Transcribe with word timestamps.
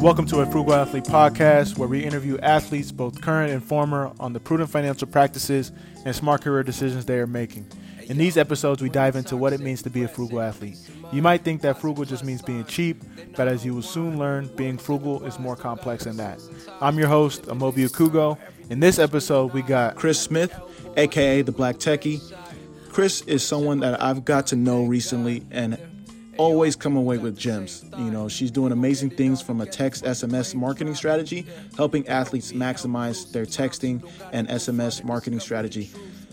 Welcome 0.00 0.24
to 0.28 0.40
a 0.40 0.46
Frugal 0.46 0.72
Athlete 0.72 1.04
podcast 1.04 1.76
where 1.76 1.86
we 1.86 2.02
interview 2.02 2.38
athletes, 2.38 2.90
both 2.90 3.20
current 3.20 3.52
and 3.52 3.62
former, 3.62 4.10
on 4.18 4.32
the 4.32 4.40
prudent 4.40 4.70
financial 4.70 5.06
practices 5.06 5.72
and 6.06 6.16
smart 6.16 6.40
career 6.40 6.62
decisions 6.62 7.04
they 7.04 7.18
are 7.18 7.26
making. 7.26 7.66
In 8.06 8.16
these 8.16 8.38
episodes, 8.38 8.80
we 8.80 8.88
dive 8.88 9.14
into 9.14 9.36
what 9.36 9.52
it 9.52 9.60
means 9.60 9.82
to 9.82 9.90
be 9.90 10.02
a 10.02 10.08
frugal 10.08 10.40
athlete. 10.40 10.78
You 11.12 11.20
might 11.20 11.44
think 11.44 11.60
that 11.60 11.78
frugal 11.82 12.06
just 12.06 12.24
means 12.24 12.40
being 12.40 12.64
cheap, 12.64 13.02
but 13.36 13.46
as 13.46 13.62
you 13.62 13.74
will 13.74 13.82
soon 13.82 14.18
learn, 14.18 14.48
being 14.56 14.78
frugal 14.78 15.22
is 15.26 15.38
more 15.38 15.54
complex 15.54 16.04
than 16.04 16.16
that. 16.16 16.40
I'm 16.80 16.98
your 16.98 17.08
host, 17.08 17.42
Amobi 17.42 17.86
Okugo. 17.86 18.38
In 18.70 18.80
this 18.80 18.98
episode, 18.98 19.52
we 19.52 19.60
got 19.60 19.96
Kris 19.96 20.18
Smith, 20.18 20.58
aka 20.96 21.42
the 21.42 21.52
Black 21.52 21.76
Techie. 21.76 22.22
Kris 22.88 23.20
is 23.22 23.46
someone 23.46 23.80
that 23.80 24.02
I've 24.02 24.24
got 24.24 24.46
to 24.46 24.56
know 24.56 24.84
recently 24.84 25.44
and 25.50 25.78
always 26.40 26.74
come 26.74 26.96
away 26.96 27.18
with 27.18 27.36
gems. 27.36 27.84
You 27.98 28.10
know, 28.10 28.26
she's 28.26 28.50
doing 28.50 28.72
amazing 28.72 29.10
things 29.10 29.42
from 29.42 29.60
a 29.60 29.66
text 29.66 30.04
SMS 30.04 30.54
marketing 30.54 30.94
strategy, 30.94 31.46
helping 31.76 32.08
athletes 32.08 32.52
maximize 32.52 33.30
their 33.30 33.44
texting 33.44 34.02
and 34.32 34.48
SMS 34.48 35.04
marketing 35.04 35.40
strategy. 35.40 35.90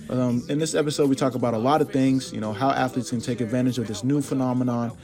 Um, 0.09 0.45
in 0.47 0.59
this 0.59 0.75
episode, 0.75 1.09
we 1.09 1.17
talk 1.17 1.35
about 1.35 1.53
a 1.53 1.57
lot 1.57 1.81
of 1.81 1.91
things, 1.91 2.31
you 2.31 2.39
know, 2.39 2.53
how 2.53 2.71
athletes 2.71 3.09
can 3.09 3.19
take 3.19 3.41
advantage 3.41 3.79
of 3.79 3.87
this 3.87 4.05
new 4.05 4.21
phenomenon, 4.21 4.97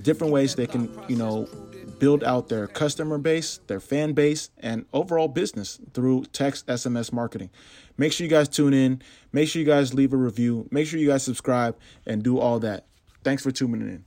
different 0.00 0.32
ways 0.32 0.54
they 0.54 0.66
can, 0.66 0.88
you 1.06 1.16
know, 1.16 1.46
build 1.98 2.24
out 2.24 2.48
their 2.48 2.66
customer 2.66 3.18
base, 3.18 3.60
their 3.66 3.78
fan 3.80 4.14
base, 4.14 4.48
and 4.56 4.86
overall 4.94 5.28
business 5.28 5.78
through 5.92 6.24
text 6.32 6.66
SMS 6.66 7.12
marketing. 7.12 7.50
Make 7.98 8.14
sure 8.14 8.24
you 8.24 8.30
guys 8.30 8.48
tune 8.48 8.72
in. 8.72 9.02
Make 9.32 9.50
sure 9.50 9.60
you 9.60 9.66
guys 9.66 9.92
leave 9.92 10.14
a 10.14 10.16
review. 10.16 10.66
Make 10.70 10.86
sure 10.86 10.98
you 10.98 11.08
guys 11.08 11.24
subscribe 11.24 11.76
and 12.06 12.22
do 12.22 12.38
all 12.38 12.58
that. 12.60 12.86
Thanks 13.22 13.42
for 13.42 13.50
tuning 13.50 13.82
in. 13.82 14.05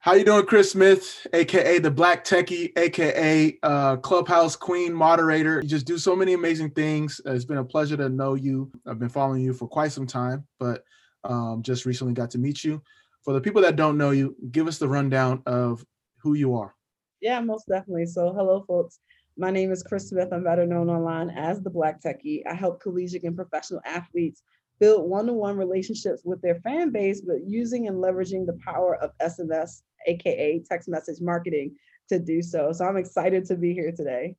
How 0.00 0.14
you 0.14 0.24
doing, 0.24 0.46
Kris 0.46 0.70
Smith, 0.70 1.26
aka 1.32 1.80
the 1.80 1.90
Black 1.90 2.24
Techie, 2.24 2.70
aka 2.78 3.58
uh, 3.64 3.96
Clubhouse 3.96 4.54
Queen 4.54 4.94
moderator? 4.94 5.60
You 5.60 5.68
just 5.68 5.86
do 5.86 5.98
so 5.98 6.14
many 6.14 6.34
amazing 6.34 6.70
things. 6.70 7.20
Uh, 7.26 7.32
it's 7.32 7.44
been 7.44 7.58
a 7.58 7.64
pleasure 7.64 7.96
to 7.96 8.08
know 8.08 8.34
you. 8.34 8.70
I've 8.86 9.00
been 9.00 9.08
following 9.08 9.42
you 9.42 9.52
for 9.52 9.66
quite 9.66 9.90
some 9.90 10.06
time, 10.06 10.46
but 10.60 10.84
um, 11.24 11.62
just 11.64 11.84
recently 11.84 12.14
got 12.14 12.30
to 12.30 12.38
meet 12.38 12.62
you. 12.62 12.80
For 13.24 13.34
the 13.34 13.40
people 13.40 13.60
that 13.62 13.74
don't 13.74 13.98
know 13.98 14.10
you, 14.12 14.36
give 14.52 14.68
us 14.68 14.78
the 14.78 14.86
rundown 14.86 15.42
of 15.46 15.84
who 16.22 16.34
you 16.34 16.54
are. 16.54 16.76
Yeah, 17.20 17.40
most 17.40 17.66
definitely. 17.66 18.06
So, 18.06 18.32
hello, 18.32 18.64
folks. 18.68 19.00
My 19.36 19.50
name 19.50 19.72
is 19.72 19.82
Kris 19.82 20.10
Smith. 20.10 20.28
I'm 20.32 20.44
better 20.44 20.64
known 20.64 20.88
online 20.88 21.30
as 21.30 21.60
the 21.60 21.70
Black 21.70 22.00
Techie. 22.00 22.42
I 22.48 22.54
help 22.54 22.80
collegiate 22.80 23.24
and 23.24 23.34
professional 23.34 23.80
athletes 23.84 24.44
build 24.80 25.08
one-to-one 25.08 25.56
relationships 25.56 26.22
with 26.24 26.40
their 26.42 26.56
fan 26.60 26.90
base, 26.90 27.20
but 27.20 27.46
using 27.46 27.88
and 27.88 27.96
leveraging 27.96 28.46
the 28.46 28.58
power 28.64 28.96
of 28.96 29.10
SMS 29.20 29.82
aka 30.06 30.62
text 30.68 30.88
message 30.88 31.20
marketing, 31.20 31.74
to 32.08 32.18
do 32.18 32.42
so. 32.42 32.72
So 32.72 32.84
I'm 32.84 32.96
excited 32.96 33.44
to 33.46 33.56
be 33.56 33.74
here 33.74 33.92
today. 33.92 34.36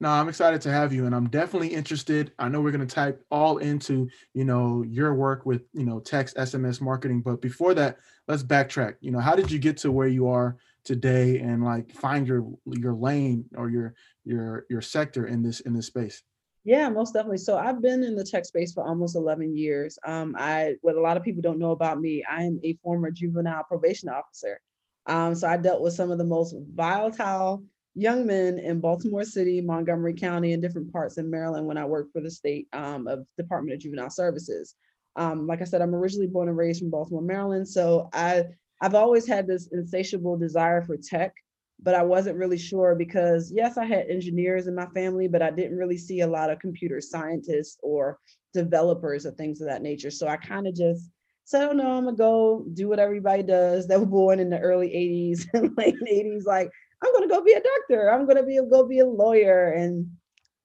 No, 0.00 0.08
I'm 0.08 0.28
excited 0.28 0.60
to 0.62 0.70
have 0.70 0.92
you, 0.92 1.06
and 1.06 1.14
I'm 1.14 1.28
definitely 1.28 1.68
interested. 1.68 2.32
I 2.38 2.48
know 2.48 2.60
we're 2.60 2.72
going 2.72 2.86
to 2.86 2.92
type 2.92 3.22
all 3.30 3.58
into 3.58 4.08
you 4.34 4.44
know 4.44 4.82
your 4.82 5.14
work 5.14 5.46
with 5.46 5.62
you 5.74 5.84
know 5.84 6.00
text 6.00 6.36
SMS 6.36 6.80
marketing, 6.80 7.20
but 7.20 7.40
before 7.40 7.74
that, 7.74 7.98
let's 8.26 8.42
backtrack. 8.42 8.96
You 9.00 9.12
know, 9.12 9.20
how 9.20 9.36
did 9.36 9.50
you 9.50 9.60
get 9.60 9.76
to 9.78 9.92
where 9.92 10.08
you 10.08 10.26
are 10.26 10.56
today, 10.84 11.38
and 11.38 11.62
like 11.62 11.92
find 11.92 12.26
your 12.26 12.44
your 12.66 12.94
lane 12.94 13.44
or 13.56 13.70
your 13.70 13.94
your 14.24 14.66
your 14.68 14.80
sector 14.80 15.26
in 15.26 15.42
this 15.42 15.60
in 15.60 15.72
this 15.72 15.86
space? 15.86 16.22
Yeah, 16.64 16.88
most 16.90 17.12
definitely. 17.12 17.38
So 17.38 17.58
I've 17.58 17.82
been 17.82 18.04
in 18.04 18.14
the 18.14 18.24
tech 18.24 18.44
space 18.44 18.72
for 18.72 18.86
almost 18.86 19.16
11 19.16 19.56
years. 19.56 19.98
Um, 20.06 20.36
I 20.38 20.76
what 20.82 20.94
a 20.94 21.00
lot 21.00 21.16
of 21.16 21.24
people 21.24 21.42
don't 21.42 21.58
know 21.58 21.72
about 21.72 22.00
me, 22.00 22.24
I 22.28 22.42
am 22.44 22.60
a 22.62 22.74
former 22.82 23.10
juvenile 23.10 23.64
probation 23.64 24.08
officer. 24.08 24.60
Um, 25.06 25.34
so 25.34 25.48
I 25.48 25.56
dealt 25.56 25.82
with 25.82 25.94
some 25.94 26.12
of 26.12 26.18
the 26.18 26.24
most 26.24 26.54
volatile 26.72 27.64
young 27.94 28.24
men 28.26 28.58
in 28.58 28.80
Baltimore 28.80 29.24
City, 29.24 29.60
Montgomery 29.60 30.14
County, 30.14 30.52
and 30.52 30.62
different 30.62 30.92
parts 30.92 31.18
in 31.18 31.28
Maryland 31.28 31.66
when 31.66 31.76
I 31.76 31.84
worked 31.84 32.12
for 32.12 32.20
the 32.20 32.30
state 32.30 32.68
um, 32.72 33.08
of 33.08 33.26
Department 33.36 33.74
of 33.74 33.80
Juvenile 33.80 34.10
Services. 34.10 34.76
Um, 35.16 35.46
like 35.48 35.60
I 35.60 35.64
said, 35.64 35.82
I'm 35.82 35.94
originally 35.94 36.28
born 36.28 36.48
and 36.48 36.56
raised 36.56 36.78
from 36.80 36.90
Baltimore, 36.90 37.22
Maryland. 37.22 37.68
So 37.68 38.08
I 38.12 38.44
I've 38.80 38.94
always 38.94 39.26
had 39.26 39.46
this 39.48 39.68
insatiable 39.72 40.36
desire 40.36 40.82
for 40.82 40.96
tech, 40.96 41.34
but 41.80 41.94
I 41.94 42.02
wasn't 42.02 42.38
really 42.38 42.58
sure 42.58 42.94
because 42.94 43.52
yes, 43.54 43.76
I 43.76 43.84
had 43.84 44.06
engineers 44.08 44.66
in 44.66 44.74
my 44.74 44.86
family, 44.86 45.28
but 45.28 45.42
I 45.42 45.50
didn't 45.50 45.78
really 45.78 45.98
see 45.98 46.20
a 46.20 46.26
lot 46.26 46.50
of 46.50 46.60
computer 46.60 47.00
scientists 47.00 47.78
or 47.82 48.18
developers 48.54 49.26
or 49.26 49.32
things 49.32 49.60
of 49.60 49.68
that 49.68 49.82
nature. 49.82 50.10
So 50.10 50.28
I 50.28 50.36
kind 50.36 50.66
of 50.66 50.74
just 50.74 51.10
so 51.44 51.72
no, 51.72 51.96
I'm 51.96 52.04
gonna 52.04 52.16
go 52.16 52.64
do 52.72 52.88
what 52.88 52.98
everybody 52.98 53.42
does 53.42 53.86
that 53.88 54.00
were 54.00 54.06
born 54.06 54.40
in 54.40 54.50
the 54.50 54.58
early 54.58 54.88
80s 54.88 55.46
and 55.54 55.74
late 55.76 55.96
80s. 56.00 56.46
Like, 56.46 56.70
I'm 57.02 57.12
gonna 57.12 57.28
go 57.28 57.42
be 57.42 57.52
a 57.52 57.62
doctor, 57.62 58.12
I'm 58.12 58.26
gonna 58.26 58.44
be 58.44 58.60
go 58.70 58.86
be 58.86 59.00
a 59.00 59.06
lawyer. 59.06 59.72
And 59.72 60.08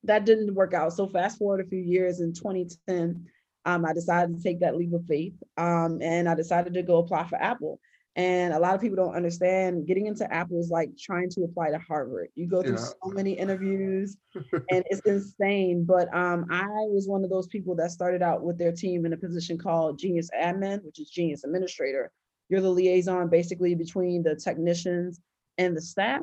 that 0.04 0.26
didn't 0.26 0.54
work 0.54 0.74
out. 0.74 0.94
So 0.94 1.08
fast 1.08 1.38
forward 1.38 1.66
a 1.66 1.70
few 1.70 1.80
years 1.80 2.22
in 2.22 2.34
2010, 2.34 3.26
um, 3.66 3.86
I 3.86 3.94
decided 3.94 4.36
to 4.36 4.44
take 4.44 4.62
that 4.62 4.78
leap 4.78 4.94
of 4.94 5.06
faith. 5.06 5.34
Um, 5.58 6.00
and 6.02 6.30
I 6.30 6.36
decided 6.36 6.74
to 6.76 6.84
go 6.84 6.98
apply 6.98 7.28
for 7.28 7.42
Apple. 7.42 7.80
And 8.18 8.52
a 8.52 8.58
lot 8.60 8.74
of 8.74 8.82
people 8.82 8.96
don't 8.96 9.14
understand 9.14 9.86
getting 9.86 10.08
into 10.08 10.32
Apple 10.34 10.60
is 10.60 10.72
like 10.72 10.90
trying 10.98 11.30
to 11.30 11.44
apply 11.44 11.70
to 11.70 11.78
Harvard. 11.78 12.30
You 12.34 12.48
go 12.48 12.64
through 12.64 12.78
yeah. 12.78 12.86
so 13.04 13.12
many 13.12 13.34
interviews 13.34 14.18
and 14.36 14.84
it's 14.90 15.02
insane. 15.02 15.86
But 15.86 16.12
um, 16.16 16.48
I 16.50 16.66
was 16.66 17.08
one 17.08 17.24
of 17.24 17.30
those 17.30 17.46
people 17.46 17.76
that 17.76 17.92
started 17.92 18.24
out 18.24 18.42
with 18.42 18.58
their 18.58 18.72
team 18.72 19.06
in 19.06 19.14
a 19.14 19.18
position 19.18 19.60
called 19.60 20.00
Genius 20.00 20.32
Admin, 20.36 20.84
which 20.84 21.00
is 21.00 21.12
Genius 21.12 21.44
Administrator. 21.44 22.12
You're 22.50 22.62
the 22.62 22.72
liaison 22.72 23.30
basically 23.30 23.76
between 23.76 24.24
the 24.24 24.36
technicians 24.36 25.22
and 25.60 25.78
the 25.78 25.82
staff. 25.82 26.22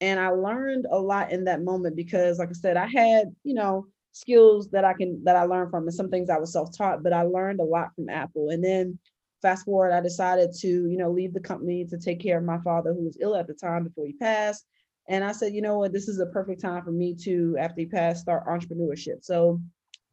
And 0.00 0.18
I 0.18 0.30
learned 0.30 0.86
a 0.90 0.98
lot 0.98 1.30
in 1.30 1.44
that 1.44 1.62
moment 1.62 1.94
because, 1.94 2.38
like 2.38 2.48
I 2.48 2.52
said, 2.52 2.78
I 2.78 2.86
had, 2.86 3.34
you 3.44 3.52
know, 3.52 3.86
skills 4.12 4.70
that 4.70 4.84
I 4.84 4.94
can 4.94 5.22
that 5.24 5.36
I 5.36 5.42
learned 5.42 5.70
from 5.70 5.84
and 5.84 5.94
some 5.94 6.08
things 6.08 6.30
I 6.30 6.38
was 6.38 6.52
self-taught, 6.52 7.02
but 7.02 7.12
I 7.12 7.22
learned 7.22 7.60
a 7.60 7.64
lot 7.64 7.94
from 7.94 8.08
Apple. 8.08 8.48
And 8.48 8.64
then 8.64 8.98
fast 9.44 9.66
forward, 9.66 9.92
I 9.92 10.00
decided 10.00 10.54
to, 10.60 10.68
you 10.68 10.96
know, 10.96 11.10
leave 11.10 11.34
the 11.34 11.40
company 11.40 11.84
to 11.84 11.98
take 11.98 12.18
care 12.18 12.38
of 12.38 12.44
my 12.44 12.58
father 12.64 12.94
who 12.94 13.04
was 13.04 13.18
ill 13.20 13.36
at 13.36 13.46
the 13.46 13.52
time 13.52 13.84
before 13.84 14.06
he 14.06 14.14
passed. 14.14 14.64
And 15.06 15.22
I 15.22 15.32
said, 15.32 15.52
you 15.52 15.60
know 15.60 15.78
what, 15.78 15.92
this 15.92 16.08
is 16.08 16.18
a 16.18 16.26
perfect 16.26 16.62
time 16.62 16.82
for 16.82 16.90
me 16.90 17.14
to, 17.24 17.54
after 17.60 17.82
he 17.82 17.86
passed, 17.86 18.22
start 18.22 18.46
entrepreneurship. 18.46 19.22
So 19.22 19.60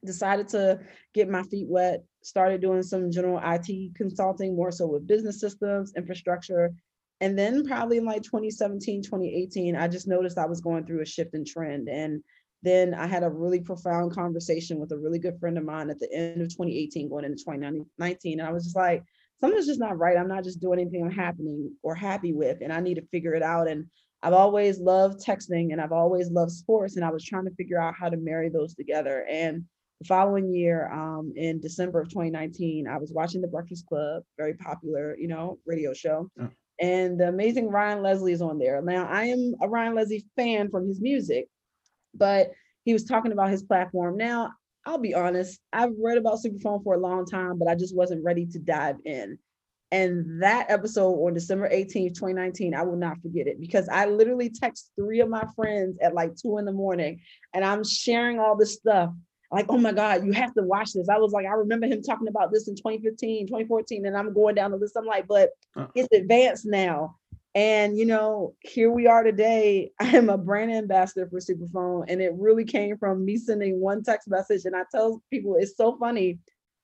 decided 0.04 0.50
to 0.50 0.80
get 1.14 1.30
my 1.30 1.44
feet 1.44 1.68
wet, 1.70 2.04
started 2.24 2.60
doing 2.60 2.84
some 2.84 3.10
general 3.10 3.40
IT 3.42 3.96
consulting, 3.96 4.54
more 4.54 4.72
so 4.72 4.88
with 4.88 5.08
business 5.08 5.40
systems, 5.40 5.94
infrastructure. 5.96 6.74
And 7.22 7.40
then 7.40 7.66
probably 7.66 8.00
in 8.00 8.06
like 8.06 8.24
2017, 8.24 9.04
2018, 9.04 9.78
I 9.78 9.88
just 9.88 10.10
noticed 10.10 10.38
I 10.38 10.46
was 10.46 10.60
going 10.60 10.86
through 10.86 11.04
a 11.04 11.06
shift 11.06 11.36
in 11.36 11.46
trend. 11.46 11.88
And 11.88 12.22
then 12.64 12.94
I 12.94 13.08
had 13.08 13.24
a 13.24 13.30
really 13.30 13.62
profound 13.62 14.14
conversation 14.14 14.78
with 14.78 14.92
a 14.92 14.98
really 14.98 15.20
good 15.20 15.40
friend 15.40 15.58
of 15.58 15.64
mine 15.64 15.90
at 15.90 16.00
the 16.00 16.12
end 16.14 16.42
of 16.42 16.50
2018, 16.50 17.10
going 17.10 17.24
into 17.24 17.44
2019. 17.44 18.40
And 18.40 18.48
I 18.48 18.52
was 18.52 18.66
just 18.66 18.76
like, 18.76 19.04
something's 19.42 19.68
just 19.68 19.80
not 19.80 19.98
right. 19.98 20.18
I'm 20.18 20.28
not 20.28 20.44
just 20.44 20.62
doing 20.62 20.80
anything 20.80 21.04
I'm 21.04 21.12
happening 21.12 21.74
or 21.84 21.96
happy 21.96 22.32
with, 22.32 22.60
and 22.62 22.72
I 22.72 22.80
need 22.80 22.96
to 22.96 23.08
figure 23.08 23.34
it 23.34 23.44
out. 23.44 23.68
And 23.68 23.88
I've 24.24 24.34
always 24.34 24.80
loved 24.80 25.26
texting 25.26 25.72
and 25.72 25.82
I've 25.82 25.92
always 25.92 26.30
loved 26.30 26.52
sports, 26.52 26.96
and 26.96 27.04
I 27.04 27.10
was 27.10 27.26
trying 27.26 27.46
to 27.46 27.56
figure 27.56 27.82
out 27.82 27.96
how 28.00 28.10
to 28.10 28.18
marry 28.18 28.50
those 28.50 28.76
together. 28.76 29.26
And 29.30 29.66
the 30.00 30.08
following 30.08 30.54
year, 30.54 30.92
um, 30.92 31.34
in 31.36 31.60
December 31.60 32.02
of 32.02 32.10
2019, 32.10 32.88
I 32.88 32.98
was 32.98 33.12
watching 33.12 33.42
The 33.42 33.48
Breakfast 33.48 33.88
Club, 33.88 34.24
very 34.38 34.54
popular, 34.54 35.18
you 35.18 35.28
know, 35.28 35.58
radio 35.66 35.94
show. 35.94 36.30
Yeah. 36.38 36.48
And 36.80 37.20
the 37.20 37.28
amazing 37.28 37.68
Ryan 37.68 38.02
Leslie 38.02 38.34
is 38.34 38.42
on 38.42 38.58
there. 38.58 38.82
Now, 38.82 39.08
I 39.08 39.26
am 39.26 39.54
a 39.62 39.68
Ryan 39.68 39.94
Leslie 39.94 40.26
fan 40.36 40.70
from 40.70 40.88
his 40.88 41.00
music, 41.00 41.48
but 42.16 42.52
he 42.86 42.94
was 42.94 43.04
talking 43.04 43.32
about 43.32 43.52
his 43.52 43.62
platform. 43.62 44.18
Now, 44.18 44.54
I'll 44.86 44.98
be 44.98 45.14
honest, 45.14 45.60
I've 45.72 45.94
read 46.00 46.18
about 46.18 46.40
Superphone 46.44 46.84
for 46.84 46.96
a 46.96 47.00
long 47.00 47.26
time, 47.26 47.60
but 47.60 47.68
I 47.68 47.76
just 47.76 47.96
wasn't 47.96 48.24
ready 48.24 48.46
to 48.48 48.60
dive 48.60 48.98
in. 49.06 49.38
And 49.92 50.42
that 50.42 50.72
episode 50.72 51.16
on 51.16 51.34
December 51.34 51.70
18th, 51.70 52.16
2019, 52.16 52.74
I 52.74 52.84
will 52.84 52.96
not 52.96 53.22
forget 53.22 53.48
it 53.48 53.60
because 53.60 53.90
I 53.90 54.06
literally 54.06 54.50
text 54.50 54.92
three 54.96 55.20
of 55.20 55.30
my 55.30 55.44
friends 55.56 55.98
at 56.02 56.14
like 56.14 56.36
two 56.36 56.58
in 56.58 56.66
the 56.66 56.72
morning 56.72 57.20
and 57.54 57.66
I'm 57.66 57.84
sharing 57.84 58.40
all 58.40 58.56
this 58.56 58.76
stuff. 58.76 59.12
Like, 59.52 59.66
oh 59.68 59.78
my 59.78 59.92
God, 59.92 60.26
you 60.26 60.32
have 60.32 60.54
to 60.54 60.64
watch 60.64 60.94
this. 60.94 61.10
I 61.10 61.18
was 61.18 61.34
like, 61.34 61.46
I 61.46 61.56
remember 61.56 61.86
him 61.86 62.02
talking 62.02 62.30
about 62.30 62.54
this 62.54 62.70
in 62.70 62.76
2015, 62.76 63.48
2014, 63.48 64.06
and 64.06 64.16
I'm 64.16 64.34
going 64.34 64.56
down 64.56 64.72
the 64.72 64.78
list. 64.78 64.96
I'm 64.98 65.06
like, 65.06 65.28
but 65.28 65.50
uh. 65.76 65.88
it's 65.94 66.08
advanced 66.14 66.66
now. 66.66 67.18
And 67.54 67.98
you 67.98 68.06
know, 68.06 68.56
here 68.62 68.92
we 68.92 69.08
are 69.08 69.24
today. 69.24 69.92
I 70.00 70.16
am 70.16 70.30
a 70.30 70.38
brand 70.38 70.72
ambassador 70.72 71.28
for 71.28 71.40
Superphone, 71.40 72.06
and 72.08 72.22
it 72.22 72.34
really 72.38 72.66
came 72.66 72.98
from 72.98 73.26
me 73.26 73.38
sending 73.38 73.80
one 73.80 74.04
text 74.04 74.28
message. 74.30 74.66
And 74.66 74.76
I 74.76 74.84
tell 74.92 75.22
people 75.30 75.56
it's 75.60 75.76
so 75.76 75.98
funny. 75.98 76.40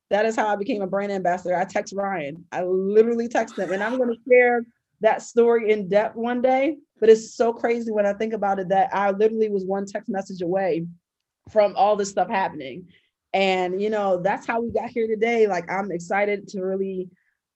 That 0.10 0.25
is 0.25 0.38
how 0.38 0.48
I 0.48 0.56
became 0.56 0.81
a 0.81 0.88
brand 0.88 1.12
ambassador. 1.12 1.58
I 1.58 1.66
text 1.66 1.94
Ryan. 1.96 2.46
I 2.52 2.64
literally 2.64 3.28
text 3.28 3.58
him, 3.58 3.72
and 3.72 3.84
I'm 3.84 3.98
going 3.98 4.10
to 4.14 4.19
share 4.30 4.66
that 5.02 5.22
story 5.22 5.72
in 5.72 5.90
depth 5.90 6.16
one 6.16 6.42
day. 6.42 6.78
But 7.00 7.10
it's 7.10 7.36
so 7.36 7.54
crazy 7.54 7.92
when 7.92 8.06
I 8.06 8.14
think 8.14 8.34
about 8.34 8.60
it 8.60 8.69
that 8.69 8.90
I 8.94 9.12
literally 9.12 9.50
was 9.50 9.64
one 9.64 9.86
text 9.86 10.10
message 10.10 10.42
away 10.42 10.88
from 11.50 11.75
all 11.75 11.96
this 11.96 12.10
stuff 12.10 12.30
happening. 12.30 12.88
And 13.34 13.81
you 13.81 13.90
know, 13.90 14.22
that's 14.22 14.48
how 14.48 14.62
we 14.62 14.72
got 14.72 14.90
here 14.90 15.08
today. 15.08 15.48
Like 15.48 15.69
I'm 15.72 15.92
excited 15.92 16.48
to 16.50 16.62
really 16.62 17.10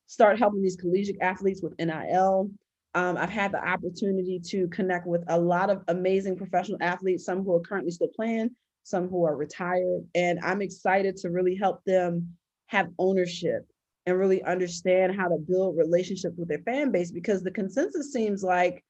start 0.08 0.38
helping 0.38 0.62
these 0.62 0.76
collegiate 0.76 1.22
athletes 1.22 1.62
with 1.64 1.74
NIL 1.80 2.52
Um, 2.94 3.18
I've 3.18 3.30
had 3.30 3.54
the 3.54 3.66
opportunity 3.66 4.40
to 4.48 4.68
connect 4.68 5.08
with 5.08 5.24
a 5.28 5.40
lot 5.40 5.70
of 5.70 5.84
amazing 5.88 6.36
professional 6.36 6.78
athletes, 6.82 7.26
some 7.26 7.44
who 7.44 7.54
are 7.56 7.62
currently 7.62 7.92
still 7.92 8.10
playing, 8.14 8.52
some 8.84 9.08
who 9.08 9.24
are 9.24 9.36
retired. 9.36 10.06
And 10.14 10.40
I'm 10.42 10.62
excited 10.62 11.16
to 11.18 11.30
really 11.30 11.56
help 11.56 11.84
them 11.86 12.36
have 12.68 12.90
ownership 13.00 13.66
and 14.06 14.18
really 14.18 14.44
understand 14.44 15.16
how 15.16 15.28
to 15.28 15.38
build 15.38 15.78
relationships 15.78 16.36
with 16.38 16.50
their 16.50 16.60
fan 16.60 16.92
base 16.92 17.12
because 17.12 17.44
the 17.44 17.52
consensus 17.52 18.12
seems 18.12 18.44
like 18.44 18.84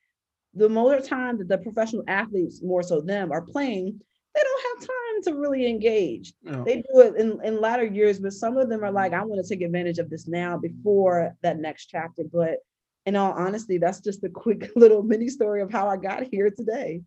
the 0.54 0.70
more 0.70 1.00
time 1.00 1.38
that 1.38 1.48
the 1.48 1.58
professional 1.58 2.04
athletes, 2.08 2.62
more 2.64 2.84
so 2.84 3.02
them, 3.02 3.32
are 3.32 3.42
playing, 3.42 4.00
they 4.34 4.42
don't 4.42 4.80
have 4.80 4.88
time 4.88 5.24
to 5.24 5.40
really 5.40 5.68
engage. 5.68 6.34
They 6.64 6.78
do 6.78 7.02
it 7.02 7.16
in, 7.18 7.40
in 7.44 7.62
latter 7.62 7.86
years, 7.86 8.20
but 8.20 8.34
some 8.34 8.58
of 8.58 8.70
them 8.70 8.84
are 8.84 8.92
like, 8.92 9.14
I 9.14 9.24
want 9.24 9.46
to 9.46 9.48
take 9.48 9.64
advantage 9.64 10.00
of 10.00 10.10
this 10.10 10.28
now 10.28 10.58
before 10.58 11.36
that 11.42 11.60
next 11.60 11.88
chapter. 11.88 12.24
But 12.32 12.60
in 13.06 13.16
all 13.16 13.34
honesty, 13.34 13.78
that's 13.78 14.00
just 14.00 14.24
a 14.24 14.30
quick 14.30 14.72
little 14.76 15.04
mini 15.04 15.30
story 15.30 15.62
of 15.62 15.72
how 15.72 15.88
I 15.88 15.98
got 15.98 16.24
here 16.24 16.50
today. 16.50 17.02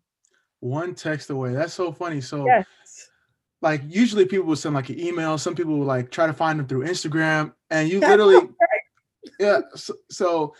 One 0.59 0.95
text 0.95 1.29
away. 1.29 1.53
That's 1.53 1.73
so 1.73 1.91
funny. 1.91 2.21
So 2.21 2.45
yes. 2.45 2.65
like 3.61 3.81
usually 3.87 4.25
people 4.25 4.47
will 4.47 4.55
send 4.55 4.75
like 4.75 4.89
an 4.89 4.99
email. 4.99 5.37
Some 5.37 5.55
people 5.55 5.77
will 5.77 5.85
like 5.85 6.11
try 6.11 6.27
to 6.27 6.33
find 6.33 6.59
them 6.59 6.67
through 6.67 6.85
Instagram. 6.85 7.53
And 7.69 7.89
you 7.89 7.99
literally 8.01 8.49
yeah. 9.39 9.61
So, 9.75 9.93
so 10.09 10.55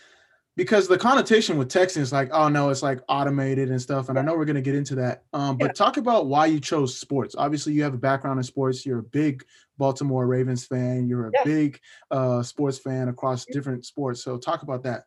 because 0.56 0.88
the 0.88 0.96
connotation 0.96 1.58
with 1.58 1.68
texting 1.70 1.98
is 1.98 2.12
like, 2.12 2.30
oh 2.32 2.48
no, 2.48 2.70
it's 2.70 2.82
like 2.82 3.00
automated 3.08 3.70
and 3.70 3.80
stuff. 3.80 4.08
And 4.08 4.18
I 4.18 4.22
know 4.22 4.34
we're 4.34 4.44
gonna 4.44 4.62
get 4.62 4.74
into 4.74 4.94
that. 4.96 5.24
Um, 5.32 5.56
but 5.56 5.66
yeah. 5.66 5.72
talk 5.72 5.96
about 5.96 6.26
why 6.26 6.46
you 6.46 6.60
chose 6.60 6.96
sports. 6.96 7.34
Obviously, 7.36 7.72
you 7.72 7.82
have 7.82 7.94
a 7.94 7.98
background 7.98 8.38
in 8.38 8.44
sports. 8.44 8.86
You're 8.86 9.00
a 9.00 9.04
big 9.04 9.44
Baltimore 9.76 10.26
Ravens 10.26 10.64
fan. 10.64 11.08
You're 11.08 11.28
a 11.28 11.32
yeah. 11.34 11.44
big 11.44 11.80
uh, 12.10 12.42
sports 12.42 12.78
fan 12.78 13.08
across 13.08 13.44
different 13.44 13.84
sports. 13.84 14.22
So 14.22 14.38
talk 14.38 14.62
about 14.62 14.82
that. 14.84 15.06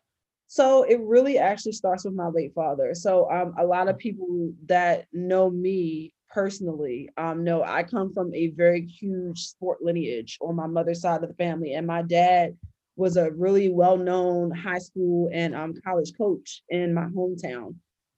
So 0.52 0.82
it 0.82 1.00
really 1.02 1.38
actually 1.38 1.74
starts 1.74 2.06
with 2.06 2.16
my 2.16 2.28
late 2.28 2.56
father. 2.56 2.96
So 2.96 3.30
um, 3.30 3.54
a 3.60 3.64
lot 3.64 3.88
of 3.88 4.00
people 4.00 4.52
that 4.66 5.06
know 5.14 5.48
me 5.48 6.12
personally 6.32 7.08
um, 7.18 7.44
know 7.44 7.62
I 7.64 7.84
come 7.84 8.12
from 8.16 8.34
a 8.34 8.48
very 8.48 8.84
huge 8.84 9.46
sport 9.46 9.84
lineage 9.84 10.40
on 10.42 10.56
my 10.56 10.66
mother's 10.66 11.02
side 11.02 11.22
of 11.22 11.30
the 11.30 11.36
family, 11.36 11.74
and 11.74 11.86
my 11.86 12.02
dad 12.02 12.58
was 12.96 13.16
a 13.16 13.30
really 13.32 13.70
well-known 13.70 14.50
high 14.50 14.80
school 14.80 15.30
and 15.32 15.54
um, 15.56 15.76
college 15.86 16.14
coach 16.18 16.64
in 16.70 16.96
my 16.96 17.06
hometown. 17.06 17.76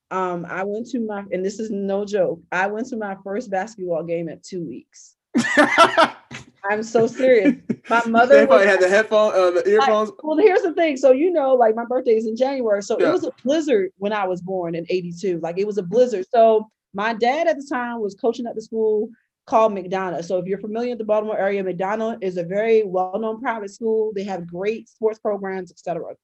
Um, 0.10 0.46
I 0.50 0.64
went 0.64 0.88
to 0.92 1.06
my, 1.06 1.26
and 1.34 1.46
this 1.46 1.60
is 1.60 1.70
no 1.70 2.06
joke, 2.06 2.40
I 2.50 2.68
went 2.68 2.88
to 2.88 2.98
my 2.98 3.18
first 3.26 3.52
basketball 3.52 4.04
game 4.04 4.30
at 4.30 4.42
two 4.42 4.66
weeks. 4.66 5.18
I'm 6.70 6.84
so 6.84 7.08
serious. 7.08 7.56
My 7.90 8.04
mother 8.08 8.36
Everybody 8.36 8.68
had 8.68 8.80
the 8.80 8.88
headphone, 8.88 9.34
uh, 9.34 9.52
the 9.52 9.68
earphones. 9.68 10.10
Like, 10.10 10.24
well, 10.24 10.38
here's 10.38 10.62
the 10.62 10.74
thing. 10.74 10.98
So 10.98 11.12
you 11.12 11.32
know, 11.32 11.56
like 11.56 11.76
my 11.76 11.86
birthday 11.86 12.16
is 12.16 12.28
in 12.28 12.36
January, 12.36 12.84
so 12.84 13.00
yeah. 13.00 13.10
it 13.10 13.12
was 13.12 13.24
a 13.24 13.32
blizzard 13.44 13.92
when 13.98 14.14
I 14.14 14.28
was 14.28 14.42
born 14.42 14.76
in 14.76 14.86
'82. 14.90 15.40
Like 15.42 15.58
it 15.58 15.66
was 15.66 15.78
a 15.78 15.84
blizzard. 15.84 16.26
So 16.34 16.68
my 16.94 17.14
dad 17.14 17.48
at 17.48 17.58
the 17.58 17.68
time 17.68 18.02
was 18.02 18.16
coaching 18.16 18.46
at 18.46 18.56
the 18.56 18.62
school 18.62 19.10
called 19.48 19.74
McDonogh. 19.74 20.24
So 20.24 20.38
if 20.38 20.46
you're 20.46 20.60
familiar 20.60 20.92
with 20.92 21.00
the 21.00 21.06
Baltimore 21.06 21.38
area, 21.38 21.64
McDonogh 21.64 22.18
is 22.22 22.38
a 22.38 22.44
very 22.44 22.84
well-known 22.84 23.42
private 23.42 23.72
school. 23.72 24.12
They 24.16 24.24
have 24.24 24.46
great 24.46 24.88
sports 24.88 25.20
programs, 25.20 25.72
etc. 25.72 26.16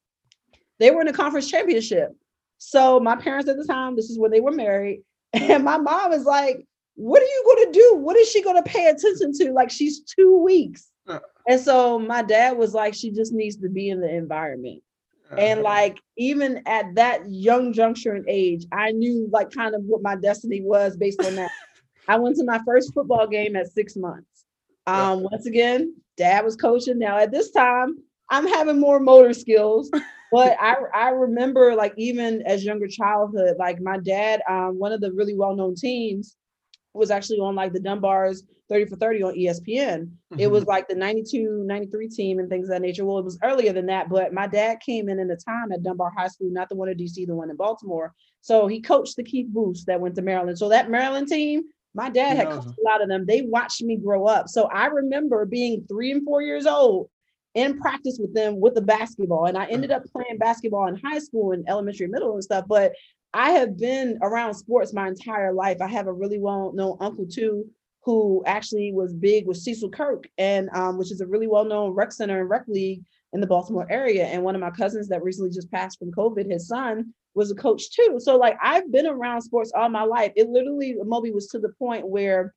They 0.79 0.91
were 0.91 1.01
in 1.01 1.07
a 1.07 1.13
conference 1.13 1.49
championship. 1.49 2.15
So 2.59 2.99
my 2.99 3.15
parents 3.15 3.49
at 3.49 3.57
the 3.57 3.65
time, 3.65 3.95
this 3.95 4.09
is 4.09 4.19
when 4.19 4.31
they 4.31 4.39
were 4.39 4.51
married, 4.51 5.01
and 5.33 5.63
my 5.63 5.77
mom 5.77 6.13
is 6.13 6.25
like, 6.25 6.65
"What 6.97 7.21
are 7.21 7.25
you 7.25 7.43
going 7.45 7.71
to 7.71 7.79
do? 7.79 7.95
What 7.97 8.17
is 8.17 8.29
she 8.29 8.41
going 8.41 8.61
to 8.61 8.69
pay 8.69 8.87
attention 8.89 9.31
to? 9.33 9.53
Like 9.53 9.69
she's 9.69 10.01
two 10.01 10.41
weeks." 10.43 10.89
Uh, 11.07 11.19
and 11.47 11.61
so 11.61 11.99
my 11.99 12.23
dad 12.23 12.57
was 12.57 12.73
like, 12.73 12.95
"She 12.95 13.11
just 13.11 13.33
needs 13.33 13.55
to 13.57 13.69
be 13.69 13.89
in 13.89 14.01
the 14.01 14.09
environment." 14.09 14.81
Uh, 15.31 15.35
and 15.35 15.61
like 15.61 15.99
even 16.17 16.63
at 16.65 16.95
that 16.95 17.21
young 17.29 17.71
juncture 17.71 18.15
in 18.15 18.25
age, 18.27 18.65
I 18.71 18.91
knew 18.91 19.29
like 19.31 19.51
kind 19.51 19.75
of 19.75 19.83
what 19.83 20.01
my 20.01 20.15
destiny 20.15 20.61
was 20.61 20.97
based 20.97 21.23
on 21.23 21.35
that. 21.35 21.51
I 22.07 22.17
went 22.17 22.35
to 22.37 22.45
my 22.45 22.59
first 22.65 22.93
football 22.93 23.27
game 23.27 23.55
at 23.55 23.71
six 23.71 23.95
months. 23.95 24.45
Um, 24.87 25.23
once 25.23 25.45
again, 25.45 25.93
dad 26.15 26.45
was 26.45 26.55
coaching. 26.55 26.97
Now 26.97 27.17
at 27.17 27.31
this 27.31 27.51
time, 27.51 27.97
I'm 28.29 28.47
having 28.47 28.79
more 28.79 28.99
motor 28.99 29.33
skills, 29.33 29.91
but 30.31 30.57
I 30.59 30.75
I 30.95 31.09
remember 31.09 31.75
like 31.75 31.93
even 31.97 32.41
as 32.43 32.65
younger 32.65 32.87
childhood, 32.87 33.57
like 33.59 33.79
my 33.81 33.99
dad, 33.99 34.41
um, 34.49 34.79
one 34.79 34.93
of 34.93 35.01
the 35.01 35.11
really 35.11 35.35
well 35.35 35.55
known 35.55 35.75
teams 35.75 36.35
was 36.97 37.11
actually 37.11 37.39
on 37.39 37.55
like 37.55 37.73
the 37.73 37.79
Dunbars 37.79 38.43
30 38.69 38.85
for 38.85 38.95
30 38.97 39.23
on 39.23 39.33
ESPN. 39.35 40.01
Mm-hmm. 40.01 40.39
It 40.39 40.51
was 40.51 40.65
like 40.65 40.87
the 40.87 40.95
92, 40.95 41.63
93 41.65 42.09
team 42.09 42.39
and 42.39 42.49
things 42.49 42.65
of 42.65 42.71
that 42.71 42.81
nature. 42.81 43.05
Well, 43.05 43.19
it 43.19 43.25
was 43.25 43.39
earlier 43.43 43.71
than 43.71 43.85
that, 43.85 44.09
but 44.09 44.33
my 44.33 44.47
dad 44.47 44.79
came 44.85 45.07
in 45.09 45.19
in 45.19 45.27
the 45.27 45.37
time 45.37 45.71
at 45.71 45.83
Dunbar 45.83 46.11
High 46.15 46.27
School, 46.27 46.49
not 46.51 46.67
the 46.69 46.75
one 46.75 46.89
in 46.89 46.97
DC, 46.97 47.25
the 47.25 47.35
one 47.35 47.49
in 47.49 47.55
Baltimore. 47.55 48.13
So 48.41 48.67
he 48.67 48.81
coached 48.81 49.15
the 49.15 49.23
Keith 49.23 49.47
Booths 49.47 49.85
that 49.85 50.01
went 50.01 50.15
to 50.15 50.21
Maryland. 50.21 50.57
So 50.57 50.69
that 50.69 50.89
Maryland 50.89 51.27
team 51.27 51.63
my 51.97 52.11
dad 52.11 52.37
had 52.37 52.49
coached 52.49 52.67
a 52.67 52.83
lot 52.83 53.01
of 53.01 53.09
them. 53.09 53.25
They 53.25 53.41
watched 53.41 53.81
me 53.81 53.97
grow 53.97 54.25
up. 54.27 54.49
So 54.49 54.65
I 54.65 54.85
remember 54.85 55.45
being 55.45 55.83
three 55.89 56.11
and 56.11 56.23
four 56.23 56.43
years 56.43 56.67
old 56.67 57.09
in 57.55 57.79
practice 57.79 58.19
with 58.21 58.35
them 58.35 58.59
with 58.59 58.75
the 58.75 58.83
basketball. 58.83 59.45
And 59.45 59.57
I 59.57 59.65
ended 59.65 59.89
up 59.89 60.03
playing 60.05 60.37
basketball 60.37 60.87
in 60.87 60.95
high 60.95 61.17
school 61.17 61.53
and 61.53 61.67
elementary, 61.67 62.05
middle, 62.05 62.33
and 62.33 62.43
stuff. 62.43 62.65
But 62.67 62.93
I 63.37 63.51
have 63.51 63.77
been 63.77 64.17
around 64.23 64.55
sports 64.55 64.93
my 64.93 65.07
entire 65.07 65.53
life. 65.53 65.77
I 65.79 65.87
have 65.89 66.07
a 66.07 66.13
really 66.13 66.39
well-known 66.39 66.97
uncle 66.99 67.27
too, 67.27 67.65
who 68.03 68.41
actually 68.47 68.91
was 68.91 69.13
big 69.13 69.45
with 69.45 69.57
Cecil 69.57 69.91
Kirk, 69.91 70.27
and 70.39 70.69
um, 70.73 70.97
which 70.97 71.11
is 71.11 71.21
a 71.21 71.27
really 71.27 71.45
well-known 71.45 71.91
rec 71.91 72.11
center 72.11 72.41
and 72.41 72.49
rec 72.49 72.63
league 72.67 73.03
in 73.33 73.39
the 73.39 73.45
Baltimore 73.45 73.85
area. 73.91 74.25
And 74.25 74.41
one 74.41 74.55
of 74.55 74.61
my 74.61 74.71
cousins 74.71 75.07
that 75.09 75.21
recently 75.21 75.51
just 75.51 75.69
passed 75.69 75.99
from 75.99 76.11
COVID, 76.11 76.49
his 76.49 76.67
son 76.67 77.13
was 77.35 77.51
a 77.51 77.55
coach 77.55 77.91
too. 77.91 78.19
So 78.19 78.37
like 78.37 78.57
I've 78.59 78.91
been 78.91 79.05
around 79.05 79.43
sports 79.43 79.71
all 79.75 79.87
my 79.87 80.01
life. 80.01 80.31
It 80.35 80.49
literally 80.49 80.95
Moby 81.05 81.29
was 81.29 81.45
to 81.49 81.59
the 81.59 81.69
point 81.77 82.07
where 82.07 82.55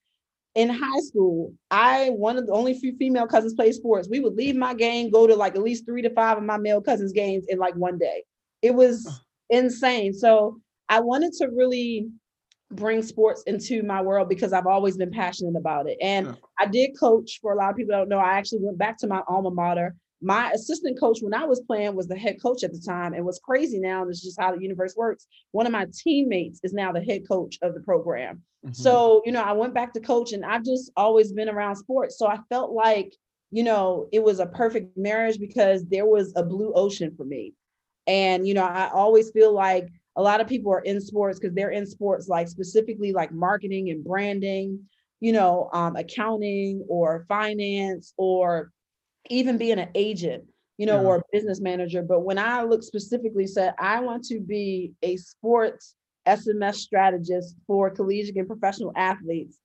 in 0.55 0.71
high 0.71 1.01
school, 1.01 1.53
I 1.71 2.09
one 2.09 2.39
of 2.39 2.47
the 2.47 2.55
only 2.55 2.73
few 2.73 2.97
female 2.97 3.27
cousins 3.27 3.53
play 3.53 3.73
sports. 3.73 4.09
We 4.09 4.21
would 4.21 4.35
leave 4.35 4.57
my 4.57 4.73
game, 4.73 5.11
go 5.11 5.27
to 5.27 5.37
like 5.37 5.57
at 5.57 5.63
least 5.63 5.85
three 5.85 6.01
to 6.01 6.11
five 6.15 6.39
of 6.39 6.45
my 6.45 6.57
male 6.57 6.81
cousins' 6.81 7.13
games 7.13 7.45
in 7.49 7.59
like 7.59 7.77
one 7.77 7.99
day. 7.99 8.25
It 8.63 8.75
was 8.75 9.07
insane. 9.51 10.15
So 10.15 10.59
I 10.91 11.01
wanted 11.01 11.33
to 11.35 11.49
really 11.49 12.09
bring 12.71 13.03
sports 13.03 13.43
into 13.47 13.83
my 13.83 14.03
world 14.03 14.29
because 14.29 14.53
I've 14.53 14.67
always 14.67 14.97
been 14.97 15.11
passionate 15.11 15.57
about 15.57 15.89
it. 15.89 15.97
And 16.03 16.27
yeah. 16.27 16.35
I 16.59 16.67
did 16.67 16.99
coach 16.99 17.39
for 17.41 17.53
a 17.53 17.57
lot 17.57 17.71
of 17.71 17.77
people 17.77 17.97
don't 17.97 18.09
know. 18.09 18.19
I 18.19 18.35
actually 18.35 18.61
went 18.61 18.79
back 18.79 18.99
to 18.99 19.07
my 19.07 19.23
alma 19.27 19.51
mater 19.51 19.97
my 20.23 20.51
assistant 20.51 21.01
coach 21.01 21.21
when 21.21 21.35
I 21.35 21.45
was 21.45 21.61
playing 21.61 21.95
was 21.95 22.07
the 22.07 22.17
head 22.17 22.41
coach 22.43 22.63
at 22.63 22.73
the 22.73 22.81
time. 22.81 23.15
And 23.15 23.25
what's 23.25 23.39
crazy 23.39 23.79
now, 23.79 24.03
and 24.03 24.11
this 24.11 24.19
is 24.19 24.25
just 24.25 24.41
how 24.41 24.55
the 24.55 24.63
universe 24.63 24.95
works. 24.97 25.27
One 25.53 25.67
of 25.67 25.73
my 25.73 25.87
teammates 25.93 26.61
is 26.63 26.73
now 26.73 26.93
the 26.93 27.03
head 27.03 27.27
coach 27.27 27.59
of 27.63 27.75
the 27.75 27.81
program. 27.81 28.43
Mm-hmm. 28.65 28.75
So, 28.75 29.23
you 29.25 29.33
know, 29.33 29.43
I 29.43 29.53
went 29.53 29.73
back 29.73 29.95
to 29.95 30.01
coach 30.01 30.33
and 30.33 30.45
I've 30.45 30.65
just 30.65 30.91
always 30.97 31.33
been 31.33 31.49
around 31.49 31.77
sports. 31.77 32.19
So 32.19 32.27
I 32.27 32.39
felt 32.51 32.73
like, 32.73 33.15
you 33.51 33.63
know, 33.63 34.09
it 34.13 34.23
was 34.23 34.41
a 34.41 34.47
perfect 34.47 34.97
marriage 34.97 35.39
because 35.39 35.87
there 35.87 36.07
was 36.07 36.33
a 36.37 36.43
blue 36.43 36.73
ocean 36.75 37.15
for 37.17 37.25
me. 37.25 37.55
And, 38.07 38.47
you 38.47 38.55
know, 38.55 38.65
I 38.65 38.91
always 38.91 39.31
feel 39.31 39.55
like 39.55 39.89
a 40.17 40.23
lot 40.23 40.41
of 40.41 40.49
people 40.49 40.73
are 40.73 40.81
in 40.81 41.01
sports 41.01 41.39
because 41.39 41.55
they're 41.55 41.71
in 41.71 41.87
sports 41.87 42.29
like 42.29 42.49
specifically 42.49 43.13
like 43.13 43.33
marketing 43.33 43.91
and 43.91 44.05
branding, 44.05 44.81
you 45.21 45.33
know, 45.33 45.71
um, 45.73 45.97
accounting 45.97 46.85
or 46.89 47.25
finance 47.29 48.13
or 48.17 48.73
even 49.29 49.59
being 49.59 49.79
an 49.79 49.91
agent, 49.95 50.45
you 50.79 50.87
know, 50.87 51.01
yeah. 51.01 51.07
or 51.07 51.17
a 51.17 51.23
business 51.33 51.61
manager. 51.61 52.03
But 52.03 52.21
when 52.21 52.39
I 52.39 52.63
look 52.65 52.83
specifically, 52.83 53.47
said 53.47 53.75
I 53.79 54.01
want 54.01 54.25
to 54.25 54.41
be 54.41 54.93
a 55.03 55.17
sports 55.17 55.95
SMS 56.27 56.77
strategist 56.77 57.57
for 57.67 57.91
collegiate 57.91 58.37
and 58.37 58.49
professional 58.49 58.93
athletes, 58.97 59.59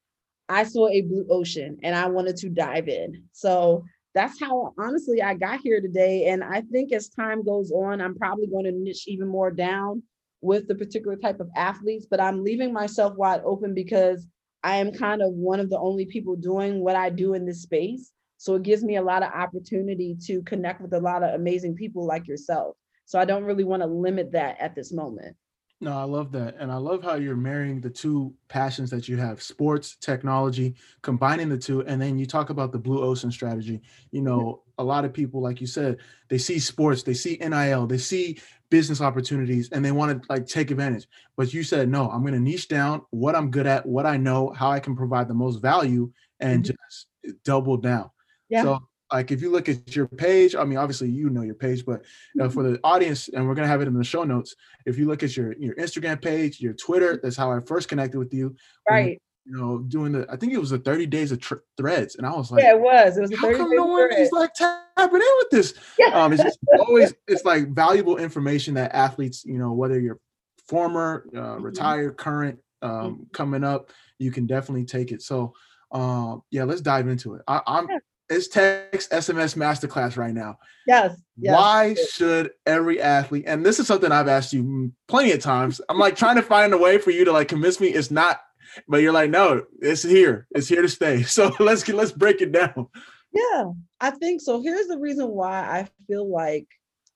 I 0.48 0.64
saw 0.64 0.88
a 0.90 1.02
blue 1.02 1.26
ocean 1.30 1.80
and 1.84 1.96
I 1.96 2.08
wanted 2.08 2.38
to 2.38 2.50
dive 2.50 2.88
in. 2.88 3.24
So 3.32 3.84
that's 4.14 4.40
how 4.40 4.74
honestly 4.78 5.22
I 5.22 5.34
got 5.34 5.60
here 5.62 5.82
today. 5.82 6.28
And 6.28 6.44
I 6.44 6.62
think 6.62 6.94
as 6.94 7.10
time 7.10 7.44
goes 7.44 7.72
on, 7.72 8.00
I'm 8.00 8.16
probably 8.16 8.48
going 8.48 8.66
to 8.66 8.72
niche 8.72 9.06
even 9.08 9.28
more 9.28 9.52
down 9.52 10.04
with 10.46 10.68
the 10.68 10.76
particular 10.76 11.18
type 11.18 11.40
of 11.40 11.50
athletes, 11.56 12.06
but 12.10 12.22
I'm 12.22 12.44
leaving 12.44 12.72
myself 12.72 13.16
wide 13.18 13.42
open 13.44 13.74
because 13.74 14.28
I 14.64 14.78
am 14.78 14.92
kind 14.92 15.22
of 15.22 15.34
one 15.34 15.60
of 15.60 15.70
the 15.70 15.80
only 15.80 16.06
people 16.06 16.36
doing 16.36 16.80
what 16.80 16.96
I 16.96 17.10
do 17.10 17.34
in 17.34 17.46
this 17.46 17.62
space. 17.62 18.12
So 18.38 18.56
it 18.56 18.64
gives 18.64 18.84
me 18.84 18.98
a 18.98 19.02
lot 19.02 19.24
of 19.24 19.32
opportunity 19.32 20.16
to 20.26 20.42
connect 20.44 20.82
with 20.82 20.94
a 20.94 21.00
lot 21.00 21.24
of 21.24 21.34
amazing 21.34 21.76
people 21.76 22.06
like 22.06 22.28
yourself. 22.28 22.76
So 23.06 23.20
I 23.20 23.26
don't 23.26 23.44
really 23.44 23.64
want 23.64 23.82
to 23.82 23.88
limit 23.88 24.32
that 24.32 24.60
at 24.60 24.76
this 24.76 24.92
moment. 24.92 25.36
No, 25.82 25.98
I 25.98 26.04
love 26.04 26.32
that. 26.32 26.56
And 26.58 26.72
I 26.72 26.78
love 26.78 27.04
how 27.04 27.16
you're 27.16 27.36
marrying 27.36 27.82
the 27.82 27.90
two 27.90 28.34
passions 28.48 28.90
that 28.92 29.10
you 29.10 29.18
have 29.18 29.42
sports, 29.42 29.98
technology, 29.98 30.76
combining 31.02 31.50
the 31.50 31.58
two. 31.58 31.86
And 31.86 32.02
then 32.02 32.18
you 32.18 32.26
talk 32.26 32.50
about 32.50 32.72
the 32.72 32.80
blue 32.80 33.04
ocean 33.04 33.30
strategy. 33.30 33.82
You 34.12 34.22
know, 34.22 34.64
a 34.78 34.84
lot 34.84 35.04
of 35.04 35.14
people, 35.14 35.42
like 35.42 35.60
you 35.60 35.68
said, 35.68 35.98
they 36.30 36.38
see 36.38 36.60
sports, 36.60 37.04
they 37.04 37.14
see 37.14 37.38
NIL, 37.38 37.88
they 37.88 37.98
see 37.98 38.40
business 38.70 39.02
opportunities, 39.02 39.70
and 39.72 39.84
they 39.84 39.92
want 39.92 40.24
to 40.24 40.28
like 40.30 40.48
take 40.48 40.72
advantage. 40.72 41.08
But 41.36 41.54
you 41.54 41.62
said, 41.62 41.90
no, 41.90 42.10
I'm 42.10 42.22
going 42.22 42.34
to 42.34 42.40
niche 42.40 42.70
down 42.70 43.02
what 43.10 43.36
I'm 43.36 43.52
good 43.52 43.68
at, 43.68 43.86
what 43.86 44.06
I 44.06 44.16
know, 44.16 44.52
how 44.52 44.72
I 44.72 44.80
can 44.80 44.96
provide 44.96 45.28
the 45.28 45.34
most 45.34 45.62
value, 45.62 46.12
and 46.40 46.64
mm-hmm. 46.64 46.74
just 46.74 47.44
double 47.44 47.78
down. 47.78 48.10
Yeah. 48.48 48.64
So 48.64 48.88
like 49.16 49.32
if 49.32 49.42
you 49.42 49.50
look 49.50 49.70
at 49.70 49.96
your 49.96 50.08
page, 50.08 50.56
I 50.56 50.66
mean, 50.66 50.78
obviously 50.78 51.10
you 51.10 51.30
know 51.30 51.42
your 51.42 51.56
page, 51.56 51.86
but 51.86 52.04
uh, 52.42 52.50
for 52.50 52.64
the 52.64 52.78
audience, 52.84 53.30
and 53.30 53.48
we're 53.48 53.56
gonna 53.56 53.68
have 53.70 53.82
it 53.82 53.88
in 53.88 53.94
the 53.94 54.04
show 54.04 54.24
notes. 54.26 54.56
If 54.86 54.98
you 54.98 55.08
look 55.08 55.24
at 55.24 55.38
your 55.38 55.54
your 55.54 55.74
Instagram 55.76 56.22
page, 56.22 56.60
your 56.60 56.74
Twitter, 56.74 57.18
that's 57.24 57.38
how 57.38 57.50
I 57.52 57.62
first 57.62 57.88
connected 57.88 58.20
with 58.20 58.34
you. 58.34 58.56
Right. 58.90 59.22
You 59.46 59.56
know, 59.58 59.78
doing 59.80 60.12
the 60.12 60.26
I 60.30 60.36
think 60.36 60.52
it 60.52 60.58
was 60.58 60.72
the 60.72 60.80
30 60.80 61.06
days 61.06 61.32
of 61.32 61.40
tr- 61.40 61.64
threads, 61.78 62.16
and 62.16 62.26
I 62.28 62.32
was 62.36 62.52
like, 62.52 62.62
yeah, 62.64 62.72
it 62.72 62.80
was. 62.82 63.16
It 63.18 63.22
was 63.22 63.32
how 63.38 63.44
30 63.48 63.58
come 63.60 63.76
no 63.76 63.86
one 63.86 64.14
is 64.14 64.32
like 64.34 64.54
tapping 64.54 65.22
in 65.30 65.36
with 65.38 65.50
this? 65.52 65.74
Yeah. 66.00 66.08
Um, 66.24 66.34
it's 66.34 66.44
just 66.44 66.60
always 66.78 67.14
it's 67.30 67.46
like 67.46 67.70
valuable 67.70 68.18
information 68.18 68.74
that 68.74 68.94
athletes, 68.94 69.46
you 69.46 69.58
know, 69.60 69.72
whether 69.72 69.98
you're 70.00 70.20
former, 70.68 71.26
uh, 71.34 71.40
Mm-hmm. 71.40 71.64
retired, 71.64 72.18
current, 72.18 72.60
um, 72.82 73.28
coming 73.32 73.64
up, 73.64 73.92
you 74.20 74.30
can 74.32 74.46
definitely 74.46 74.84
take 74.86 75.12
it. 75.14 75.22
So, 75.22 75.54
um, 75.92 76.42
yeah, 76.52 76.66
let's 76.66 76.82
dive 76.82 77.08
into 77.08 77.36
it. 77.36 77.44
I, 77.48 77.62
I'm 77.66 77.88
Yeah. 77.90 78.00
It's 78.30 78.48
text 78.48 79.12
SMS 79.12 79.56
masterclass 79.56 80.18
right 80.18 80.34
now. 80.34 80.58
Yes. 80.88 81.20
yes. 81.38 81.54
Why 81.54 81.96
should 82.12 82.52
every 82.66 83.02
athlete? 83.02 83.46
And 83.48 83.66
this 83.66 83.80
is 83.80 83.88
something 83.88 84.12
I've 84.12 84.28
asked 84.28 84.54
you 84.54 84.92
plenty 85.08 85.32
of 85.32 85.40
times. 85.40 85.82
I'm 85.90 86.00
like 86.00 86.16
trying 86.16 86.36
to 86.36 86.42
find 86.42 86.74
a 86.74 86.78
way 86.78 86.98
for 86.98 87.12
you 87.12 87.26
to 87.26 87.32
like 87.32 87.48
convince 87.48 87.80
me 87.80 87.88
it's 87.88 88.12
not, 88.12 88.42
but 88.88 88.98
you're 88.98 89.14
like, 89.14 89.30
no, 89.30 89.64
it's 89.82 90.04
here. 90.04 90.48
It's 90.52 90.68
here 90.68 90.82
to 90.82 90.90
stay. 90.90 91.24
So 91.28 91.56
let's 91.60 91.84
get 91.84 91.96
let's 91.96 92.12
break 92.12 92.42
it 92.42 92.52
down. 92.52 92.88
Yeah, 93.32 93.66
I 94.00 94.12
think 94.12 94.42
so. 94.42 94.62
Here's 94.62 94.88
the 94.88 94.98
reason 94.98 95.28
why 95.28 95.60
I 95.60 95.88
feel 96.08 96.30
like 96.30 96.68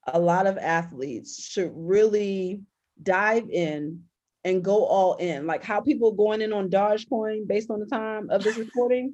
a 0.07 0.19
lot 0.19 0.47
of 0.47 0.57
athletes 0.57 1.45
should 1.45 1.71
really 1.73 2.61
dive 3.01 3.49
in 3.49 4.03
and 4.43 4.63
go 4.63 4.85
all 4.85 5.15
in. 5.15 5.47
Like 5.47 5.63
how 5.63 5.81
people 5.81 6.11
going 6.11 6.41
in 6.41 6.53
on 6.53 6.69
Dogecoin 6.69 7.47
based 7.47 7.69
on 7.69 7.79
the 7.79 7.85
time 7.85 8.29
of 8.29 8.43
this 8.43 8.57
recording, 8.57 9.13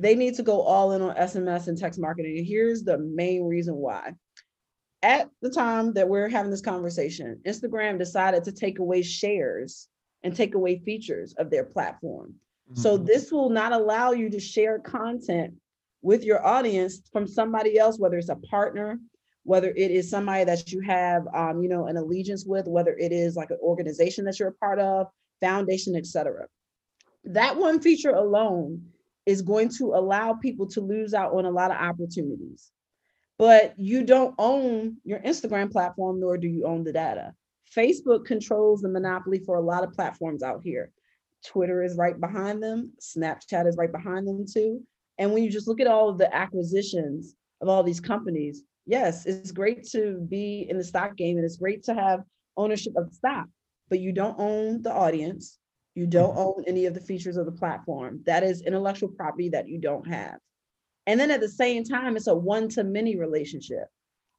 they 0.00 0.14
need 0.14 0.34
to 0.36 0.42
go 0.42 0.62
all 0.62 0.92
in 0.92 1.02
on 1.02 1.16
SMS 1.16 1.68
and 1.68 1.76
text 1.76 1.98
marketing. 1.98 2.38
And 2.38 2.46
here's 2.46 2.84
the 2.84 2.98
main 2.98 3.44
reason 3.44 3.74
why. 3.74 4.14
At 5.02 5.28
the 5.42 5.50
time 5.50 5.92
that 5.94 6.08
we're 6.08 6.28
having 6.28 6.50
this 6.50 6.60
conversation, 6.60 7.40
Instagram 7.44 7.98
decided 7.98 8.44
to 8.44 8.52
take 8.52 8.78
away 8.78 9.02
shares 9.02 9.88
and 10.22 10.34
take 10.34 10.54
away 10.54 10.78
features 10.78 11.34
of 11.34 11.50
their 11.50 11.64
platform. 11.64 12.34
So 12.74 12.98
Mhm. 12.98 13.06
this 13.06 13.32
will 13.32 13.50
not 13.50 13.72
allow 13.72 14.12
you 14.12 14.28
to 14.30 14.40
share 14.40 14.78
content 14.78 15.54
with 16.02 16.24
your 16.24 16.44
audience 16.44 17.02
from 17.12 17.26
somebody 17.26 17.78
else, 17.78 17.98
whether 17.98 18.18
it's 18.18 18.28
a 18.28 18.36
partner, 18.36 19.00
whether 19.44 19.70
it 19.70 19.90
is 19.90 20.10
somebody 20.10 20.44
that 20.44 20.70
you 20.70 20.80
have, 20.80 21.26
um, 21.34 21.62
you 21.62 21.68
know, 21.68 21.86
an 21.86 21.96
allegiance 21.96 22.44
with, 22.44 22.66
whether 22.68 22.94
it 22.96 23.12
is 23.12 23.36
like 23.36 23.50
an 23.50 23.58
organization 23.62 24.24
that 24.26 24.38
you're 24.38 24.50
a 24.50 24.54
part 24.54 24.78
of, 24.78 25.08
foundation, 25.40 25.96
etc. 25.96 26.46
That 27.24 27.56
one 27.56 27.80
feature 27.80 28.10
alone 28.10 28.92
is 29.28 29.42
going 29.42 29.68
to 29.68 29.92
allow 29.92 30.32
people 30.32 30.66
to 30.66 30.80
lose 30.80 31.12
out 31.12 31.34
on 31.34 31.44
a 31.44 31.50
lot 31.50 31.70
of 31.70 31.76
opportunities. 31.76 32.70
But 33.38 33.74
you 33.78 34.02
don't 34.02 34.34
own 34.38 34.96
your 35.04 35.18
Instagram 35.18 35.70
platform, 35.70 36.18
nor 36.18 36.38
do 36.38 36.48
you 36.48 36.64
own 36.64 36.82
the 36.82 36.94
data. 36.94 37.34
Facebook 37.76 38.24
controls 38.24 38.80
the 38.80 38.88
monopoly 38.88 39.38
for 39.38 39.56
a 39.56 39.60
lot 39.60 39.84
of 39.84 39.92
platforms 39.92 40.42
out 40.42 40.62
here. 40.64 40.90
Twitter 41.44 41.82
is 41.82 41.94
right 41.94 42.18
behind 42.18 42.62
them. 42.62 42.90
Snapchat 43.02 43.68
is 43.68 43.76
right 43.76 43.92
behind 43.92 44.26
them 44.26 44.46
too. 44.50 44.82
And 45.18 45.34
when 45.34 45.44
you 45.44 45.50
just 45.50 45.68
look 45.68 45.82
at 45.82 45.86
all 45.86 46.08
of 46.08 46.16
the 46.16 46.34
acquisitions 46.34 47.34
of 47.60 47.68
all 47.68 47.82
these 47.82 48.00
companies, 48.00 48.62
yes, 48.86 49.26
it's 49.26 49.52
great 49.52 49.86
to 49.90 50.24
be 50.26 50.66
in 50.70 50.78
the 50.78 50.84
stock 50.84 51.18
game 51.18 51.36
and 51.36 51.44
it's 51.44 51.58
great 51.58 51.82
to 51.84 51.92
have 51.92 52.22
ownership 52.56 52.94
of 52.96 53.12
stock, 53.12 53.46
but 53.90 54.00
you 54.00 54.10
don't 54.10 54.40
own 54.40 54.80
the 54.80 54.90
audience. 54.90 55.58
You 55.98 56.06
don't 56.06 56.36
own 56.36 56.62
any 56.68 56.86
of 56.86 56.94
the 56.94 57.00
features 57.00 57.36
of 57.36 57.44
the 57.44 57.50
platform. 57.50 58.20
That 58.24 58.44
is 58.44 58.62
intellectual 58.62 59.08
property 59.08 59.48
that 59.48 59.68
you 59.68 59.80
don't 59.80 60.06
have. 60.06 60.38
And 61.08 61.18
then 61.18 61.32
at 61.32 61.40
the 61.40 61.48
same 61.48 61.82
time, 61.82 62.16
it's 62.16 62.28
a 62.28 62.36
one 62.36 62.68
to 62.68 62.84
many 62.84 63.16
relationship. 63.16 63.82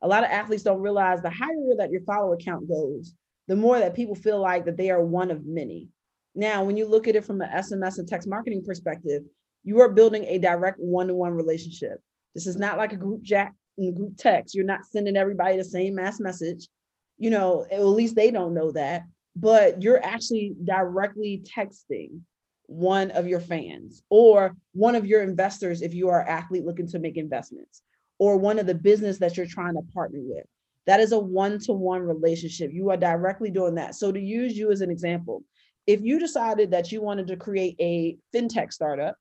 A 0.02 0.08
lot 0.08 0.24
of 0.24 0.30
athletes 0.30 0.64
don't 0.64 0.80
realize 0.80 1.22
the 1.22 1.30
higher 1.30 1.76
that 1.78 1.92
your 1.92 2.00
follower 2.04 2.38
count 2.38 2.70
goes, 2.70 3.14
the 3.50 3.58
more 3.58 3.78
that 3.78 3.94
people 3.94 4.16
feel 4.16 4.40
like 4.40 4.64
that 4.64 4.78
they 4.78 4.90
are 4.90 5.04
one 5.04 5.32
of 5.32 5.46
many. 5.46 5.90
Now, 6.34 6.64
when 6.64 6.78
you 6.78 6.88
look 6.88 7.10
at 7.10 7.18
it 7.18 7.26
from 7.26 7.42
an 7.42 7.50
SMS 7.50 7.98
and 7.98 8.08
text 8.08 8.30
marketing 8.30 8.64
perspective, 8.66 9.24
you 9.66 9.82
are 9.82 9.90
building 9.90 10.24
a 10.30 10.38
direct 10.38 10.80
one-to-one 10.80 11.34
relationship. 11.34 12.00
This 12.36 12.48
is 12.48 12.56
not 12.56 12.78
like 12.78 12.94
a 12.94 12.96
group 12.96 13.26
chat 13.26 13.52
and 13.78 13.94
group 13.98 14.14
text. 14.16 14.56
You're 14.56 14.64
not 14.64 14.86
sending 14.90 15.18
everybody 15.18 15.58
the 15.58 15.66
same 15.66 15.96
mass 15.96 16.22
message. 16.22 16.70
You 17.18 17.32
know, 17.32 17.66
at 17.70 17.84
least 17.84 18.16
they 18.16 18.32
don't 18.32 18.54
know 18.54 18.72
that, 18.72 19.04
but 19.40 19.82
you're 19.82 20.04
actually 20.04 20.56
directly 20.64 21.44
texting 21.46 22.22
one 22.66 23.10
of 23.12 23.28
your 23.28 23.40
fans 23.40 24.04
or 24.10 24.56
one 24.74 24.96
of 24.96 25.06
your 25.06 25.24
investors 25.24 25.82
if 25.82 25.94
you 25.94 26.10
are 26.10 26.22
athlete 26.22 26.66
looking 26.66 26.88
to 26.88 27.00
make 27.00 27.18
investments 27.18 27.82
or 28.20 28.38
one 28.38 28.60
of 28.60 28.68
the 28.68 28.76
business 28.76 29.18
that 29.18 29.38
you're 29.38 29.46
trying 29.46 29.74
to 29.74 29.82
partner 29.94 30.20
with. 30.22 30.46
That 30.86 31.00
is 31.00 31.12
a 31.12 31.20
one-to-one 31.20 32.02
relationship. 32.02 32.72
You 32.74 32.90
are 32.90 32.98
directly 32.98 33.50
doing 33.50 33.76
that. 33.76 33.96
So 33.96 34.12
to 34.12 34.20
use 34.20 34.58
you 34.58 34.72
as 34.72 34.82
an 34.82 34.92
example, 34.92 35.44
if 35.88 36.02
you 36.02 36.20
decided 36.20 36.72
that 36.72 36.92
you 36.92 37.02
wanted 37.02 37.28
to 37.28 37.38
create 37.38 37.76
a 37.80 38.18
fintech 38.36 38.74
startup, 38.74 39.16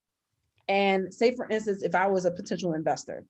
and 0.69 1.13
say 1.13 1.35
for 1.35 1.49
instance, 1.49 1.83
if 1.83 1.95
I 1.95 2.09
was 2.09 2.25
a 2.25 2.31
potential 2.31 2.75
investor, 2.75 3.25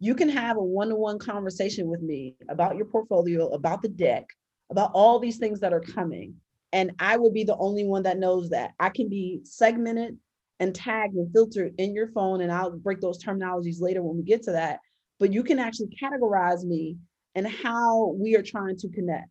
you 0.00 0.14
can 0.14 0.28
have 0.28 0.56
a 0.56 0.62
one-to-one 0.62 1.18
conversation 1.18 1.88
with 1.88 2.00
me 2.00 2.34
about 2.48 2.76
your 2.76 2.86
portfolio, 2.86 3.48
about 3.48 3.82
the 3.82 3.88
deck, 3.88 4.26
about 4.70 4.90
all 4.94 5.18
these 5.18 5.38
things 5.38 5.60
that 5.60 5.72
are 5.72 5.80
coming. 5.80 6.34
And 6.72 6.92
I 6.98 7.16
would 7.16 7.34
be 7.34 7.44
the 7.44 7.56
only 7.56 7.84
one 7.84 8.04
that 8.04 8.18
knows 8.18 8.50
that. 8.50 8.72
I 8.78 8.90
can 8.90 9.08
be 9.08 9.40
segmented 9.44 10.16
and 10.60 10.74
tagged 10.74 11.14
and 11.14 11.32
filtered 11.32 11.74
in 11.78 11.94
your 11.94 12.08
phone, 12.08 12.42
and 12.42 12.52
I'll 12.52 12.70
break 12.70 13.00
those 13.00 13.22
terminologies 13.22 13.80
later 13.80 14.02
when 14.02 14.16
we 14.16 14.22
get 14.22 14.42
to 14.44 14.52
that. 14.52 14.78
But 15.18 15.32
you 15.32 15.42
can 15.42 15.58
actually 15.58 15.88
categorize 16.00 16.64
me 16.64 16.96
and 17.34 17.46
how 17.46 18.14
we 18.18 18.36
are 18.36 18.42
trying 18.42 18.76
to 18.78 18.88
connect. 18.88 19.28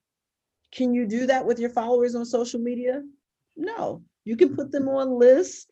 Can 0.72 0.94
you 0.94 1.08
do 1.08 1.26
that 1.28 1.46
with 1.46 1.60
your 1.60 1.70
followers 1.70 2.16
on 2.16 2.26
social 2.26 2.60
media? 2.60 3.02
No. 3.56 4.04
You 4.26 4.36
can 4.36 4.56
put 4.56 4.72
them 4.72 4.88
on 4.88 5.18
lists. 5.18 5.68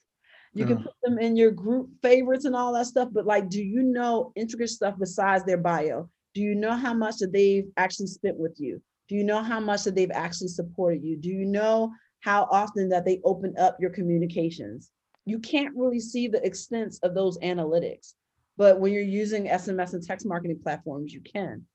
You 0.54 0.66
can 0.66 0.78
mm. 0.78 0.84
put 0.84 0.94
them 1.04 1.20
in 1.20 1.36
your 1.36 1.52
group 1.52 1.90
favorites 2.02 2.46
and 2.46 2.56
all 2.56 2.74
that 2.74 2.88
stuff. 2.88 3.10
But 3.12 3.26
like, 3.26 3.50
do 3.50 3.62
you 3.62 3.84
know 3.84 4.32
intricate 4.36 4.70
stuff 4.70 4.96
besides 4.98 5.44
their 5.44 5.58
bio? 5.58 6.10
Do 6.34 6.42
you 6.42 6.56
know 6.56 6.72
how 6.72 6.94
much 6.94 7.18
that 7.18 7.32
they've 7.32 7.68
actually 7.78 8.08
spent 8.08 8.38
with 8.38 8.56
you? 8.58 8.82
Do 9.10 9.16
you 9.16 9.24
know 9.24 9.42
how 9.42 9.60
much 9.60 9.84
that 9.84 9.96
they've 9.96 10.12
actually 10.12 10.50
supported 10.50 11.04
you? 11.04 11.18
Do 11.18 11.30
you 11.30 11.46
know 11.46 11.92
how 12.22 12.48
often 12.52 12.90
that 12.90 13.06
they 13.06 13.22
open 13.24 13.56
up 13.58 13.78
your 13.80 13.90
communications? 13.90 14.92
You 15.26 15.40
can't 15.40 15.76
really 15.76 16.00
see 16.00 16.28
the 16.28 16.46
extent 16.46 16.98
of 17.04 17.14
those 17.14 17.38
analytics. 17.40 18.14
But 18.58 18.80
when 18.80 18.92
you're 18.92 19.04
using 19.04 19.46
SMS 19.46 19.94
and 19.94 20.04
text 20.04 20.26
marketing 20.26 20.60
platforms, 20.62 21.14
you 21.14 21.22
can. 21.22 21.66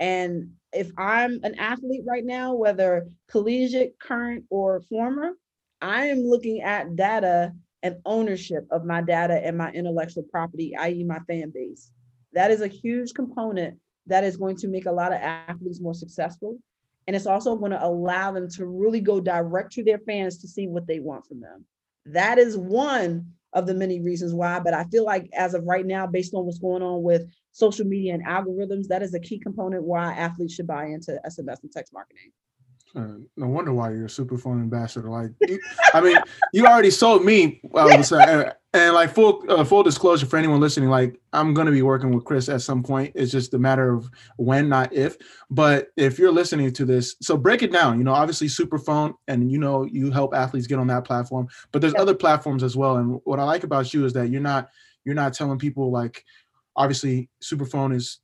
And 0.00 0.52
if 0.72 0.90
I'm 0.98 1.38
an 1.44 1.54
athlete 1.58 2.02
right 2.06 2.24
now, 2.24 2.54
whether 2.54 3.08
collegiate, 3.30 3.98
current, 4.00 4.44
or 4.50 4.80
former, 4.88 5.32
I 5.80 6.06
am 6.06 6.24
looking 6.24 6.62
at 6.62 6.96
data 6.96 7.52
and 7.82 7.96
ownership 8.04 8.66
of 8.70 8.84
my 8.84 9.02
data 9.02 9.34
and 9.34 9.58
my 9.58 9.70
intellectual 9.72 10.24
property, 10.24 10.74
i.e., 10.76 11.04
my 11.04 11.18
fan 11.28 11.52
base. 11.54 11.90
That 12.32 12.50
is 12.50 12.62
a 12.62 12.68
huge 12.68 13.12
component 13.14 13.78
that 14.06 14.24
is 14.24 14.36
going 14.36 14.56
to 14.56 14.68
make 14.68 14.86
a 14.86 14.92
lot 14.92 15.12
of 15.12 15.20
athletes 15.20 15.80
more 15.80 15.94
successful. 15.94 16.58
And 17.06 17.16
it's 17.16 17.26
also 17.26 17.56
going 17.56 17.72
to 17.72 17.84
allow 17.84 18.32
them 18.32 18.48
to 18.50 18.66
really 18.66 19.00
go 19.00 19.20
direct 19.20 19.72
to 19.72 19.84
their 19.84 19.98
fans 19.98 20.38
to 20.38 20.48
see 20.48 20.68
what 20.68 20.86
they 20.86 21.00
want 21.00 21.26
from 21.26 21.40
them. 21.40 21.64
That 22.06 22.38
is 22.38 22.56
one 22.56 23.26
of 23.52 23.66
the 23.66 23.74
many 23.74 24.00
reasons 24.00 24.32
why. 24.34 24.60
But 24.60 24.74
I 24.74 24.84
feel 24.84 25.04
like 25.04 25.28
as 25.32 25.54
of 25.54 25.64
right 25.64 25.84
now, 25.84 26.06
based 26.06 26.34
on 26.34 26.44
what's 26.44 26.58
going 26.58 26.82
on 26.82 27.02
with 27.02 27.28
social 27.52 27.86
media 27.86 28.14
and 28.14 28.26
algorithms, 28.26 28.86
that 28.88 29.02
is 29.02 29.14
a 29.14 29.20
key 29.20 29.38
component 29.38 29.84
why 29.84 30.12
athletes 30.14 30.54
should 30.54 30.66
buy 30.66 30.86
into 30.86 31.20
SMS 31.26 31.62
and 31.62 31.72
text 31.72 31.92
marketing. 31.92 32.32
Uh, 32.94 33.14
no 33.36 33.46
wonder 33.46 33.72
why 33.72 33.90
you're 33.90 34.04
a 34.04 34.08
Superphone 34.08 34.60
ambassador. 34.60 35.08
Like, 35.08 35.30
you- 35.48 35.60
I 35.94 36.00
mean, 36.00 36.16
you 36.52 36.66
already 36.66 36.90
sold 36.90 37.24
me. 37.24 37.60
I 37.74 37.84
would 37.86 38.04
say, 38.04 38.22
and, 38.22 38.52
and 38.74 38.94
like 38.94 39.14
full 39.14 39.42
uh, 39.48 39.64
full 39.64 39.82
disclosure 39.82 40.26
for 40.26 40.36
anyone 40.36 40.60
listening, 40.60 40.90
like 40.90 41.18
I'm 41.32 41.54
gonna 41.54 41.70
be 41.70 41.80
working 41.82 42.14
with 42.14 42.24
Kris 42.24 42.48
at 42.50 42.60
some 42.62 42.82
point. 42.82 43.12
It's 43.14 43.32
just 43.32 43.54
a 43.54 43.58
matter 43.58 43.94
of 43.94 44.10
when, 44.36 44.68
not 44.68 44.92
if. 44.92 45.16
But 45.50 45.88
if 45.96 46.18
you're 46.18 46.32
listening 46.32 46.70
to 46.74 46.84
this, 46.84 47.16
so 47.22 47.36
break 47.36 47.62
it 47.62 47.72
down. 47.72 47.96
You 47.98 48.04
know, 48.04 48.12
obviously 48.12 48.48
Superphone, 48.48 49.14
and 49.26 49.50
you 49.50 49.58
know 49.58 49.84
you 49.84 50.10
help 50.10 50.34
athletes 50.34 50.66
get 50.66 50.78
on 50.78 50.86
that 50.88 51.04
platform. 51.04 51.48
But 51.70 51.80
there's 51.80 51.94
Yeah. 51.94 52.02
other 52.02 52.14
platforms 52.14 52.62
as 52.62 52.76
well. 52.76 52.96
And 52.98 53.20
what 53.24 53.40
I 53.40 53.44
like 53.44 53.64
about 53.64 53.92
you 53.94 54.04
is 54.04 54.12
that 54.14 54.28
you're 54.28 54.40
not 54.42 54.68
you're 55.04 55.14
not 55.14 55.32
telling 55.32 55.58
people 55.58 55.90
like, 55.90 56.24
obviously 56.76 57.28
Superphone 57.42 57.94
is 57.94 58.18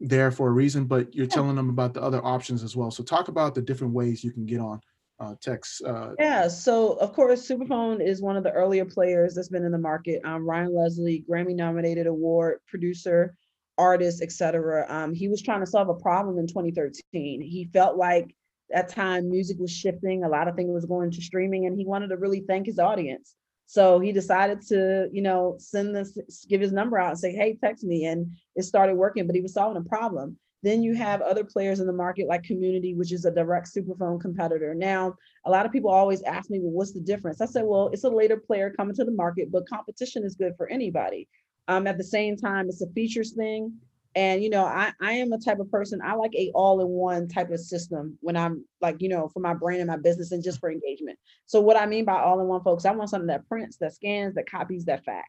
there 0.00 0.30
for 0.30 0.48
a 0.48 0.52
reason, 0.52 0.86
but 0.86 1.14
you're 1.14 1.26
telling 1.26 1.56
them 1.56 1.68
about 1.68 1.94
the 1.94 2.02
other 2.02 2.24
options 2.24 2.62
as 2.62 2.74
well. 2.74 2.90
So 2.90 3.02
talk 3.02 3.28
about 3.28 3.54
the 3.54 3.62
different 3.62 3.92
ways 3.92 4.24
you 4.24 4.32
can 4.32 4.46
get 4.46 4.60
on 4.60 4.80
uh, 5.20 5.34
text. 5.40 5.82
Uh, 5.84 6.12
Yeah, 6.18 6.48
so 6.48 6.94
of 6.94 7.12
course, 7.12 7.46
Superphone 7.46 8.04
is 8.04 8.22
one 8.22 8.36
of 8.36 8.42
the 8.42 8.52
earlier 8.52 8.86
players 8.86 9.34
that's 9.34 9.50
been 9.50 9.64
in 9.64 9.72
the 9.72 9.78
market. 9.78 10.22
Um, 10.24 10.48
Ryan 10.48 10.74
Leslie, 10.74 11.24
Grammy 11.28 11.54
nominated 11.54 12.06
award, 12.06 12.60
producer, 12.66 13.34
artist, 13.76 14.22
etc. 14.22 14.86
Um, 14.88 15.12
he 15.12 15.28
was 15.28 15.42
trying 15.42 15.60
to 15.60 15.66
solve 15.66 15.88
a 15.90 15.94
problem 15.94 16.38
in 16.38 16.46
2013. 16.46 17.02
He 17.42 17.68
felt 17.72 17.96
like 17.96 18.34
at 18.72 18.88
that 18.88 18.94
time 18.94 19.28
music 19.28 19.58
was 19.58 19.70
shifting, 19.70 20.24
a 20.24 20.28
lot 20.28 20.48
of 20.48 20.56
things 20.56 20.70
was 20.72 20.86
going 20.86 21.10
to 21.10 21.20
streaming, 21.20 21.66
and 21.66 21.76
he 21.76 21.84
wanted 21.84 22.08
to 22.08 22.16
really 22.16 22.44
thank 22.46 22.66
his 22.66 22.78
audience. 22.78 23.34
So 23.70 24.00
he 24.00 24.10
decided 24.10 24.62
to, 24.62 25.08
you 25.12 25.22
know, 25.22 25.54
send 25.60 25.94
this, 25.94 26.18
give 26.48 26.60
his 26.60 26.72
number 26.72 26.98
out 26.98 27.10
and 27.10 27.18
say, 27.20 27.30
hey, 27.30 27.56
text 27.62 27.84
me. 27.84 28.06
And 28.06 28.32
it 28.56 28.64
started 28.64 28.96
working, 28.96 29.28
but 29.28 29.36
he 29.36 29.42
was 29.42 29.54
solving 29.54 29.80
a 29.80 29.88
problem. 29.88 30.36
Then 30.64 30.82
you 30.82 30.96
have 30.96 31.20
other 31.20 31.44
players 31.44 31.78
in 31.78 31.86
the 31.86 31.92
market 31.92 32.26
like 32.26 32.42
Community, 32.42 32.94
which 32.94 33.12
is 33.12 33.26
a 33.26 33.30
direct 33.30 33.72
superphone 33.72 34.20
competitor. 34.20 34.74
Now, 34.74 35.14
a 35.46 35.50
lot 35.52 35.66
of 35.66 35.70
people 35.70 35.88
always 35.88 36.20
ask 36.24 36.50
me, 36.50 36.58
well, 36.60 36.72
what's 36.72 36.92
the 36.92 37.00
difference? 37.00 37.40
I 37.40 37.46
said, 37.46 37.62
well, 37.64 37.90
it's 37.92 38.02
a 38.02 38.10
later 38.10 38.36
player 38.36 38.74
coming 38.76 38.96
to 38.96 39.04
the 39.04 39.12
market, 39.12 39.52
but 39.52 39.68
competition 39.68 40.24
is 40.24 40.34
good 40.34 40.54
for 40.56 40.68
anybody. 40.68 41.28
Um, 41.68 41.86
at 41.86 41.96
the 41.96 42.02
same 42.02 42.36
time, 42.36 42.68
it's 42.68 42.82
a 42.82 42.88
features 42.88 43.34
thing. 43.34 43.72
And 44.14 44.42
you 44.42 44.50
know, 44.50 44.64
I, 44.64 44.92
I 45.00 45.12
am 45.12 45.32
a 45.32 45.38
type 45.38 45.60
of 45.60 45.70
person, 45.70 46.00
I 46.04 46.14
like 46.14 46.34
a 46.34 46.50
all-in-one 46.54 47.28
type 47.28 47.50
of 47.50 47.60
system 47.60 48.18
when 48.20 48.36
I'm 48.36 48.64
like, 48.80 48.96
you 49.00 49.08
know, 49.08 49.28
for 49.28 49.40
my 49.40 49.54
brand 49.54 49.80
and 49.80 49.88
my 49.88 49.96
business 49.96 50.32
and 50.32 50.42
just 50.42 50.58
for 50.58 50.70
engagement. 50.70 51.18
So 51.46 51.60
what 51.60 51.76
I 51.76 51.86
mean 51.86 52.04
by 52.04 52.20
all-in-one 52.20 52.62
folks, 52.62 52.84
I 52.84 52.90
want 52.92 53.10
something 53.10 53.28
that 53.28 53.48
prints, 53.48 53.76
that 53.78 53.94
scans, 53.94 54.34
that 54.34 54.50
copies, 54.50 54.84
that 54.86 55.04
fax. 55.04 55.28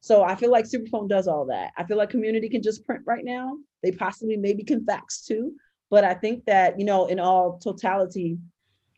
So 0.00 0.22
I 0.22 0.34
feel 0.34 0.50
like 0.50 0.64
Superphone 0.64 1.08
does 1.08 1.28
all 1.28 1.46
that. 1.46 1.72
I 1.76 1.84
feel 1.84 1.96
like 1.96 2.10
community 2.10 2.48
can 2.48 2.62
just 2.62 2.84
print 2.84 3.02
right 3.06 3.24
now. 3.24 3.56
They 3.82 3.92
possibly 3.92 4.36
maybe 4.36 4.64
can 4.64 4.84
fax 4.84 5.24
too. 5.24 5.52
But 5.90 6.04
I 6.04 6.14
think 6.14 6.44
that, 6.46 6.78
you 6.78 6.86
know, 6.86 7.06
in 7.06 7.20
all 7.20 7.58
totality, 7.58 8.38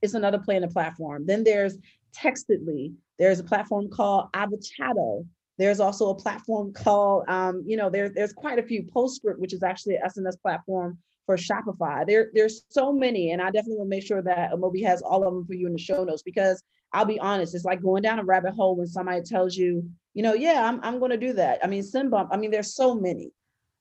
it's 0.00 0.14
another 0.14 0.38
play 0.38 0.59
the 0.61 0.69
platform. 0.69 1.26
Then 1.26 1.45
there's 1.45 1.76
Textedly. 2.14 2.95
There's 3.19 3.41
a 3.41 3.45
platform 3.45 3.91
called 3.91 4.29
Avocado. 4.35 5.26
There's 5.59 5.81
also 5.81 6.11
a 6.11 6.15
platform 6.15 6.73
called, 6.73 7.25
um, 7.29 7.63
you 7.67 7.77
know, 7.77 7.89
there, 7.89 8.09
there's 8.09 8.33
quite 8.33 8.59
a 8.59 8.63
few 8.63 8.85
Postscript, 8.93 9.39
which 9.39 9.53
is 9.53 9.63
actually 9.63 9.97
an 9.97 10.03
SMS 10.09 10.41
platform 10.41 10.99
for 11.27 11.37
Shopify. 11.37 12.07
There, 12.07 12.31
there's 12.35 12.65
so 12.69 12.93
many, 12.93 13.31
and 13.31 13.41
I 13.41 13.47
definitely 13.47 13.79
will 13.79 13.87
make 13.87 14.07
sure 14.07 14.23
that 14.23 14.53
Amobi 14.53 14.85
has 14.85 15.01
all 15.03 15.27
of 15.27 15.33
them 15.33 15.47
for 15.47 15.55
you 15.55 15.67
in 15.67 15.73
the 15.73 15.79
show 15.79 16.05
notes 16.05 16.23
because 16.23 16.63
I'll 16.93 17.05
be 17.05 17.19
honest, 17.21 17.55
it's 17.55 17.65
like 17.65 17.83
going 17.83 18.03
down 18.03 18.19
a 18.19 18.25
rabbit 18.25 18.55
hole 18.55 18.77
when 18.77 18.87
somebody 18.87 19.23
tells 19.23 19.57
you, 19.57 19.89
you 20.15 20.23
know, 20.23 20.35
yeah, 20.35 20.67
I'm, 20.67 20.81
I'm 20.83 20.99
going 20.99 21.11
to 21.11 21.17
do 21.17 21.33
that. 21.35 21.59
I 21.63 21.67
mean, 21.67 21.83
SendBump, 21.83 22.29
I 22.31 22.37
mean, 22.37 22.51
there's 22.51 22.75
so 22.75 22.95
many. 22.95 23.31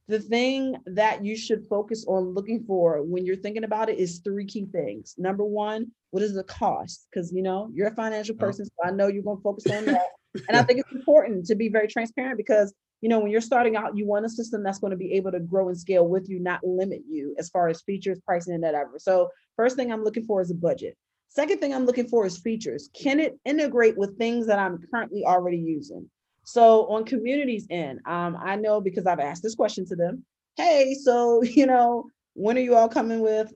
The 0.07 0.19
thing 0.19 0.75
that 0.85 1.23
you 1.23 1.37
should 1.37 1.65
focus 1.67 2.05
on 2.07 2.33
looking 2.33 2.63
for 2.65 3.01
when 3.03 3.25
you're 3.25 3.37
thinking 3.37 3.63
about 3.63 3.89
it 3.89 3.99
is 3.99 4.19
three 4.19 4.45
key 4.45 4.65
things. 4.65 5.15
Number 5.17 5.45
one, 5.45 5.91
what 6.09 6.23
is 6.23 6.33
the 6.33 6.43
cost? 6.43 7.07
Because, 7.09 7.31
you 7.31 7.41
know, 7.41 7.69
you're 7.73 7.87
a 7.87 7.95
financial 7.95 8.35
person, 8.35 8.65
so 8.65 8.71
I 8.83 8.91
know 8.91 9.07
you're 9.07 9.23
going 9.23 9.37
to 9.37 9.43
focus 9.43 9.65
on 9.67 9.85
that. 9.85 10.07
And 10.47 10.57
I 10.57 10.63
think 10.63 10.79
it's 10.79 10.91
important 10.91 11.45
to 11.47 11.55
be 11.55 11.69
very 11.69 11.87
transparent 11.87 12.37
because 12.37 12.73
you 13.03 13.09
know, 13.09 13.19
when 13.19 13.31
you're 13.31 13.41
starting 13.41 13.75
out, 13.75 13.97
you 13.97 14.07
want 14.07 14.25
a 14.25 14.29
system 14.29 14.63
that's 14.63 14.79
going 14.79 14.91
to 14.91 14.97
be 14.97 15.11
able 15.11 15.29
to 15.33 15.39
grow 15.41 15.67
and 15.67 15.77
scale 15.77 16.07
with 16.07 16.29
you, 16.29 16.39
not 16.39 16.63
limit 16.63 17.01
you 17.05 17.35
as 17.37 17.49
far 17.49 17.67
as 17.67 17.81
features, 17.81 18.17
pricing, 18.25 18.53
and 18.53 18.63
whatever. 18.63 18.93
So 18.97 19.27
first 19.57 19.75
thing 19.75 19.91
I'm 19.91 20.05
looking 20.05 20.23
for 20.23 20.39
is 20.39 20.51
a 20.51 20.55
budget. 20.55 20.95
Second 21.27 21.59
thing 21.59 21.73
I'm 21.73 21.85
looking 21.85 22.07
for 22.07 22.25
is 22.25 22.37
features. 22.37 22.89
Can 22.93 23.19
it 23.19 23.37
integrate 23.43 23.97
with 23.97 24.17
things 24.17 24.47
that 24.47 24.57
I'm 24.57 24.79
currently 24.89 25.25
already 25.25 25.57
using? 25.57 26.09
So 26.45 26.87
on 26.87 27.03
communities 27.03 27.67
end, 27.69 27.99
um, 28.05 28.37
I 28.39 28.55
know 28.55 28.79
because 28.79 29.05
I've 29.05 29.19
asked 29.19 29.43
this 29.43 29.55
question 29.55 29.85
to 29.87 29.97
them. 29.97 30.23
Hey, 30.55 30.93
so 30.93 31.43
you 31.43 31.65
know, 31.65 32.05
when 32.35 32.57
are 32.57 32.61
you 32.61 32.73
all 32.73 32.87
coming 32.87 33.19
with 33.19 33.51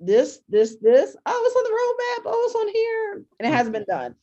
this, 0.00 0.40
this, 0.48 0.76
this? 0.80 1.14
Oh, 1.24 1.44
it's 1.46 1.56
on 1.56 1.62
the 1.62 1.70
roadmap. 1.70 2.32
Oh, 2.32 2.44
it's 2.46 2.54
on 2.56 2.68
here, 2.74 3.24
and 3.38 3.48
it 3.48 3.56
hasn't 3.56 3.74
been 3.74 3.84
done. 3.88 4.16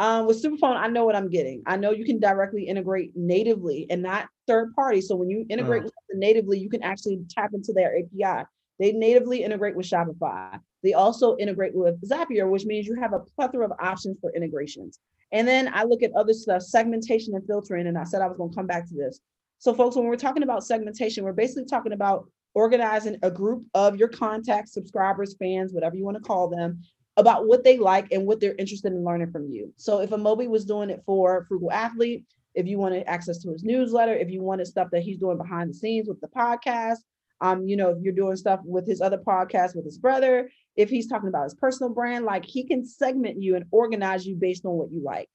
Um, 0.00 0.26
with 0.26 0.42
Superphone, 0.42 0.78
I 0.78 0.88
know 0.88 1.04
what 1.04 1.14
I'm 1.14 1.28
getting. 1.28 1.62
I 1.66 1.76
know 1.76 1.90
you 1.90 2.06
can 2.06 2.18
directly 2.18 2.62
integrate 2.62 3.12
natively 3.14 3.86
and 3.90 4.02
not 4.02 4.28
third 4.46 4.72
party. 4.74 5.02
So 5.02 5.14
when 5.14 5.28
you 5.28 5.44
integrate 5.50 5.84
uh. 5.84 5.90
natively, 6.14 6.58
you 6.58 6.70
can 6.70 6.82
actually 6.82 7.20
tap 7.28 7.50
into 7.52 7.74
their 7.74 7.94
API. 7.98 8.46
They 8.78 8.92
natively 8.92 9.44
integrate 9.44 9.76
with 9.76 9.84
Shopify. 9.84 10.58
They 10.82 10.94
also 10.94 11.36
integrate 11.36 11.74
with 11.74 12.00
Zapier, 12.00 12.48
which 12.48 12.64
means 12.64 12.86
you 12.86 12.98
have 12.98 13.12
a 13.12 13.18
plethora 13.18 13.66
of 13.66 13.72
options 13.78 14.16
for 14.22 14.32
integrations. 14.34 14.98
And 15.32 15.46
then 15.46 15.70
I 15.74 15.84
look 15.84 16.02
at 16.02 16.12
other 16.16 16.32
stuff, 16.32 16.62
segmentation 16.62 17.34
and 17.34 17.46
filtering. 17.46 17.86
And 17.86 17.98
I 17.98 18.04
said 18.04 18.22
I 18.22 18.26
was 18.26 18.38
going 18.38 18.52
to 18.52 18.56
come 18.56 18.66
back 18.66 18.88
to 18.88 18.94
this. 18.94 19.20
So, 19.58 19.74
folks, 19.74 19.96
when 19.96 20.06
we're 20.06 20.16
talking 20.16 20.42
about 20.42 20.64
segmentation, 20.64 21.24
we're 21.24 21.34
basically 21.34 21.66
talking 21.66 21.92
about 21.92 22.24
organizing 22.54 23.18
a 23.22 23.30
group 23.30 23.66
of 23.74 23.96
your 23.96 24.08
contacts, 24.08 24.72
subscribers, 24.72 25.36
fans, 25.38 25.74
whatever 25.74 25.94
you 25.94 26.06
want 26.06 26.16
to 26.16 26.22
call 26.22 26.48
them, 26.48 26.82
about 27.20 27.46
what 27.46 27.64
they 27.64 27.78
like 27.78 28.08
and 28.12 28.26
what 28.26 28.40
they're 28.40 28.56
interested 28.58 28.92
in 28.92 29.04
learning 29.04 29.30
from 29.30 29.48
you. 29.48 29.72
So, 29.76 30.00
if 30.00 30.10
Amobi 30.10 30.48
was 30.48 30.64
doing 30.64 30.90
it 30.90 31.02
for 31.06 31.44
Frugal 31.48 31.70
Athlete, 31.70 32.24
if 32.54 32.66
you 32.66 32.78
wanted 32.78 33.04
access 33.06 33.38
to 33.38 33.52
his 33.52 33.62
newsletter, 33.62 34.14
if 34.14 34.30
you 34.30 34.42
wanted 34.42 34.66
stuff 34.66 34.88
that 34.92 35.02
he's 35.02 35.18
doing 35.18 35.38
behind 35.38 35.70
the 35.70 35.74
scenes 35.74 36.08
with 36.08 36.20
the 36.20 36.28
podcast, 36.28 36.98
um, 37.40 37.66
you 37.66 37.76
know, 37.76 37.90
if 37.90 37.98
you're 38.02 38.12
doing 38.12 38.36
stuff 38.36 38.60
with 38.64 38.86
his 38.86 39.00
other 39.00 39.18
podcast 39.18 39.74
with 39.74 39.84
his 39.84 39.98
brother, 39.98 40.50
if 40.76 40.90
he's 40.90 41.08
talking 41.08 41.28
about 41.28 41.44
his 41.44 41.54
personal 41.54 41.92
brand, 41.92 42.24
like 42.24 42.44
he 42.44 42.64
can 42.64 42.84
segment 42.84 43.40
you 43.40 43.56
and 43.56 43.64
organize 43.70 44.26
you 44.26 44.34
based 44.34 44.64
on 44.66 44.72
what 44.72 44.90
you 44.90 45.02
like. 45.02 45.28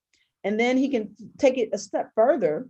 And 0.43 0.59
then 0.59 0.77
he 0.77 0.89
can 0.89 1.15
take 1.39 1.57
it 1.57 1.69
a 1.73 1.77
step 1.77 2.11
further 2.13 2.67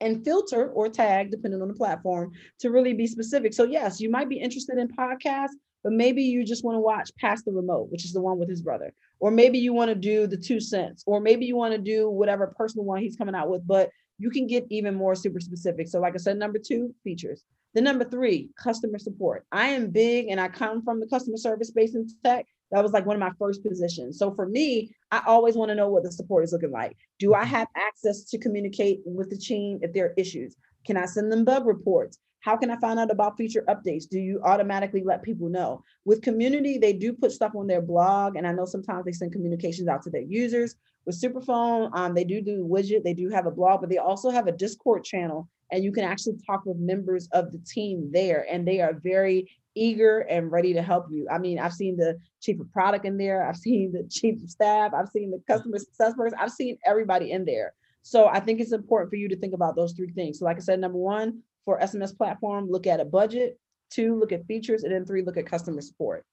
and 0.00 0.22
filter 0.24 0.68
or 0.68 0.88
tag, 0.88 1.30
depending 1.30 1.62
on 1.62 1.68
the 1.68 1.74
platform, 1.74 2.32
to 2.60 2.70
really 2.70 2.92
be 2.92 3.06
specific. 3.06 3.54
So, 3.54 3.64
yes, 3.64 4.00
you 4.00 4.10
might 4.10 4.28
be 4.28 4.36
interested 4.36 4.76
in 4.76 4.88
podcasts, 4.88 5.54
but 5.86 5.92
maybe 5.92 6.20
you 6.20 6.44
just 6.44 6.64
want 6.64 6.74
to 6.74 6.80
watch 6.80 7.12
Past 7.16 7.44
the 7.44 7.52
Remote, 7.52 7.92
which 7.92 8.04
is 8.04 8.12
the 8.12 8.20
one 8.20 8.40
with 8.40 8.48
his 8.48 8.60
brother. 8.60 8.92
Or 9.20 9.30
maybe 9.30 9.60
you 9.60 9.72
want 9.72 9.88
to 9.88 9.94
do 9.94 10.26
the 10.26 10.36
two 10.36 10.58
cents, 10.58 11.04
or 11.06 11.20
maybe 11.20 11.46
you 11.46 11.54
want 11.54 11.74
to 11.74 11.78
do 11.78 12.10
whatever 12.10 12.52
personal 12.58 12.84
one 12.84 13.00
he's 13.00 13.14
coming 13.14 13.36
out 13.36 13.48
with, 13.48 13.64
but 13.64 13.90
you 14.18 14.28
can 14.30 14.48
get 14.48 14.66
even 14.68 14.96
more 14.96 15.14
super 15.14 15.38
specific. 15.38 15.86
So, 15.86 16.00
like 16.00 16.14
I 16.14 16.16
said, 16.16 16.38
number 16.38 16.58
two, 16.58 16.92
features. 17.04 17.44
The 17.74 17.82
number 17.82 18.02
three, 18.02 18.50
customer 18.60 18.98
support. 18.98 19.46
I 19.52 19.68
am 19.68 19.90
big 19.90 20.26
and 20.28 20.40
I 20.40 20.48
come 20.48 20.82
from 20.82 20.98
the 20.98 21.06
customer 21.06 21.36
service 21.36 21.68
space 21.68 21.94
in 21.94 22.08
tech. 22.24 22.46
That 22.72 22.82
was 22.82 22.90
like 22.90 23.06
one 23.06 23.14
of 23.14 23.20
my 23.20 23.30
first 23.38 23.62
positions. 23.62 24.18
So 24.18 24.34
for 24.34 24.48
me, 24.48 24.90
I 25.12 25.22
always 25.24 25.54
want 25.54 25.68
to 25.68 25.76
know 25.76 25.88
what 25.88 26.02
the 26.02 26.10
support 26.10 26.42
is 26.42 26.52
looking 26.52 26.72
like. 26.72 26.96
Do 27.20 27.32
I 27.32 27.42
mm-hmm. 27.42 27.54
have 27.54 27.68
access 27.76 28.24
to 28.24 28.38
communicate 28.38 29.02
with 29.04 29.30
the 29.30 29.38
team 29.38 29.78
if 29.82 29.92
there 29.92 30.06
are 30.06 30.14
issues? 30.16 30.56
Can 30.84 30.96
I 30.96 31.06
send 31.06 31.30
them 31.30 31.44
bug 31.44 31.64
reports? 31.64 32.18
How 32.46 32.56
can 32.56 32.70
I 32.70 32.76
find 32.76 33.00
out 33.00 33.10
about 33.10 33.36
feature 33.36 33.64
updates? 33.68 34.08
Do 34.08 34.20
you 34.20 34.40
automatically 34.44 35.02
let 35.02 35.24
people 35.24 35.48
know? 35.48 35.82
With 36.04 36.22
community, 36.22 36.78
they 36.78 36.92
do 36.92 37.12
put 37.12 37.32
stuff 37.32 37.56
on 37.56 37.66
their 37.66 37.82
blog, 37.82 38.36
and 38.36 38.46
I 38.46 38.52
know 38.52 38.64
sometimes 38.64 39.04
they 39.04 39.10
send 39.10 39.32
communications 39.32 39.88
out 39.88 40.02
to 40.04 40.10
their 40.10 40.22
users. 40.22 40.76
With 41.04 41.20
Superphone, 41.20 41.90
um, 41.92 42.14
they 42.14 42.22
do 42.22 42.40
do 42.40 42.64
widget, 42.64 43.02
they 43.02 43.14
do 43.14 43.28
have 43.30 43.46
a 43.46 43.50
blog, 43.50 43.80
but 43.80 43.90
they 43.90 43.98
also 43.98 44.30
have 44.30 44.46
a 44.46 44.52
Discord 44.52 45.02
channel 45.02 45.48
and 45.72 45.82
you 45.82 45.90
can 45.90 46.04
actually 46.04 46.36
talk 46.46 46.64
with 46.64 46.76
members 46.76 47.28
of 47.32 47.50
the 47.50 47.58
team 47.58 48.10
there 48.12 48.46
and 48.48 48.66
they 48.66 48.80
are 48.80 48.94
very 49.02 49.50
eager 49.74 50.20
and 50.20 50.52
ready 50.52 50.72
to 50.72 50.80
help 50.80 51.06
you 51.10 51.26
i 51.30 51.38
mean 51.38 51.58
i've 51.58 51.72
seen 51.72 51.96
the 51.96 52.18
chief 52.40 52.58
of 52.60 52.72
product 52.72 53.04
in 53.04 53.18
there 53.18 53.46
i've 53.46 53.56
seen 53.56 53.92
the 53.92 54.04
chief 54.08 54.42
of 54.42 54.48
staff 54.48 54.92
i've 54.94 55.08
seen 55.08 55.30
the 55.30 55.42
customer 55.46 55.78
success 55.78 56.14
person 56.14 56.38
i've 56.40 56.52
seen 56.52 56.78
everybody 56.86 57.32
in 57.32 57.44
there 57.44 57.74
so 58.02 58.26
i 58.28 58.40
think 58.40 58.60
it's 58.60 58.72
important 58.72 59.10
for 59.10 59.16
you 59.16 59.28
to 59.28 59.36
think 59.36 59.52
about 59.52 59.76
those 59.76 59.92
three 59.92 60.10
things 60.12 60.38
so 60.38 60.44
like 60.44 60.56
i 60.56 60.60
said 60.60 60.80
number 60.80 60.98
one 60.98 61.42
for 61.66 61.78
sms 61.80 62.16
platform 62.16 62.66
look 62.70 62.86
at 62.86 63.00
a 63.00 63.04
budget 63.04 63.58
two 63.90 64.18
look 64.18 64.32
at 64.32 64.46
features 64.46 64.84
and 64.84 64.92
then 64.92 65.04
three 65.04 65.22
look 65.22 65.36
at 65.36 65.44
customer 65.44 65.82
support 65.82 66.24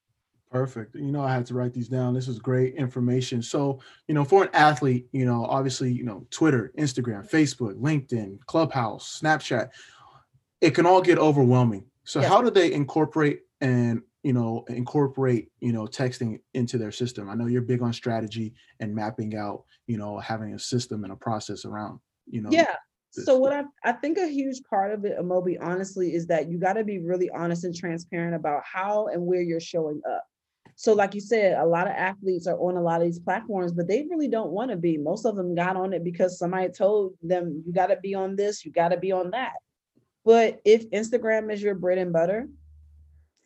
Perfect. 0.53 0.93
You 0.93 1.11
know, 1.11 1.23
I 1.23 1.33
had 1.33 1.47
to 1.47 1.55
write 1.55 1.73
these 1.73 1.87
down. 1.87 2.13
This 2.13 2.27
is 2.27 2.37
great 2.37 2.75
information. 2.75 3.41
So, 3.41 3.79
you 4.07 4.13
know, 4.13 4.23
for 4.23 4.43
an 4.43 4.51
athlete, 4.53 5.07
you 5.11 5.25
know, 5.25 5.45
obviously, 5.45 5.91
you 5.91 6.03
know, 6.03 6.27
Twitter, 6.29 6.71
Instagram, 6.77 7.27
Facebook, 7.27 7.73
LinkedIn, 7.73 8.37
Clubhouse, 8.45 9.19
Snapchat, 9.19 9.69
it 10.61 10.75
can 10.75 10.85
all 10.85 11.01
get 11.01 11.17
overwhelming. 11.17 11.87
So, 12.03 12.21
yes. 12.21 12.29
how 12.29 12.43
do 12.43 12.51
they 12.51 12.71
incorporate 12.71 13.39
and, 13.61 14.03
you 14.21 14.33
know, 14.33 14.63
incorporate, 14.67 15.49
you 15.59 15.73
know, 15.73 15.87
texting 15.87 16.39
into 16.53 16.77
their 16.77 16.91
system? 16.91 17.31
I 17.31 17.33
know 17.33 17.47
you're 17.47 17.63
big 17.63 17.81
on 17.81 17.91
strategy 17.91 18.53
and 18.79 18.93
mapping 18.93 19.35
out, 19.35 19.63
you 19.87 19.97
know, 19.97 20.19
having 20.19 20.53
a 20.53 20.59
system 20.59 21.03
and 21.03 21.13
a 21.13 21.15
process 21.15 21.65
around, 21.65 21.99
you 22.29 22.43
know. 22.43 22.51
Yeah. 22.51 22.75
So 23.15 23.37
what 23.37 23.53
I, 23.53 23.63
I 23.83 23.91
think 23.91 24.17
a 24.17 24.27
huge 24.27 24.63
part 24.63 24.91
of 24.91 25.05
it, 25.05 25.19
Amobi, 25.19 25.57
honestly, 25.61 26.15
is 26.15 26.25
that 26.27 26.49
you 26.49 26.57
got 26.57 26.73
to 26.73 26.83
be 26.83 26.97
really 26.97 27.29
honest 27.29 27.63
and 27.63 27.75
transparent 27.75 28.33
about 28.33 28.63
how 28.65 29.07
and 29.07 29.23
where 29.23 29.41
you're 29.41 29.59
showing 29.59 30.01
up. 30.11 30.23
So, 30.75 30.93
like 30.93 31.13
you 31.13 31.21
said, 31.21 31.59
a 31.59 31.65
lot 31.65 31.85
of 31.85 31.93
athletes 31.93 32.47
are 32.47 32.57
on 32.57 32.75
a 32.75 32.81
lot 32.81 33.01
of 33.01 33.05
these 33.05 33.19
platforms, 33.19 33.71
but 33.71 33.87
they 33.87 34.07
really 34.09 34.27
don't 34.27 34.49
want 34.49 34.71
to 34.71 34.77
be. 34.77 34.97
Most 34.97 35.25
of 35.25 35.35
them 35.35 35.53
got 35.53 35.75
on 35.75 35.93
it 35.93 36.03
because 36.03 36.39
somebody 36.39 36.69
told 36.69 37.13
them, 37.21 37.61
you 37.67 37.71
got 37.71 37.87
to 37.87 37.97
be 37.97 38.15
on 38.15 38.35
this, 38.35 38.65
you 38.65 38.71
got 38.71 38.89
to 38.89 38.97
be 38.97 39.11
on 39.11 39.29
that. 39.29 39.53
But 40.25 40.59
if 40.65 40.89
Instagram 40.89 41.53
is 41.53 41.61
your 41.61 41.75
bread 41.75 41.99
and 41.99 42.11
butter, 42.11 42.47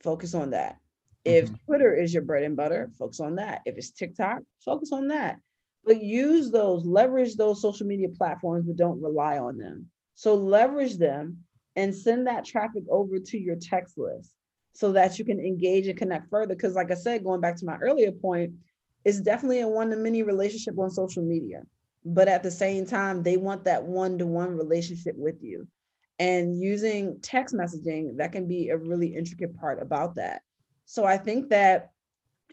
focus 0.01 0.33
on 0.33 0.51
that. 0.51 0.77
If 1.25 1.45
mm-hmm. 1.45 1.55
Twitter 1.65 1.93
is 1.93 2.13
your 2.13 2.23
bread 2.23 2.43
and 2.43 2.55
butter, 2.55 2.89
focus 2.97 3.19
on 3.19 3.35
that. 3.35 3.63
If 3.65 3.77
it's 3.77 3.91
TikTok, 3.91 4.43
focus 4.63 4.93
on 4.93 5.09
that. 5.09 5.39
But 5.85 6.01
use 6.01 6.51
those, 6.51 6.85
leverage 6.85 7.35
those 7.35 7.61
social 7.61 7.87
media 7.87 8.09
platforms, 8.09 8.65
but 8.65 8.75
don't 8.75 9.01
rely 9.01 9.37
on 9.37 9.57
them. 9.57 9.87
So 10.15 10.35
leverage 10.35 10.97
them 10.97 11.43
and 11.75 11.95
send 11.95 12.27
that 12.27 12.43
traffic 12.43 12.83
over 12.89 13.19
to 13.19 13.37
your 13.37 13.55
text 13.55 13.97
list 13.97 14.33
so 14.73 14.91
that 14.91 15.17
you 15.17 15.25
can 15.25 15.39
engage 15.39 15.87
and 15.87 15.97
connect 15.97 16.29
further. 16.29 16.55
Because, 16.55 16.75
like 16.75 16.91
I 16.91 16.95
said, 16.95 17.23
going 17.23 17.41
back 17.41 17.55
to 17.57 17.65
my 17.65 17.77
earlier 17.77 18.11
point, 18.11 18.53
it's 19.05 19.21
definitely 19.21 19.61
a 19.61 19.67
one 19.67 19.89
to 19.91 19.95
many 19.95 20.23
relationship 20.23 20.77
on 20.77 20.89
social 20.89 21.23
media. 21.23 21.61
But 22.03 22.27
at 22.27 22.43
the 22.43 22.51
same 22.51 22.85
time, 22.85 23.23
they 23.23 23.37
want 23.37 23.63
that 23.65 23.83
one 23.83 24.17
to 24.17 24.25
one 24.25 24.57
relationship 24.57 25.15
with 25.17 25.41
you. 25.41 25.67
And 26.19 26.59
using 26.59 27.19
text 27.21 27.55
messaging, 27.55 28.17
that 28.17 28.31
can 28.31 28.47
be 28.47 28.69
a 28.69 28.77
really 28.77 29.15
intricate 29.15 29.55
part 29.59 29.81
about 29.81 30.15
that. 30.15 30.41
So 30.85 31.05
I 31.05 31.17
think 31.17 31.49
that, 31.49 31.91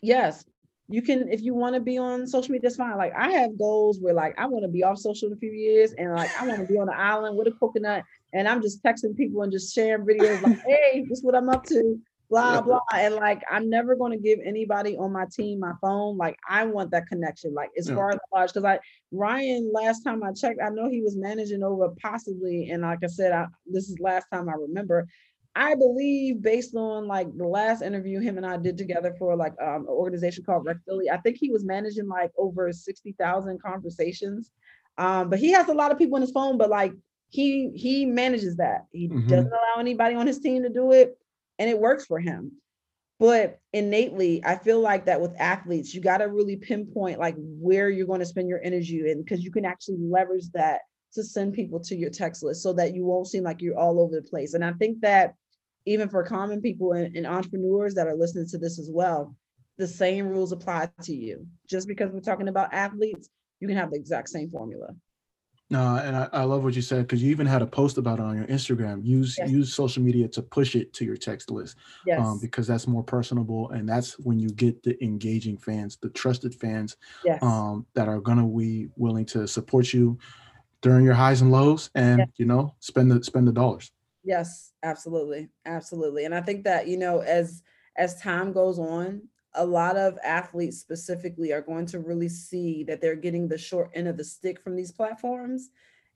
yes, 0.03 0.45
you 0.89 1.01
can 1.01 1.29
if 1.31 1.41
you 1.41 1.55
want 1.55 1.75
to 1.75 1.81
be 1.81 1.97
on 1.97 2.27
social 2.27 2.53
media 2.53 2.69
that's 2.69 2.77
fine. 2.77 2.97
Like 2.97 3.13
i 3.17 3.31
have 3.31 3.59
goals 3.59 3.99
where 4.01 4.15
like 4.15 4.35
i 4.39 4.47
want 4.47 4.65
to 4.65 4.69
be 4.69 4.85
off 4.85 4.99
social 4.99 5.29
in 5.29 5.35
a 5.35 5.37
few 5.37 5.53
years 5.53 5.93
and 5.93 6.15
like 6.15 6.31
i 6.41 6.47
want 6.47 6.61
to 6.61 6.67
be 6.67 6.79
on 6.79 6.89
an 6.89 6.95
island 6.97 7.37
with 7.37 7.49
a 7.49 7.53
coconut 7.53 8.05
and 8.33 8.49
i'm 8.49 8.61
just 8.61 8.83
texting 8.83 9.17
people 9.17 9.43
and 9.43 9.53
just 9.53 9.75
sharing 9.75 10.07
videos 10.07 10.43
like 10.43 10.59
hey 10.67 11.05
this 11.09 11.19
is 11.19 11.25
what 11.25 11.35
i'm 11.35 11.49
up 11.49 11.65
to 11.65 11.99
blah 12.31 12.61
blah. 12.61 12.81
And 12.93 13.15
like 13.15 13.43
i'm 13.51 13.71
never 13.71 13.95
going 13.95 14.13
to 14.13 14.19
give 14.19 14.39
anybody 14.45 14.97
on 14.97 15.13
my 15.13 15.27
team 15.35 15.61
my 15.61 15.73
phone. 15.81 16.17
Like 16.17 16.37
i 16.49 16.65
want 16.65 16.91
that 16.91 17.07
connection 17.07 17.55
like 17.55 17.71
as 17.79 17.89
far 17.91 18.11
as 18.11 18.19
large. 18.33 18.53
Because 18.53 18.65
i 18.65 18.79
ryan 19.13 19.71
last 19.73 20.03
time 20.03 20.23
i 20.23 20.33
checked 20.33 20.61
i 20.63 20.69
know 20.69 20.89
he 20.91 21.03
was 21.03 21.17
managing 21.17 21.63
over 21.63 21.91
possibly 22.03 22.71
and 22.71 22.83
like 22.83 22.99
i 23.05 23.07
said 23.07 23.33
I, 23.33 23.47
this 23.67 23.89
is 23.89 23.99
last 24.01 24.27
time 24.33 24.49
i 24.49 24.55
remember 24.55 25.07
I 25.57 25.75
believe 25.75 26.43
based 26.43 26.75
on 26.75 27.07
like 27.07 27.29
the 27.37 27.47
last 27.47 27.83
interview 27.83 28.21
him 28.21 28.37
and 28.37 28.47
I 28.47 28.57
did 28.57 28.77
together 28.77 29.15
for 29.19 29.37
like 29.37 29.53
um, 29.61 29.83
an 29.83 29.89
organization 29.89 30.45
called 30.45 30.65
Rec 30.65 30.79
Philly, 30.87 31.11
I 31.11 31.19
think 31.19 31.37
he 31.39 31.51
was 31.51 31.65
managing 31.65 32.09
like 32.09 32.33
over 32.37 32.73
60,000 32.73 33.63
conversations. 33.63 34.51
Um, 34.99 35.31
but 35.31 35.39
he 35.39 35.53
has 35.53 35.69
a 35.69 35.75
lot 35.75 35.93
of 35.93 35.99
people 35.99 36.17
on 36.17 36.23
his 36.23 36.33
phone, 36.33 36.59
but 36.59 36.71
like 36.71 36.93
he 37.29 37.71
he 37.75 38.05
manages 38.05 38.57
that. 38.57 38.87
He 38.93 39.09
mm-hmm. 39.09 39.29
doesn't 39.29 39.53
allow 39.53 39.81
anybody 39.81 40.17
on 40.17 40.27
his 40.27 40.39
team 40.39 40.63
to 40.65 40.69
do 40.69 40.93
it 40.93 41.17
and 41.59 41.71
it 41.71 41.79
works 41.79 42.05
for 42.05 42.19
him. 42.19 42.53
But 43.21 43.61
innately, 43.73 44.45
I 44.45 44.57
feel 44.57 44.81
like 44.81 45.07
that 45.07 45.21
with 45.21 45.35
athletes, 45.39 45.95
you 45.95 46.01
got 46.01 46.19
to 46.19 46.25
really 46.25 46.57
pinpoint 46.57 47.21
like 47.21 47.37
where 47.39 47.89
you're 47.89 48.09
going 48.09 48.21
to 48.21 48.27
spend 48.27 48.49
your 48.49 48.61
energy 48.63 49.09
in 49.09 49.23
because 49.23 49.45
you 49.45 49.53
can 49.53 49.65
actually 49.65 49.99
leverage 49.99 50.51
that 50.53 50.81
to 51.13 51.23
send 51.23 51.55
people 51.55 51.79
to 51.79 51.95
your 51.95 52.11
text 52.11 52.43
list 52.43 52.63
so 52.63 52.73
that 52.73 52.93
you 52.93 53.05
won't 53.05 53.29
seem 53.29 53.45
like 53.45 53.63
you're 53.63 53.79
all 53.79 54.01
over 54.01 54.17
the 54.17 54.29
place. 54.29 54.55
And 54.55 54.65
I 54.65 54.73
think 54.73 55.01
that 55.03 55.35
even 55.87 56.09
for 56.09 56.25
common 56.25 56.61
people 56.61 56.93
and, 56.93 57.15
and 57.17 57.27
entrepreneurs 57.27 57.95
that 57.95 58.07
are 58.07 58.17
listening 58.17 58.47
to 58.49 58.59
this 58.59 58.79
as 58.79 58.91
well, 58.93 59.35
the 59.77 59.89
same 59.89 60.29
rules 60.29 60.53
apply 60.53 60.89
to 61.03 61.15
you. 61.15 61.47
Just 61.69 61.89
because 61.89 62.11
we're 62.11 62.21
talking 62.21 62.49
about 62.49 62.73
athletes, 62.73 63.29
you 63.61 63.69
can 63.69 63.77
have 63.77 63.91
the 63.91 63.97
exact 63.97 64.29
same 64.29 64.51
formula. 64.51 64.95
No, 65.71 65.97
and 65.97 66.15
I, 66.15 66.29
I 66.33 66.45
love 66.45 66.63
what 66.63 66.77
you 66.77 66.83
said 66.83 67.03
because 67.03 67.23
you 67.23 67.31
even 67.31 67.47
had 67.47 67.63
a 67.63 67.67
post 67.67 67.97
about 67.97 68.19
it 68.19 68.23
on 68.23 68.37
your 68.37 68.47
Instagram. 68.47 69.05
Use 69.05 69.37
yes. 69.39 69.51
use 69.51 69.75
social 69.75 70.03
media 70.03 70.29
to 70.29 70.43
push 70.43 70.77
it 70.77 70.93
to 70.93 71.05
your 71.05 71.17
text 71.17 71.51
list, 71.51 71.77
yes. 72.07 72.21
um, 72.21 72.39
because 72.39 72.67
that's 72.67 72.87
more 72.87 73.03
personable, 73.03 73.71
and 73.71 73.89
that's 73.89 74.19
when 74.19 74.39
you 74.39 74.51
get 74.51 74.83
the 74.83 75.03
engaging 75.03 75.57
fans, 75.57 75.97
the 76.01 76.11
trusted 76.11 76.55
fans, 76.55 76.97
yes. 77.25 77.43
um, 77.43 77.87
that 77.95 78.09
are 78.09 78.21
gonna 78.21 78.47
be 78.47 78.89
willing 78.97 79.25
to 79.25 79.49
support 79.49 79.93
you 79.93 80.19
during 80.83 81.05
your 81.05 81.15
highs 81.15 81.41
and 81.41 81.51
lows, 81.51 81.91
and 81.95 82.27
you 82.37 82.45
know 82.45 82.75
spend 82.81 83.11
the 83.11 83.25
spend 83.25 83.49
the 83.49 83.53
dollars. 83.53 83.91
Yes, 84.25 84.73
absolutely. 84.83 85.49
Absolutely. 85.67 86.25
And 86.25 86.35
I 86.35 86.41
think 86.41 86.65
that, 86.65 86.89
you 86.89 86.97
know, 86.97 87.21
as 87.21 87.63
as 87.97 88.21
time 88.21 88.53
goes 88.53 88.79
on, 88.79 89.23
a 89.55 89.65
lot 89.65 89.97
of 89.97 90.19
athletes 90.25 90.79
specifically 90.79 91.53
are 91.53 91.61
going 91.61 91.87
to 91.87 92.01
really 92.01 92.29
see 92.29 92.83
that 92.85 93.01
they're 93.01 93.15
getting 93.17 93.47
the 93.49 93.59
short 93.59 93.91
end 93.95 94.09
of 94.09 94.17
the 94.17 94.25
stick 94.25 94.61
from 94.61 94.75
these 94.77 94.91
platforms 94.91 95.69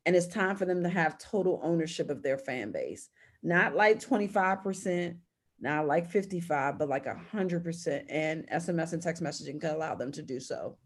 and 0.07 0.17
it's 0.17 0.27
time 0.27 0.57
for 0.57 0.65
them 0.65 0.83
to 0.83 0.89
have 0.89 1.19
total 1.19 1.61
ownership 1.63 2.11
of 2.11 2.23
their 2.23 2.39
fan 2.39 2.73
base. 2.73 3.11
Not 3.43 3.77
like 3.77 4.01
25%, 4.01 5.19
not 5.61 5.87
like 5.87 6.09
55, 6.11 6.79
but 6.79 6.89
like 6.89 7.07
100% 7.07 8.07
and 8.09 8.49
SMS 8.51 8.93
and 8.95 9.03
text 9.03 9.23
messaging 9.23 9.61
can 9.61 9.71
allow 9.75 9.95
them 9.95 10.11
to 10.13 10.23
do 10.23 10.41
so. 10.41 10.79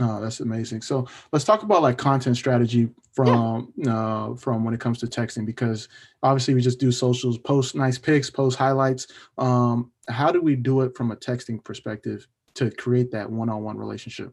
Oh, 0.00 0.20
that's 0.20 0.40
amazing. 0.40 0.82
So 0.82 1.06
let's 1.32 1.44
talk 1.44 1.62
about 1.62 1.82
like 1.82 1.98
content 1.98 2.36
strategy 2.36 2.88
from 3.12 3.72
yeah. 3.76 3.96
uh, 3.96 4.34
from 4.34 4.64
when 4.64 4.74
it 4.74 4.80
comes 4.80 4.98
to 4.98 5.06
texting 5.06 5.46
because 5.46 5.88
obviously 6.22 6.54
we 6.54 6.60
just 6.60 6.80
do 6.80 6.90
socials, 6.90 7.38
post 7.38 7.76
nice 7.76 7.96
pics, 7.96 8.28
post 8.28 8.58
highlights. 8.58 9.06
Um, 9.38 9.92
how 10.08 10.32
do 10.32 10.40
we 10.40 10.56
do 10.56 10.80
it 10.80 10.96
from 10.96 11.12
a 11.12 11.16
texting 11.16 11.62
perspective 11.62 12.26
to 12.54 12.72
create 12.72 13.12
that 13.12 13.30
one-on-one 13.30 13.78
relationship? 13.78 14.32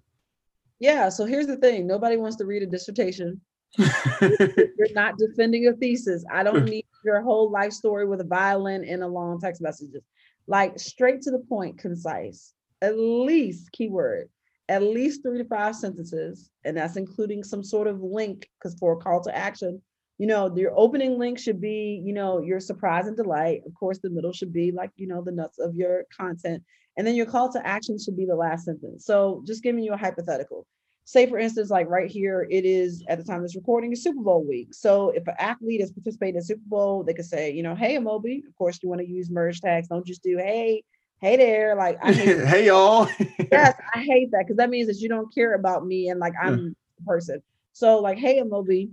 Yeah. 0.80 1.10
So 1.10 1.26
here's 1.26 1.48
the 1.48 1.58
thing: 1.58 1.86
nobody 1.86 2.18
wants 2.18 2.38
to 2.38 2.46
read 2.46 2.64
a 2.64 2.68
dissertation. 2.68 3.40
You're 3.78 4.94
not 4.94 5.18
defending 5.20 5.68
a 5.68 5.74
thesis. 5.74 6.26
I 6.32 6.42
don't 6.42 6.66
need 6.70 6.86
your 7.06 7.22
whole 7.22 7.52
life 7.52 7.72
story 7.72 8.08
with 8.08 8.20
a 8.22 8.26
violin 8.26 8.84
and 8.84 9.04
a 9.04 9.08
long 9.08 9.40
text 9.40 9.62
messages. 9.62 10.02
Like 10.48 10.80
straight 10.80 11.22
to 11.22 11.32
the 11.32 11.40
point, 11.40 11.78
concise. 11.78 12.54
At 12.82 12.98
least 12.98 13.72
keyword 13.72 14.28
at 14.72 14.82
least 14.82 15.22
three 15.22 15.38
to 15.38 15.44
five 15.46 15.76
sentences, 15.76 16.50
and 16.64 16.78
that's 16.78 16.96
including 16.96 17.44
some 17.44 17.62
sort 17.62 17.88
of 17.88 18.02
link, 18.02 18.50
because 18.58 18.74
for 18.80 18.94
a 18.94 18.98
call 18.98 19.22
to 19.22 19.38
action, 19.38 19.82
you 20.18 20.28
know, 20.28 20.56
your 20.56 20.72
opening 20.78 21.20
link 21.20 21.38
should 21.38 21.60
be, 21.60 22.02
you 22.06 22.14
know, 22.14 22.40
your 22.40 22.62
surprise 22.62 23.08
and 23.08 23.18
delight. 23.18 23.64
Of 23.66 23.74
course, 23.74 24.00
the 24.00 24.10
middle 24.10 24.32
should 24.32 24.54
be 24.54 24.72
like, 24.72 24.92
you 24.96 25.08
know, 25.08 25.22
the 25.22 25.34
nuts 25.34 25.60
of 25.60 25.76
your 25.76 26.06
content. 26.18 26.64
And 26.96 27.06
then 27.06 27.16
your 27.16 27.26
call 27.26 27.52
to 27.52 27.68
action 27.68 27.98
should 28.00 28.16
be 28.16 28.26
the 28.26 28.36
last 28.36 28.64
sentence. 28.64 29.06
So 29.06 29.44
just 29.46 29.62
giving 29.62 29.84
you 29.84 29.92
a 29.92 29.98
hypothetical. 29.98 30.66
Say, 31.04 31.26
for 31.26 31.38
instance, 31.38 31.70
like 31.70 31.90
right 31.90 32.10
here, 32.10 32.48
it 32.50 32.64
is 32.64 33.04
at 33.10 33.18
the 33.18 33.26
time 33.26 33.38
of 33.38 33.44
this 33.44 33.56
recording 33.58 33.92
is 33.92 34.04
Super 34.04 34.22
Bowl 34.22 34.48
week. 34.48 34.74
So 34.74 35.10
if 35.10 35.28
an 35.28 35.36
athlete 35.40 35.82
is 35.82 35.92
participating 35.92 36.36
in 36.36 36.44
Super 36.44 36.62
Bowl, 36.68 37.04
they 37.04 37.14
could 37.14 37.26
say, 37.26 37.52
you 37.52 37.64
know, 37.64 37.76
hey, 37.76 37.98
Amobi, 37.98 38.48
of 38.48 38.56
course, 38.58 38.80
you 38.82 38.88
want 38.88 39.02
to 39.02 39.08
use 39.08 39.30
merge 39.30 39.60
tags. 39.60 39.90
Don't 39.90 40.06
just 40.06 40.24
do, 40.24 40.38
hey, 40.38 40.84
hey 41.22 41.38
there 41.38 41.76
like 41.76 42.00
I 42.02 42.12
hate 42.12 42.46
hey 42.48 42.66
y'all. 42.66 43.08
Yes 43.52 43.76
i 43.94 44.00
hate 44.00 44.32
that 44.32 44.46
because 44.46 44.58
that 44.58 44.70
means 44.70 44.88
that 44.88 45.00
you 45.00 45.10
don't 45.10 45.34
care 45.34 45.54
about 45.56 45.86
me 45.86 46.10
and 46.10 46.20
like 46.20 46.34
i'm 46.42 46.76
the 46.98 47.06
person. 47.06 47.42
So 47.74 48.00
like 48.00 48.18
hey 48.18 48.42
Amobi, 48.42 48.90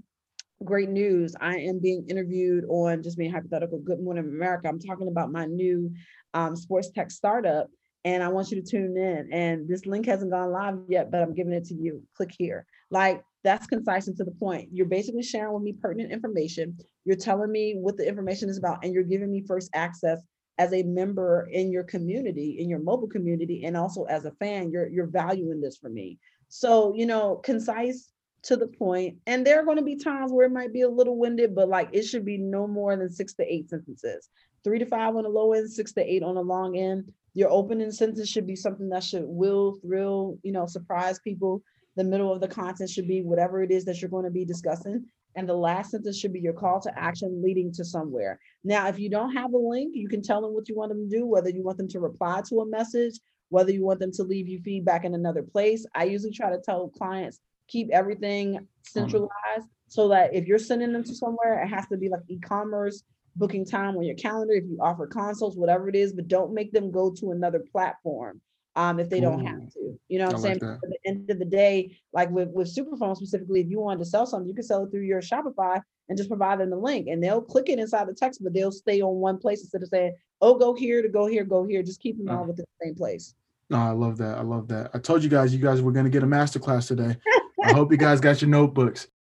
great 0.65 0.91
news. 0.91 1.35
I 1.41 1.57
am 1.57 1.79
being 1.79 2.07
interviewed 2.09 2.65
on 2.69 3.03
just 3.03 3.17
being 3.19 3.33
hypothetical 3.33 3.79
good 3.79 4.01
morning 4.01 4.25
america. 4.25 4.69
I'm 4.69 4.79
talking 4.79 5.09
about 5.09 5.33
my 5.33 5.47
new 5.47 5.93
um, 6.35 6.55
sports 6.55 6.91
tech 6.91 7.11
startup 7.11 7.69
and 8.05 8.23
i 8.23 8.29
want 8.29 8.51
you 8.51 8.61
to 8.61 8.71
tune 8.71 8.97
in. 8.97 9.33
And 9.33 9.67
this 9.67 9.87
link 9.87 10.07
hasn't 10.07 10.31
gone 10.31 10.53
live 10.53 10.79
yet 10.89 11.11
but 11.11 11.23
i'm 11.23 11.35
giving 11.35 11.55
it 11.55 11.65
to 11.67 11.75
you. 11.75 12.03
Click 12.15 12.35
here. 12.37 12.67
Like 12.91 13.23
that's 13.45 13.67
concise 13.67 14.09
and 14.09 14.17
to 14.19 14.25
the 14.25 14.33
point. 14.33 14.69
You're 14.73 14.87
basically 14.87 15.23
sharing 15.23 15.55
with 15.55 15.63
me 15.63 15.73
pertinent 15.73 16.13
information. 16.13 16.77
You're 17.05 17.17
telling 17.17 17.51
me 17.51 17.77
what 17.79 17.97
the 17.97 18.07
information 18.07 18.49
is 18.49 18.59
about 18.59 18.85
and 18.85 18.93
you're 18.93 19.05
giving 19.05 19.31
me 19.31 19.45
first 19.47 19.71
access 19.73 20.21
as 20.59 20.73
a 20.73 20.83
member 20.83 21.49
in 21.53 21.71
your 21.71 21.85
community, 21.85 22.59
in 22.59 22.69
your 22.69 22.81
mobile 22.81 23.09
community, 23.09 23.65
and 23.65 23.77
also 23.77 24.05
as 24.05 24.25
a 24.25 24.33
fan, 24.33 24.71
you're 24.71 24.89
you're 24.89 25.07
valuing 25.07 25.61
this 25.61 25.77
for 25.77 25.89
me. 25.89 26.19
So, 26.49 26.95
you 26.95 27.07
know, 27.07 27.37
concise 27.37 28.11
to 28.43 28.57
the 28.57 28.67
point. 28.67 29.19
And 29.27 29.47
there 29.47 29.61
are 29.61 29.65
going 29.65 29.77
to 29.77 29.83
be 29.83 29.97
times 29.97 30.33
where 30.33 30.47
it 30.47 30.53
might 30.53 30.73
be 30.73 30.83
a 30.83 30.89
little 30.89 31.17
winded, 31.17 31.55
but 31.55 31.69
like 31.69 31.89
it 31.93 32.03
should 32.03 32.25
be 32.25 32.39
no 32.39 32.67
more 32.67 32.97
than 32.97 33.11
six 33.11 33.35
to 33.35 33.53
eight 33.53 33.69
sentences. 33.69 34.29
Three 34.65 34.79
to 34.79 34.87
five 34.87 35.15
on 35.17 35.23
the 35.23 35.29
low 35.29 35.53
end, 35.53 35.71
six 35.71 35.93
to 35.93 36.03
eight 36.03 36.23
on 36.23 36.35
the 36.35 36.43
long 36.43 36.77
end. 36.77 37.13
Your 37.35 37.51
opening 37.51 37.93
sentence 37.93 38.29
should 38.29 38.47
be 38.47 38.57
something 38.57 38.89
that 38.89 39.05
should 39.05 39.25
will, 39.25 39.79
thrill, 39.83 40.39
you 40.43 40.53
know, 40.53 40.67
surprise 40.67 41.21
people. 41.21 41.63
The 41.97 42.05
middle 42.05 42.33
of 42.33 42.41
the 42.41 42.49
content 42.49 42.91
should 42.91 43.09
be 43.09 43.23
whatever 43.23 43.63
it 43.63 43.71
is 43.71 43.85
that 43.85 44.01
you're 44.01 44.11
going 44.11 44.25
to 44.25 44.31
be 44.31 44.45
discussing 44.45 45.05
and 45.39 45.49
the 45.49 45.55
last 45.55 45.93
sentence 45.93 46.19
should 46.19 46.33
be 46.33 46.41
your 46.41 46.53
call 46.53 46.81
to 46.81 46.99
action 46.99 47.41
leading 47.41 47.73
to 47.73 47.85
somewhere. 47.85 48.41
Now, 48.65 48.89
if 48.89 48.99
you 48.99 49.09
don't 49.09 49.33
have 49.37 49.53
a 49.53 49.57
link, 49.57 49.93
you 49.95 50.09
can 50.09 50.21
tell 50.21 50.43
them 50.43 50.53
what 50.53 50.69
you 50.69 50.75
want 50.75 50.89
them 50.89 51.09
to 51.09 51.17
do, 51.17 51.27
whether 51.27 51.49
you 51.49 51.63
want 51.63 51.79
them 51.79 51.87
to 51.91 52.01
reply 52.01 52.43
to 52.49 52.61
a 52.61 52.67
message, 52.67 53.21
whether 53.49 53.71
you 53.71 53.85
want 53.85 54.01
them 54.01 54.11
to 54.15 54.25
leave 54.25 54.49
you 54.49 54.61
feedback 54.61 55.05
in 55.05 55.15
another 55.15 55.45
place. 55.45 55.87
I 55.95 56.05
usually 56.05 56.33
try 56.33 56.51
to 56.51 56.61
tell 56.61 56.89
clients 56.89 57.39
keep 57.69 57.89
everything 57.93 58.67
centralized 58.83 59.69
so 59.87 60.09
that 60.09 60.35
if 60.35 60.47
you're 60.47 60.59
sending 60.59 60.93
them 60.93 61.05
to 61.05 61.15
somewhere, 61.15 61.63
it 61.63 61.69
has 61.69 61.87
to 61.87 61.97
be 61.97 62.09
like 62.09 62.23
e-commerce 62.27 63.05
booking 63.37 63.65
time 63.65 63.97
on 63.97 64.03
your 64.03 64.17
calendar 64.17 64.55
if 64.55 64.65
you 64.65 64.77
offer 64.81 65.07
consults 65.07 65.57
whatever 65.57 65.89
it 65.89 65.95
is 65.95 66.13
but 66.13 66.27
don't 66.27 66.53
make 66.53 66.73
them 66.73 66.91
go 66.91 67.13
to 67.13 67.31
another 67.31 67.63
platform 67.71 68.41
um, 68.79 69.01
if 69.01 69.11
they 69.11 69.19
don't 69.19 69.45
have 69.45 69.73
to. 69.73 69.99
You 70.09 70.21
know 70.21 70.27
what 70.27 70.37
I'm 70.37 70.41
saying? 70.41 70.59
Like 70.63 70.79
At 70.85 70.89
the 70.89 70.99
end 71.05 71.29
of 71.31 71.41
the 71.41 71.45
day, 71.45 71.99
like 72.13 72.31
with, 72.31 72.49
with 72.51 72.73
Superphone 72.73 73.17
specifically, 73.17 73.61
if 73.61 73.69
you 73.69 73.81
wanted 73.81 73.99
to 73.99 74.05
sell 74.05 74.25
something, 74.25 74.49
you 74.49 74.55
could 74.55 74.65
sell 74.65 74.85
it 74.85 74.91
through 74.93 75.01
your 75.01 75.21
Shopify 75.21 75.83
and 76.09 76.17
just 76.17 76.31
provide 76.31 76.61
them 76.61 76.71
the 76.71 76.77
link 76.77 77.09
and 77.09 77.21
they'll 77.23 77.43
click 77.43 77.69
it 77.69 77.81
inside 77.81 78.07
the 78.07 78.15
text, 78.15 78.43
but 78.43 78.55
they'll 78.55 78.71
stay 78.71 79.03
on 79.03 79.17
one 79.17 79.37
place 79.37 79.63
instead 79.63 79.83
of 79.83 79.89
saying, 79.89 80.15
oh, 80.41 80.57
go 80.57 80.75
here 80.75 81.03
to 81.03 81.09
go 81.09 81.27
here, 81.27 81.43
go 81.43 81.67
here. 81.67 81.83
Just 81.83 82.01
keep 82.01 82.17
them 82.19 82.31
all 82.31 82.45
within 82.45 82.65
the 82.79 82.87
same 82.87 82.95
place. 82.95 83.35
No, 83.69 83.79
I 83.79 83.91
love 83.91 84.17
that. 84.19 84.39
I 84.39 84.43
love 84.43 84.69
that. 84.69 84.93
I 84.95 84.99
told 84.99 85.25
you 85.25 85.29
guys, 85.29 85.53
you 85.53 85.61
guys 85.61 85.83
were 85.83 85.93
going 85.93 86.05
to 86.05 86.11
get 86.11 86.23
a 86.23 86.27
masterclass 86.27 86.87
today. 86.87 87.17
I 87.65 87.73
hope 87.73 87.91
you 87.91 87.99
guys 87.99 88.21
got 88.21 88.41
your 88.41 88.51
notebooks. 88.51 89.09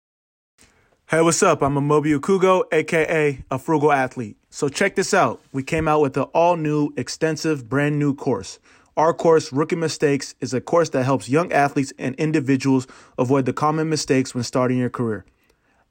Hey, 1.11 1.21
what's 1.21 1.43
up? 1.43 1.61
I'm 1.63 1.75
Amobi 1.75 2.19
Okugo, 2.19 2.63
aka 2.73 3.45
a 3.51 3.59
frugal 3.59 3.93
athlete. 3.93 4.39
So 4.49 4.71
check 4.71 4.95
this 4.95 5.13
out. 5.13 5.43
We 5.53 5.63
came 5.63 5.87
out 5.87 6.01
with 6.01 6.17
an 6.17 6.23
all 6.33 6.57
new, 6.57 6.95
extensive, 6.97 7.69
brand 7.69 7.99
new 7.99 8.15
course. 8.15 8.59
Our 8.95 9.15
course, 9.15 9.55
Rookie 9.55 9.77
Mistakes, 9.77 10.35
is 10.41 10.53
a 10.53 10.61
course 10.61 10.91
that 10.91 11.05
helps 11.05 11.27
young 11.27 11.51
athletes 11.51 11.95
and 11.99 12.15
individuals 12.17 12.87
avoid 13.17 13.47
the 13.47 13.53
common 13.55 13.89
mistakes 13.89 14.35
when 14.35 14.45
starting 14.45 14.77
your 14.77 14.91
career. 14.91 15.25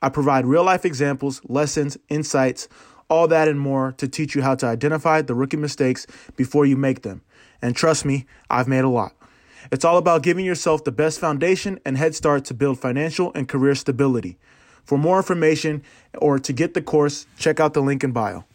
I 0.04 0.10
provide 0.10 0.46
real 0.46 0.64
life 0.64 0.86
examples, 0.86 1.42
lessons, 1.46 1.98
insights, 2.10 2.70
all 3.10 3.28
that 3.28 3.48
and 3.48 3.60
more 3.60 3.94
to 3.98 4.08
teach 4.08 4.36
you 4.36 4.44
how 4.44 4.54
to 4.54 4.68
identify 4.68 5.24
the 5.24 5.34
rookie 5.34 5.58
mistakes 5.58 6.06
before 6.36 6.68
you 6.68 6.78
make 6.78 7.02
them. 7.02 7.24
And 7.60 7.76
trust 7.76 8.06
me, 8.06 8.28
I've 8.52 8.68
made 8.68 8.84
a 8.84 8.90
lot. 8.90 9.14
It's 9.72 9.84
all 9.84 9.98
about 9.98 10.22
giving 10.22 10.46
yourself 10.46 10.84
the 10.84 10.92
best 10.92 11.20
foundation 11.20 11.80
and 11.84 11.98
head 11.98 12.14
start 12.14 12.46
to 12.46 12.54
build 12.54 12.80
financial 12.80 13.32
and 13.34 13.50
career 13.50 13.74
stability. 13.74 14.38
For 14.84 15.00
more 15.00 15.18
information 15.18 15.82
or 16.20 16.38
to 16.38 16.54
get 16.54 16.76
the 16.76 16.82
course, 16.84 17.26
check 17.36 17.60
out 17.60 17.74
the 17.74 17.82
link 17.82 18.04
in 18.04 18.12
bio. 18.12 18.46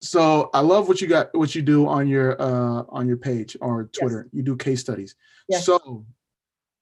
So 0.00 0.50
I 0.54 0.60
love 0.60 0.88
what 0.88 1.00
you 1.00 1.06
got, 1.06 1.34
what 1.36 1.54
you 1.54 1.62
do 1.62 1.86
on 1.86 2.08
your 2.08 2.40
uh 2.40 2.84
on 2.88 3.06
your 3.06 3.16
page 3.16 3.56
or 3.60 3.84
Twitter. 3.84 4.24
Yes. 4.26 4.34
You 4.34 4.42
do 4.42 4.56
case 4.56 4.80
studies. 4.80 5.14
Yes. 5.48 5.66
So 5.66 6.04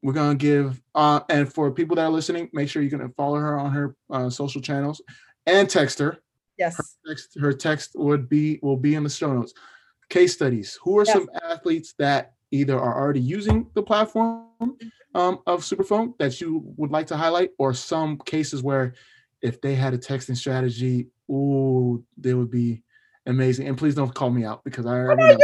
we're 0.03 0.13
gonna 0.13 0.37
give 0.37 0.81
uh 0.95 1.21
and 1.29 1.53
for 1.53 1.71
people 1.73 1.97
that 1.97 2.05
are 2.05 2.11
listening, 2.11 2.49
make 2.53 2.69
sure 2.69 2.83
you're 2.83 2.97
gonna 2.97 3.13
follow 3.17 3.37
her 3.37 3.59
on 3.59 3.73
her 3.73 3.97
uh, 4.11 4.31
social 4.31 4.61
channels 4.61 5.03
and 5.47 5.69
text 5.69 5.99
her. 5.99 6.19
Yes. 6.59 6.77
Her 6.77 6.85
text, 7.09 7.39
her 7.41 7.53
text 7.53 7.91
would 7.97 8.29
be 8.29 8.61
will 8.63 8.77
be 8.77 8.95
in 8.95 9.03
the 9.03 9.11
show 9.11 9.33
notes. 9.33 9.53
Case 10.09 10.35
studies. 10.35 10.79
Who 10.83 10.99
are 10.99 11.05
yes. 11.05 11.15
some 11.15 11.29
athletes 11.43 11.95
that 11.99 12.35
either 12.51 12.79
are 12.79 12.99
already 12.99 13.21
using 13.21 13.69
the 13.75 13.83
platform 13.83 14.47
um, 15.15 15.41
of 15.47 15.61
Superphone 15.61 16.17
that 16.19 16.41
you 16.41 16.63
would 16.77 16.91
like 16.91 17.07
to 17.09 17.17
highlight, 17.17 17.51
or 17.59 17.75
some 17.75 18.17
cases 18.19 18.63
where 18.63 18.95
if 19.43 19.61
they 19.61 19.75
had 19.75 19.93
a 19.93 19.99
texting 19.99 20.37
strategy, 20.37 21.09
ooh, 21.31 22.03
they 22.17 22.35
would 22.35 22.51
be 22.51 22.83
amazing. 23.27 23.69
And 23.69 23.77
please 23.77 23.95
don't 23.95 24.15
call 24.15 24.31
me 24.31 24.45
out 24.45 24.65
because 24.65 24.87
I 24.87 24.91
already 24.91 25.23
know. 25.23 25.39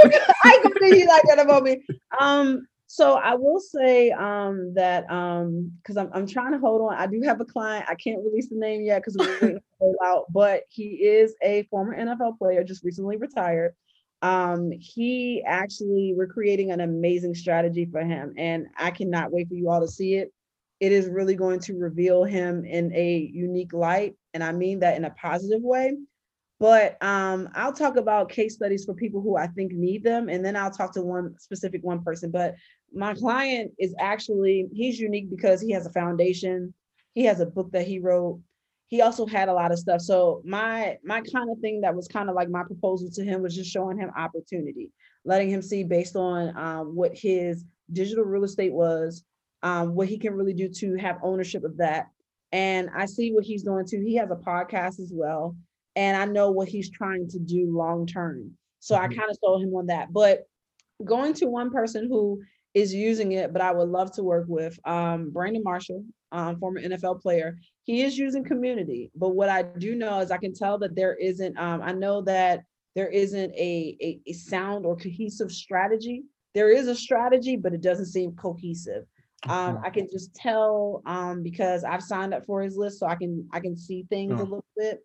I 0.44 0.58
can 0.62 0.72
see 0.80 1.00
you 1.00 1.06
like 1.06 1.24
that 1.28 1.38
about 1.38 1.62
me. 1.62 1.84
Um, 2.20 2.66
so 2.86 3.14
I 3.14 3.34
will 3.34 3.58
say 3.58 4.10
um, 4.12 4.72
that 4.74 5.10
um, 5.10 5.72
because 5.82 5.96
I'm 5.96 6.10
I'm 6.12 6.26
trying 6.26 6.52
to 6.52 6.58
hold 6.58 6.80
on. 6.82 6.96
I 6.96 7.06
do 7.06 7.20
have 7.22 7.40
a 7.40 7.44
client. 7.44 7.86
I 7.88 7.94
can't 7.94 8.22
release 8.22 8.48
the 8.48 8.56
name 8.56 8.82
yet 8.82 9.02
because 9.02 9.16
we're 9.18 9.40
waiting 9.40 9.96
out, 10.04 10.26
but 10.32 10.62
he 10.68 11.04
is 11.04 11.34
a 11.42 11.64
former 11.64 11.96
NFL 11.96 12.38
player, 12.38 12.62
just 12.62 12.84
recently 12.84 13.16
retired. 13.16 13.74
Um, 14.22 14.70
he 14.70 15.42
actually 15.44 16.14
we're 16.16 16.28
creating 16.28 16.70
an 16.70 16.80
amazing 16.80 17.34
strategy 17.34 17.88
for 17.90 18.00
him, 18.00 18.32
and 18.36 18.68
I 18.78 18.90
cannot 18.90 19.32
wait 19.32 19.48
for 19.48 19.54
you 19.54 19.70
all 19.70 19.80
to 19.80 19.88
see 19.88 20.14
it. 20.14 20.32
It 20.78 20.92
is 20.92 21.08
really 21.08 21.34
going 21.34 21.60
to 21.60 21.74
reveal 21.74 22.24
him 22.24 22.64
in 22.64 22.94
a 22.94 23.30
unique 23.32 23.72
light, 23.72 24.14
and 24.34 24.44
I 24.44 24.52
mean 24.52 24.80
that 24.80 24.96
in 24.96 25.04
a 25.04 25.10
positive 25.10 25.62
way 25.62 25.96
but 26.60 26.96
um, 27.02 27.48
I'll 27.54 27.72
talk 27.72 27.96
about 27.96 28.28
case 28.28 28.54
studies 28.54 28.84
for 28.84 28.94
people 28.94 29.20
who 29.20 29.36
I 29.36 29.48
think 29.48 29.72
need 29.72 30.04
them, 30.04 30.28
and 30.28 30.44
then 30.44 30.56
I'll 30.56 30.70
talk 30.70 30.92
to 30.94 31.02
one 31.02 31.34
specific 31.38 31.82
one 31.82 32.02
person. 32.02 32.30
But 32.30 32.54
my 32.92 33.14
client 33.14 33.72
is 33.78 33.94
actually 33.98 34.68
he's 34.72 34.98
unique 34.98 35.30
because 35.30 35.60
he 35.60 35.72
has 35.72 35.86
a 35.86 35.92
foundation, 35.92 36.72
he 37.12 37.24
has 37.24 37.40
a 37.40 37.46
book 37.46 37.72
that 37.72 37.86
he 37.86 37.98
wrote. 37.98 38.40
He 38.86 39.00
also 39.02 39.26
had 39.26 39.48
a 39.48 39.52
lot 39.52 39.72
of 39.72 39.78
stuff. 39.78 40.00
So 40.00 40.42
my 40.44 40.98
my 41.04 41.20
kind 41.22 41.50
of 41.50 41.58
thing 41.58 41.80
that 41.80 41.94
was 41.94 42.06
kind 42.06 42.28
of 42.28 42.36
like 42.36 42.48
my 42.48 42.62
proposal 42.62 43.10
to 43.14 43.24
him 43.24 43.42
was 43.42 43.56
just 43.56 43.70
showing 43.70 43.98
him 43.98 44.10
opportunity, 44.16 44.90
letting 45.24 45.50
him 45.50 45.62
see 45.62 45.82
based 45.82 46.14
on 46.14 46.56
um, 46.56 46.94
what 46.94 47.16
his 47.16 47.64
digital 47.92 48.24
real 48.24 48.44
estate 48.44 48.72
was, 48.72 49.24
um, 49.64 49.94
what 49.94 50.08
he 50.08 50.18
can 50.18 50.34
really 50.34 50.54
do 50.54 50.68
to 50.68 50.94
have 50.96 51.18
ownership 51.22 51.64
of 51.64 51.78
that. 51.78 52.06
And 52.52 52.88
I 52.94 53.06
see 53.06 53.32
what 53.32 53.44
he's 53.44 53.64
doing 53.64 53.86
too. 53.86 54.00
He 54.00 54.14
has 54.16 54.30
a 54.30 54.36
podcast 54.36 55.00
as 55.00 55.10
well 55.12 55.56
and 55.96 56.16
I 56.16 56.24
know 56.24 56.50
what 56.50 56.68
he's 56.68 56.90
trying 56.90 57.28
to 57.28 57.38
do 57.38 57.76
long 57.76 58.06
term. 58.06 58.52
So 58.80 58.94
mm-hmm. 58.94 59.04
I 59.04 59.14
kind 59.14 59.30
of 59.30 59.38
sold 59.42 59.62
him 59.62 59.74
on 59.74 59.86
that. 59.86 60.12
But 60.12 60.46
going 61.04 61.34
to 61.34 61.46
one 61.46 61.70
person 61.70 62.08
who 62.08 62.42
is 62.74 62.92
using 62.92 63.32
it, 63.32 63.52
but 63.52 63.62
I 63.62 63.72
would 63.72 63.88
love 63.88 64.12
to 64.12 64.22
work 64.22 64.46
with 64.48 64.78
um, 64.84 65.30
Brandon 65.30 65.62
Marshall, 65.62 66.04
um, 66.32 66.58
former 66.58 66.80
NFL 66.80 67.22
player. 67.22 67.58
He 67.84 68.02
is 68.02 68.18
using 68.18 68.44
community, 68.44 69.10
but 69.14 69.30
what 69.30 69.48
I 69.48 69.62
do 69.62 69.94
know 69.94 70.20
is 70.20 70.30
I 70.30 70.38
can 70.38 70.54
tell 70.54 70.78
that 70.78 70.96
there 70.96 71.14
isn't. 71.14 71.56
Um, 71.58 71.82
I 71.82 71.92
know 71.92 72.22
that 72.22 72.62
there 72.94 73.08
isn't 73.08 73.52
a, 73.54 73.96
a, 74.00 74.20
a 74.26 74.32
sound 74.32 74.86
or 74.86 74.96
cohesive 74.96 75.52
strategy. 75.52 76.24
There 76.54 76.70
is 76.70 76.88
a 76.88 76.94
strategy, 76.94 77.56
but 77.56 77.74
it 77.74 77.80
doesn't 77.80 78.06
seem 78.06 78.32
cohesive. 78.32 79.04
Um, 79.48 79.80
I 79.84 79.90
can 79.90 80.08
just 80.10 80.34
tell 80.34 81.02
um, 81.04 81.42
because 81.42 81.84
I've 81.84 82.02
signed 82.02 82.32
up 82.32 82.46
for 82.46 82.62
his 82.62 82.76
list, 82.76 82.98
so 82.98 83.06
I 83.06 83.14
can 83.14 83.46
I 83.52 83.60
can 83.60 83.76
see 83.76 84.06
things 84.08 84.40
oh. 84.40 84.42
a 84.42 84.44
little 84.44 84.64
bit. 84.76 85.04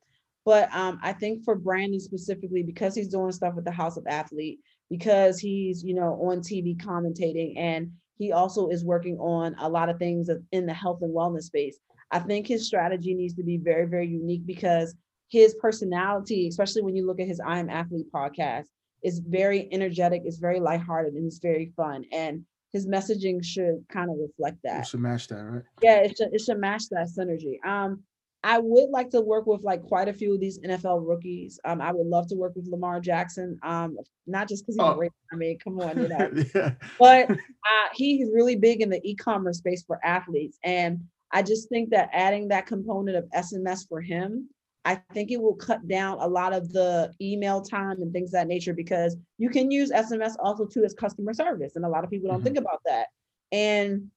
But 0.49 0.73
um, 0.73 0.99
I 1.03 1.13
think 1.13 1.43
for 1.43 1.53
Brandon 1.53 1.99
specifically, 1.99 2.63
because 2.63 2.95
he's 2.95 3.07
doing 3.07 3.31
stuff 3.31 3.53
with 3.53 3.65
the 3.65 3.71
House 3.71 3.97
of 3.97 4.07
Athlete, 4.07 4.57
because 4.89 5.38
he's, 5.38 5.83
you 5.83 5.93
know, 5.93 6.19
on 6.23 6.39
TV 6.39 6.75
commentating, 6.75 7.53
and 7.55 7.91
he 8.17 8.31
also 8.31 8.69
is 8.69 8.83
working 8.83 9.19
on 9.19 9.55
a 9.59 9.69
lot 9.69 9.89
of 9.89 9.99
things 9.99 10.27
in 10.51 10.65
the 10.65 10.73
health 10.73 11.03
and 11.03 11.15
wellness 11.15 11.43
space. 11.43 11.77
I 12.09 12.17
think 12.17 12.47
his 12.47 12.65
strategy 12.65 13.13
needs 13.13 13.35
to 13.35 13.43
be 13.43 13.57
very, 13.57 13.85
very 13.85 14.07
unique 14.07 14.43
because 14.47 14.95
his 15.27 15.53
personality, 15.62 16.47
especially 16.47 16.81
when 16.81 16.95
you 16.95 17.05
look 17.05 17.19
at 17.19 17.27
his 17.27 17.39
I 17.39 17.59
Am 17.59 17.69
Athlete 17.69 18.07
podcast, 18.12 18.65
is 19.03 19.19
very 19.19 19.71
energetic, 19.71 20.23
it's 20.25 20.39
very 20.39 20.59
lighthearted, 20.59 21.13
and 21.13 21.27
it's 21.27 21.38
very 21.38 21.71
fun. 21.77 22.05
And 22.12 22.43
his 22.73 22.88
messaging 22.88 23.45
should 23.45 23.85
kind 23.88 24.09
of 24.09 24.17
reflect 24.19 24.57
that. 24.63 24.81
It 24.81 24.88
should 24.88 25.01
match 25.01 25.27
that, 25.27 25.43
right? 25.43 25.63
Yeah, 25.83 25.97
it 25.97 26.17
should, 26.17 26.33
it 26.33 26.41
should 26.41 26.57
match 26.57 26.89
that 26.89 27.07
synergy. 27.15 27.63
Um, 27.63 28.01
I 28.43 28.58
would 28.58 28.89
like 28.89 29.10
to 29.12 29.21
work 29.21 29.45
with 29.47 29.63
like 29.63 29.84
quite 29.84 30.08
a 30.08 30.13
few 30.13 30.34
of 30.34 30.39
these 30.39 30.60
NFL 30.60 31.06
rookies. 31.06 31.60
Um, 31.65 31.82
I 31.82 31.91
would 31.91 32.08
love 32.08 32.28
to 32.28 32.36
work 32.36 32.54
with 32.56 32.67
Lamar 32.67 33.02
Jackson. 33.02 33.60
Um, 33.63 33.97
not 34.28 34.47
just 34.47 34.63
because 34.65 34.75
he's 34.75 34.84
oh. 34.84 34.95
great. 34.95 35.12
I 35.34 35.36
mean, 35.36 35.60
come 35.60 35.80
on, 35.80 36.02
you 36.02 36.08
know. 36.10 36.32
yeah. 36.56 36.71
But 36.97 37.32
uh, 37.32 37.88
he's 37.93 38.30
really 38.34 38.56
big 38.56 38.82
in 38.82 38.89
the 38.89 39.02
e-commerce 39.04 39.58
space 39.58 39.84
for 39.86 39.99
athletes, 40.06 40.58
and 40.63 41.02
I 41.32 41.43
just 41.43 41.69
think 41.69 41.89
that 41.89 42.10
adding 42.13 42.47
that 42.47 42.65
component 42.65 43.17
of 43.17 43.25
SMS 43.36 43.88
for 43.88 44.02
him, 44.02 44.49
I 44.86 44.95
think 45.13 45.32
it 45.32 45.41
will 45.41 45.56
cut 45.56 45.88
down 45.88 46.17
a 46.19 46.28
lot 46.28 46.54
of 46.54 46.71
the 46.71 47.13
email 47.21 47.62
time 47.62 48.02
and 48.02 48.13
things 48.13 48.32
that 48.32 48.47
nature 48.47 48.73
because 48.73 49.17
you 49.38 49.49
can 49.49 49.69
use 49.69 49.91
SMS 49.91 50.34
also 50.41 50.65
too 50.65 50.86
as 50.86 50.93
customer 50.93 51.34
service, 51.34 51.75
and 51.75 51.84
a 51.84 51.89
lot 51.89 52.06
of 52.06 52.10
people 52.10 52.30
don't 52.30 52.38
mm-hmm. 52.38 52.45
think 52.45 52.58
about 52.58 52.80
that. 52.86 53.08
And 53.52 54.10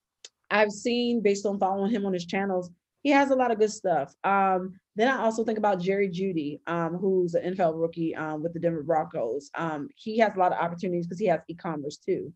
I've 0.49 0.71
seen 0.71 1.23
based 1.23 1.45
on 1.45 1.59
following 1.59 1.91
him 1.91 2.07
on 2.07 2.13
his 2.13 2.27
channels 2.27 2.71
he 3.03 3.11
has 3.11 3.31
a 3.31 3.37
lot 3.37 3.51
of 3.51 3.59
good 3.59 3.71
stuff. 3.71 4.15
Um, 4.25 4.79
then 4.95 5.09
I 5.09 5.19
also 5.19 5.45
think 5.45 5.59
about 5.59 5.81
Jerry 5.81 6.09
Jeudy, 6.09 6.61
um, 6.67 6.97
who's 6.97 7.35
an 7.35 7.55
NFL 7.55 7.81
rookie 7.81 8.15
um, 8.15 8.43
with 8.43 8.53
the 8.53 8.61
Denver 8.61 8.83
Broncos. 8.83 9.51
Um, 9.57 9.89
he 9.97 10.19
has 10.19 10.35
a 10.37 10.39
lot 10.39 10.53
of 10.53 10.59
opportunities 10.59 11.07
because 11.07 11.19
he 11.19 11.27
has 11.27 11.41
e-commerce 11.49 11.97
too. 11.97 12.33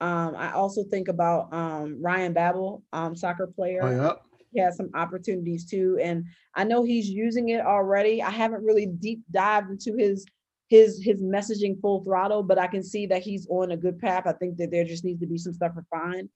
Um, 0.00 0.34
I 0.36 0.52
also 0.52 0.84
think 0.84 1.08
about 1.08 1.52
um, 1.52 1.98
Ryan 2.00 2.32
Babel, 2.32 2.82
soccer 3.14 3.46
player. 3.46 3.82
Oh, 3.82 3.90
yeah. 3.90 4.12
He 4.52 4.60
has 4.60 4.76
some 4.76 4.90
opportunities 4.94 5.66
too, 5.66 5.98
and 6.02 6.24
I 6.54 6.64
know 6.64 6.82
he's 6.82 7.08
using 7.08 7.50
it 7.50 7.60
already. 7.60 8.22
I 8.22 8.30
haven't 8.30 8.64
really 8.64 8.86
deep 8.86 9.20
dived 9.30 9.70
into 9.70 9.94
his 9.98 10.24
his 10.68 11.02
his 11.02 11.22
messaging 11.22 11.78
full 11.80 12.02
throttle, 12.02 12.42
but 12.42 12.58
I 12.58 12.66
can 12.66 12.82
see 12.82 13.06
that 13.06 13.22
he's 13.22 13.46
on 13.50 13.72
a 13.72 13.76
good 13.76 13.98
path. 13.98 14.26
I 14.26 14.32
think 14.32 14.56
that 14.56 14.70
there 14.70 14.84
just 14.84 15.04
needs 15.04 15.20
to 15.20 15.26
be 15.26 15.36
some 15.36 15.52
stuff 15.52 15.72
refined. 15.74 16.30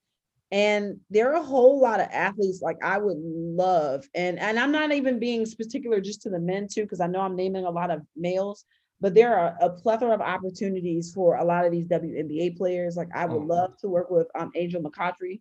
And 0.52 1.00
there 1.08 1.32
are 1.32 1.40
a 1.40 1.42
whole 1.42 1.80
lot 1.80 1.98
of 1.98 2.08
athletes 2.12 2.60
like 2.60 2.76
I 2.84 2.98
would 2.98 3.16
love, 3.18 4.04
and 4.14 4.38
and 4.38 4.58
I'm 4.58 4.70
not 4.70 4.92
even 4.92 5.18
being 5.18 5.46
particular 5.56 5.98
just 5.98 6.20
to 6.22 6.30
the 6.30 6.38
men 6.38 6.68
too, 6.70 6.82
because 6.82 7.00
I 7.00 7.06
know 7.06 7.22
I'm 7.22 7.34
naming 7.34 7.64
a 7.64 7.70
lot 7.70 7.90
of 7.90 8.02
males, 8.14 8.66
but 9.00 9.14
there 9.14 9.34
are 9.34 9.56
a 9.62 9.70
plethora 9.70 10.12
of 10.12 10.20
opportunities 10.20 11.10
for 11.14 11.36
a 11.36 11.44
lot 11.44 11.64
of 11.64 11.72
these 11.72 11.86
WNBA 11.86 12.58
players. 12.58 12.96
Like 12.96 13.08
I 13.14 13.24
would 13.24 13.42
oh. 13.42 13.46
love 13.46 13.78
to 13.78 13.88
work 13.88 14.10
with 14.10 14.28
um, 14.38 14.52
Angel 14.54 14.82
McCoughtry. 14.82 15.40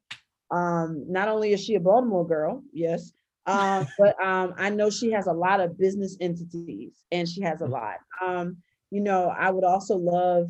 Um, 0.49 1.03
not 1.09 1.27
only 1.27 1.51
is 1.51 1.61
she 1.61 1.75
a 1.75 1.79
Baltimore 1.81 2.25
girl, 2.25 2.63
yes, 2.71 3.11
um, 3.47 3.87
but 3.99 4.15
um, 4.23 4.53
I 4.57 4.69
know 4.69 4.89
she 4.89 5.11
has 5.11 5.27
a 5.27 5.33
lot 5.33 5.59
of 5.59 5.77
business 5.77 6.15
entities, 6.21 6.93
and 7.11 7.27
she 7.27 7.41
has 7.41 7.61
a 7.61 7.65
mm. 7.65 7.71
lot. 7.71 7.97
Um, 8.25 8.57
you 8.91 9.01
know, 9.01 9.25
I 9.27 9.49
would 9.51 9.65
also 9.65 9.97
love 9.97 10.49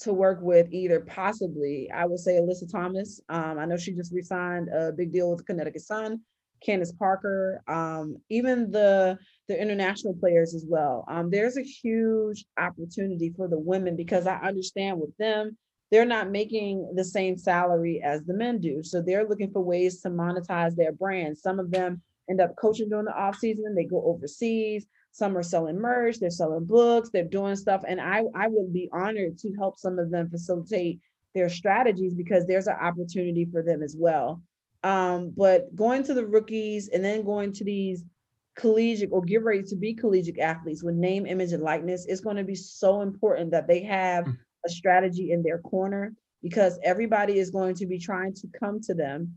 to 0.00 0.12
work 0.12 0.38
with 0.40 0.72
either 0.72 1.00
possibly, 1.00 1.90
I 1.94 2.06
would 2.06 2.18
say 2.20 2.32
Alyssa 2.32 2.70
Thomas. 2.70 3.20
Um, 3.28 3.58
I 3.58 3.66
know 3.66 3.76
she 3.76 3.92
just 3.92 4.12
resigned 4.12 4.68
a 4.68 4.92
big 4.92 5.12
deal 5.12 5.30
with 5.30 5.46
Connecticut 5.46 5.82
Sun, 5.82 6.20
Candace 6.64 6.92
Parker, 6.92 7.62
um, 7.68 8.16
even 8.28 8.70
the 8.70 9.18
the 9.48 9.60
international 9.60 10.14
players 10.14 10.54
as 10.54 10.64
well. 10.66 11.04
Um, 11.08 11.30
there's 11.30 11.56
a 11.56 11.62
huge 11.62 12.44
opportunity 12.58 13.32
for 13.36 13.48
the 13.48 13.58
women 13.58 13.96
because 13.96 14.26
I 14.26 14.36
understand 14.36 15.00
with 15.00 15.16
them, 15.18 15.56
they're 15.90 16.04
not 16.04 16.30
making 16.30 16.92
the 16.94 17.04
same 17.04 17.36
salary 17.36 18.00
as 18.02 18.24
the 18.24 18.34
men 18.34 18.60
do. 18.60 18.82
So 18.82 19.02
they're 19.02 19.28
looking 19.28 19.50
for 19.50 19.60
ways 19.60 20.00
to 20.02 20.10
monetize 20.10 20.76
their 20.76 20.92
brand. 20.92 21.36
Some 21.36 21.58
of 21.58 21.70
them 21.70 22.02
end 22.30 22.40
up 22.40 22.54
coaching 22.56 22.88
during 22.88 23.06
the 23.06 23.16
off 23.16 23.36
season, 23.36 23.74
they 23.74 23.84
go 23.84 24.02
overseas 24.06 24.86
some 25.12 25.36
are 25.36 25.42
selling 25.42 25.78
merch 25.78 26.18
they're 26.18 26.30
selling 26.30 26.64
books 26.64 27.10
they're 27.10 27.24
doing 27.24 27.56
stuff 27.56 27.82
and 27.86 28.00
i 28.00 28.22
i 28.34 28.46
would 28.48 28.72
be 28.72 28.88
honored 28.92 29.36
to 29.38 29.52
help 29.54 29.78
some 29.78 29.98
of 29.98 30.10
them 30.10 30.28
facilitate 30.30 31.00
their 31.34 31.48
strategies 31.48 32.14
because 32.14 32.46
there's 32.46 32.66
an 32.66 32.76
opportunity 32.80 33.46
for 33.50 33.62
them 33.62 33.82
as 33.82 33.96
well 33.98 34.42
um, 34.82 35.34
but 35.36 35.76
going 35.76 36.02
to 36.04 36.14
the 36.14 36.24
rookies 36.24 36.88
and 36.88 37.04
then 37.04 37.22
going 37.22 37.52
to 37.52 37.64
these 37.64 38.02
collegiate 38.56 39.10
or 39.12 39.22
get 39.22 39.44
ready 39.44 39.62
to 39.62 39.76
be 39.76 39.94
collegiate 39.94 40.38
athletes 40.38 40.82
with 40.82 40.94
name 40.94 41.26
image 41.26 41.52
and 41.52 41.62
likeness 41.62 42.06
it's 42.06 42.20
going 42.20 42.36
to 42.36 42.44
be 42.44 42.54
so 42.54 43.02
important 43.02 43.50
that 43.50 43.68
they 43.68 43.82
have 43.82 44.24
mm. 44.24 44.36
a 44.66 44.68
strategy 44.68 45.32
in 45.32 45.42
their 45.42 45.58
corner 45.58 46.14
because 46.42 46.78
everybody 46.82 47.38
is 47.38 47.50
going 47.50 47.74
to 47.74 47.86
be 47.86 47.98
trying 47.98 48.34
to 48.34 48.48
come 48.58 48.80
to 48.80 48.94
them 48.94 49.36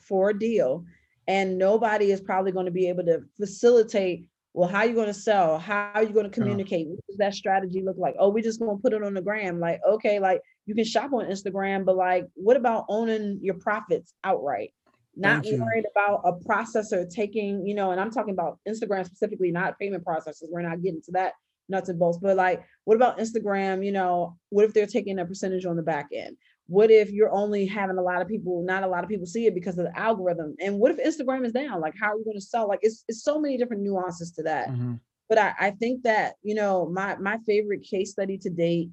for 0.00 0.30
a 0.30 0.38
deal 0.38 0.84
and 1.26 1.58
nobody 1.58 2.10
is 2.10 2.20
probably 2.20 2.50
going 2.50 2.66
to 2.66 2.72
be 2.72 2.88
able 2.88 3.04
to 3.04 3.22
facilitate 3.36 4.26
well, 4.58 4.68
how 4.68 4.78
are 4.78 4.86
you 4.86 4.94
going 4.94 5.06
to 5.06 5.14
sell? 5.14 5.56
How 5.56 5.92
are 5.94 6.02
you 6.02 6.12
going 6.12 6.28
to 6.28 6.32
communicate? 6.32 6.88
What 6.88 6.98
does 7.06 7.16
that 7.18 7.34
strategy 7.34 7.80
look 7.80 7.96
like? 7.96 8.16
Oh, 8.18 8.30
we're 8.30 8.42
just 8.42 8.58
going 8.58 8.76
to 8.76 8.82
put 8.82 8.92
it 8.92 9.04
on 9.04 9.14
the 9.14 9.22
gram. 9.22 9.60
Like, 9.60 9.80
okay, 9.88 10.18
like 10.18 10.40
you 10.66 10.74
can 10.74 10.84
shop 10.84 11.12
on 11.12 11.26
Instagram, 11.26 11.84
but 11.84 11.94
like, 11.94 12.26
what 12.34 12.56
about 12.56 12.86
owning 12.88 13.38
your 13.40 13.54
profits 13.54 14.12
outright? 14.24 14.74
Not 15.14 15.44
worried 15.44 15.84
about 15.92 16.22
a 16.24 16.32
processor 16.32 17.08
taking, 17.08 17.64
you 17.68 17.76
know, 17.76 17.92
and 17.92 18.00
I'm 18.00 18.10
talking 18.10 18.34
about 18.34 18.58
Instagram 18.68 19.06
specifically, 19.06 19.52
not 19.52 19.78
payment 19.78 20.04
processors. 20.04 20.48
We're 20.50 20.62
not 20.62 20.82
getting 20.82 21.02
to 21.02 21.12
that 21.12 21.34
nuts 21.68 21.88
and 21.88 21.98
bolts, 21.98 22.18
but 22.20 22.36
like, 22.36 22.60
what 22.82 22.96
about 22.96 23.18
Instagram? 23.18 23.84
You 23.84 23.92
know, 23.92 24.36
what 24.48 24.64
if 24.64 24.74
they're 24.74 24.86
taking 24.86 25.20
a 25.20 25.24
percentage 25.24 25.66
on 25.66 25.76
the 25.76 25.82
back 25.82 26.08
end? 26.12 26.36
What 26.68 26.90
if 26.90 27.10
you're 27.10 27.32
only 27.32 27.66
having 27.66 27.96
a 27.96 28.02
lot 28.02 28.20
of 28.20 28.28
people, 28.28 28.62
not 28.62 28.82
a 28.82 28.86
lot 28.86 29.02
of 29.02 29.08
people 29.08 29.26
see 29.26 29.46
it 29.46 29.54
because 29.54 29.78
of 29.78 29.86
the 29.86 29.98
algorithm? 29.98 30.54
And 30.60 30.78
what 30.78 30.92
if 30.92 30.98
Instagram 30.98 31.46
is 31.46 31.52
down? 31.52 31.80
Like, 31.80 31.94
how 31.98 32.12
are 32.12 32.18
we 32.18 32.24
going 32.24 32.36
to 32.36 32.42
sell? 32.42 32.68
Like, 32.68 32.80
it's, 32.82 33.04
it's 33.08 33.24
so 33.24 33.40
many 33.40 33.56
different 33.56 33.82
nuances 33.82 34.32
to 34.32 34.42
that. 34.42 34.68
Mm-hmm. 34.68 34.94
But 35.30 35.38
I, 35.38 35.54
I 35.58 35.70
think 35.72 36.02
that, 36.04 36.34
you 36.42 36.54
know, 36.54 36.88
my 36.88 37.16
my 37.16 37.38
favorite 37.46 37.82
case 37.82 38.12
study 38.12 38.38
to 38.38 38.50
date, 38.50 38.90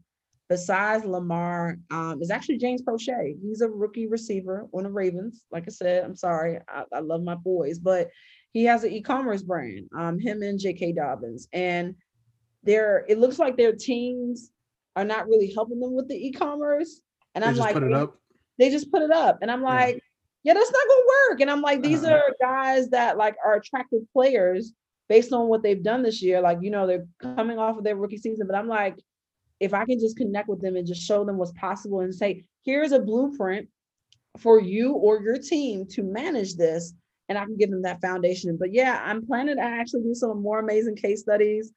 besides 0.49 1.05
Lamar, 1.05 1.77
um, 1.91 2.21
is 2.21 2.29
actually 2.29 2.57
James 2.57 2.81
Proche. 2.81 3.37
He's 3.41 3.61
a 3.61 3.69
rookie 3.69 4.07
receiver 4.07 4.67
on 4.73 4.83
the 4.83 4.89
Ravens. 4.89 5.43
Like 5.51 5.63
I 5.67 5.71
said, 5.71 6.03
I'm 6.03 6.15
sorry, 6.15 6.59
I, 6.67 6.83
I 6.93 6.99
love 6.99 7.23
my 7.23 7.35
boys, 7.35 7.79
but 7.79 8.09
he 8.51 8.65
has 8.65 8.83
an 8.83 8.91
e-commerce 8.91 9.43
brand, 9.43 9.87
um, 9.97 10.19
him 10.19 10.41
and 10.41 10.59
J.K. 10.59 10.93
Dobbins. 10.93 11.47
And 11.53 11.95
they're 12.63 13.05
it 13.07 13.19
looks 13.19 13.39
like 13.39 13.55
their 13.55 13.73
teams 13.73 14.51
are 14.95 15.05
not 15.05 15.27
really 15.27 15.53
helping 15.53 15.79
them 15.79 15.93
with 15.93 16.07
the 16.07 16.15
e-commerce 16.15 17.01
and 17.35 17.43
they 17.43 17.47
I'm 17.47 17.55
like, 17.55 17.75
they, 18.57 18.69
just 18.71 18.91
put 18.91 19.01
it 19.01 19.11
up. 19.11 19.39
And 19.41 19.51
I'm 19.51 19.61
like, 19.61 19.95
yeah. 20.43 20.53
yeah, 20.53 20.53
that's 20.53 20.71
not 20.71 20.87
gonna 20.87 21.29
work. 21.29 21.41
And 21.41 21.51
I'm 21.51 21.61
like, 21.61 21.81
these 21.81 22.03
uh-huh. 22.03 22.15
are 22.15 22.35
guys 22.41 22.89
that 22.89 23.17
like 23.17 23.35
are 23.45 23.55
attractive 23.55 24.01
players 24.13 24.73
based 25.07 25.33
on 25.33 25.47
what 25.47 25.61
they've 25.61 25.83
done 25.83 26.01
this 26.01 26.21
year. 26.21 26.41
Like, 26.41 26.59
you 26.61 26.71
know, 26.71 26.87
they're 26.87 27.05
coming 27.21 27.59
off 27.59 27.77
of 27.77 27.83
their 27.83 27.95
rookie 27.95 28.17
season, 28.17 28.47
but 28.47 28.55
I'm 28.55 28.67
like, 28.67 28.97
if 29.59 29.73
I 29.73 29.85
can 29.85 29.99
just 29.99 30.17
connect 30.17 30.49
with 30.49 30.61
them 30.61 30.75
and 30.75 30.87
just 30.87 31.01
show 31.01 31.23
them 31.23 31.37
what's 31.37 31.53
possible 31.53 32.01
and 32.01 32.13
say, 32.13 32.45
here's 32.63 32.91
a 32.91 32.99
blueprint 32.99 33.67
for 34.39 34.59
you 34.59 34.93
or 34.93 35.21
your 35.21 35.37
team 35.37 35.85
to 35.87 36.03
manage 36.03 36.55
this, 36.55 36.93
and 37.29 37.37
I 37.37 37.45
can 37.45 37.57
give 37.57 37.71
them 37.71 37.81
that 37.83 38.01
foundation. 38.01 38.57
But 38.57 38.73
yeah, 38.73 39.01
I'm 39.03 39.25
planning 39.25 39.55
to 39.55 39.61
actually 39.61 40.03
do 40.03 40.13
some 40.13 40.41
more 40.41 40.59
amazing 40.59 40.95
case 40.95 41.21
studies. 41.21 41.71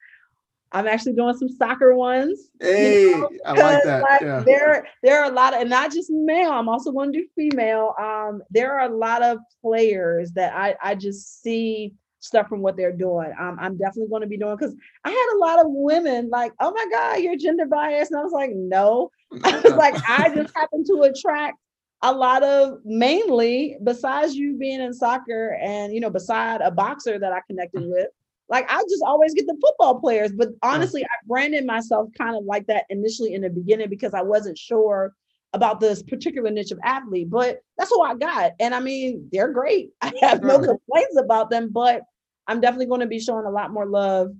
I'm 0.72 0.86
actually 0.86 1.14
doing 1.14 1.36
some 1.36 1.48
soccer 1.48 1.94
ones. 1.94 2.50
Hey, 2.60 3.06
you 3.06 3.20
know, 3.20 3.30
I 3.46 3.52
like 3.52 3.84
that. 3.84 4.02
Like, 4.02 4.20
yeah. 4.20 4.42
There, 4.44 4.86
there 5.02 5.22
are 5.22 5.30
a 5.30 5.34
lot 5.34 5.54
of, 5.54 5.62
and 5.62 5.70
not 5.70 5.92
just 5.92 6.10
male. 6.10 6.50
I'm 6.50 6.68
also 6.68 6.92
going 6.92 7.12
to 7.12 7.18
do 7.20 7.26
female. 7.34 7.94
Um, 7.98 8.42
there 8.50 8.78
are 8.78 8.90
a 8.90 8.94
lot 8.94 9.22
of 9.22 9.38
players 9.62 10.32
that 10.32 10.54
I, 10.54 10.74
I 10.82 10.94
just 10.94 11.42
see 11.42 11.94
stuff 12.20 12.48
from 12.48 12.60
what 12.60 12.76
they're 12.76 12.92
doing. 12.92 13.32
Um, 13.38 13.56
I'm 13.60 13.76
definitely 13.76 14.10
going 14.10 14.22
to 14.22 14.28
be 14.28 14.36
doing 14.36 14.56
because 14.56 14.74
I 15.04 15.10
had 15.10 15.36
a 15.36 15.38
lot 15.38 15.60
of 15.60 15.66
women 15.68 16.28
like, 16.30 16.52
"Oh 16.60 16.72
my 16.72 16.86
God, 16.90 17.20
you're 17.20 17.36
gender 17.36 17.66
biased," 17.66 18.10
and 18.10 18.20
I 18.20 18.24
was 18.24 18.32
like, 18.32 18.50
"No," 18.54 19.10
I 19.44 19.60
was 19.60 19.74
like, 19.74 19.94
I 20.08 20.34
just 20.34 20.54
happen 20.54 20.84
to 20.84 21.02
attract 21.02 21.56
a 22.02 22.12
lot 22.12 22.42
of 22.42 22.78
mainly 22.84 23.76
besides 23.82 24.34
you 24.34 24.56
being 24.56 24.80
in 24.80 24.92
soccer 24.92 25.58
and 25.60 25.92
you 25.92 26.00
know 26.00 26.10
beside 26.10 26.60
a 26.60 26.70
boxer 26.70 27.18
that 27.18 27.32
I 27.32 27.40
connected 27.48 27.82
with 27.86 28.08
like 28.48 28.70
I 28.70 28.82
just 28.88 29.02
always 29.04 29.34
get 29.34 29.46
the 29.46 29.58
football 29.60 30.00
players, 30.00 30.32
but 30.32 30.48
honestly, 30.62 31.04
I 31.04 31.26
branded 31.26 31.66
myself 31.66 32.08
kind 32.16 32.36
of 32.36 32.44
like 32.44 32.66
that 32.66 32.84
initially 32.88 33.34
in 33.34 33.42
the 33.42 33.50
beginning 33.50 33.90
because 33.90 34.14
I 34.14 34.22
wasn't 34.22 34.56
sure 34.56 35.14
about 35.52 35.80
this 35.80 36.02
particular 36.02 36.50
niche 36.50 36.70
of 36.70 36.78
athlete, 36.82 37.30
but 37.30 37.60
that's 37.76 37.90
who 37.90 38.02
I 38.02 38.14
got. 38.14 38.52
And 38.60 38.74
I 38.74 38.80
mean, 38.80 39.28
they're 39.32 39.52
great. 39.52 39.90
I 40.00 40.12
have 40.22 40.42
no 40.42 40.58
complaints 40.58 41.16
about 41.18 41.50
them, 41.50 41.70
but 41.72 42.02
I'm 42.46 42.60
definitely 42.60 42.86
going 42.86 43.00
to 43.00 43.06
be 43.06 43.20
showing 43.20 43.46
a 43.46 43.50
lot 43.50 43.70
more 43.70 43.86
love 43.86 44.32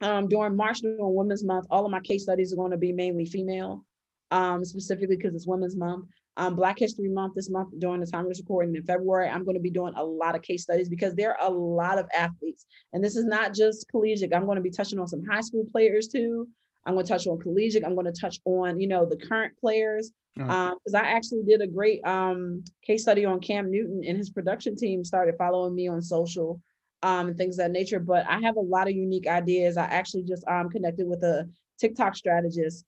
um, 0.00 0.28
during 0.28 0.56
March 0.56 0.80
during 0.80 0.96
Women's 1.14 1.44
Month. 1.44 1.66
All 1.70 1.84
of 1.84 1.90
my 1.90 2.00
case 2.00 2.22
studies 2.22 2.52
are 2.52 2.56
going 2.56 2.70
to 2.70 2.78
be 2.78 2.92
mainly 2.92 3.26
female, 3.26 3.84
um, 4.30 4.64
specifically 4.64 5.16
because 5.16 5.34
it's 5.34 5.46
Women's 5.46 5.76
Month 5.76 6.06
um, 6.36 6.56
Black 6.56 6.78
History 6.78 7.08
Month 7.08 7.34
this 7.34 7.50
month 7.50 7.70
during 7.78 8.00
the 8.00 8.06
time 8.06 8.24
of 8.24 8.30
this 8.30 8.40
recording 8.40 8.74
in 8.74 8.82
February, 8.82 9.28
I'm 9.28 9.44
going 9.44 9.56
to 9.56 9.62
be 9.62 9.70
doing 9.70 9.92
a 9.96 10.04
lot 10.04 10.34
of 10.34 10.42
case 10.42 10.62
studies 10.62 10.88
because 10.88 11.14
there 11.14 11.38
are 11.38 11.46
a 11.46 11.52
lot 11.52 11.98
of 11.98 12.08
athletes. 12.14 12.66
And 12.92 13.04
this 13.04 13.16
is 13.16 13.24
not 13.24 13.54
just 13.54 13.88
collegiate. 13.90 14.34
I'm 14.34 14.46
going 14.46 14.56
to 14.56 14.62
be 14.62 14.70
touching 14.70 14.98
on 14.98 15.08
some 15.08 15.24
high 15.24 15.42
school 15.42 15.66
players 15.70 16.08
too. 16.08 16.48
I'm 16.86 16.94
going 16.94 17.06
to 17.06 17.12
touch 17.12 17.26
on 17.26 17.38
collegiate. 17.38 17.84
I'm 17.84 17.94
going 17.94 18.12
to 18.12 18.20
touch 18.20 18.40
on, 18.44 18.80
you 18.80 18.88
know, 18.88 19.04
the 19.04 19.16
current 19.16 19.54
players. 19.58 20.10
Because 20.34 20.94
um, 20.94 20.96
I 20.96 21.00
actually 21.00 21.42
did 21.42 21.60
a 21.60 21.66
great 21.66 22.04
um, 22.06 22.64
case 22.84 23.02
study 23.02 23.26
on 23.26 23.38
Cam 23.40 23.70
Newton 23.70 24.02
and 24.06 24.16
his 24.16 24.30
production 24.30 24.74
team 24.74 25.04
started 25.04 25.34
following 25.36 25.74
me 25.74 25.88
on 25.88 26.00
social 26.00 26.60
um, 27.02 27.28
and 27.28 27.36
things 27.36 27.58
of 27.58 27.66
that 27.66 27.72
nature. 27.72 28.00
But 28.00 28.26
I 28.26 28.40
have 28.40 28.56
a 28.56 28.60
lot 28.60 28.88
of 28.88 28.96
unique 28.96 29.26
ideas. 29.26 29.76
I 29.76 29.84
actually 29.84 30.22
just 30.22 30.46
um, 30.48 30.70
connected 30.70 31.06
with 31.06 31.22
a 31.22 31.48
TikTok 31.78 32.16
strategist. 32.16 32.86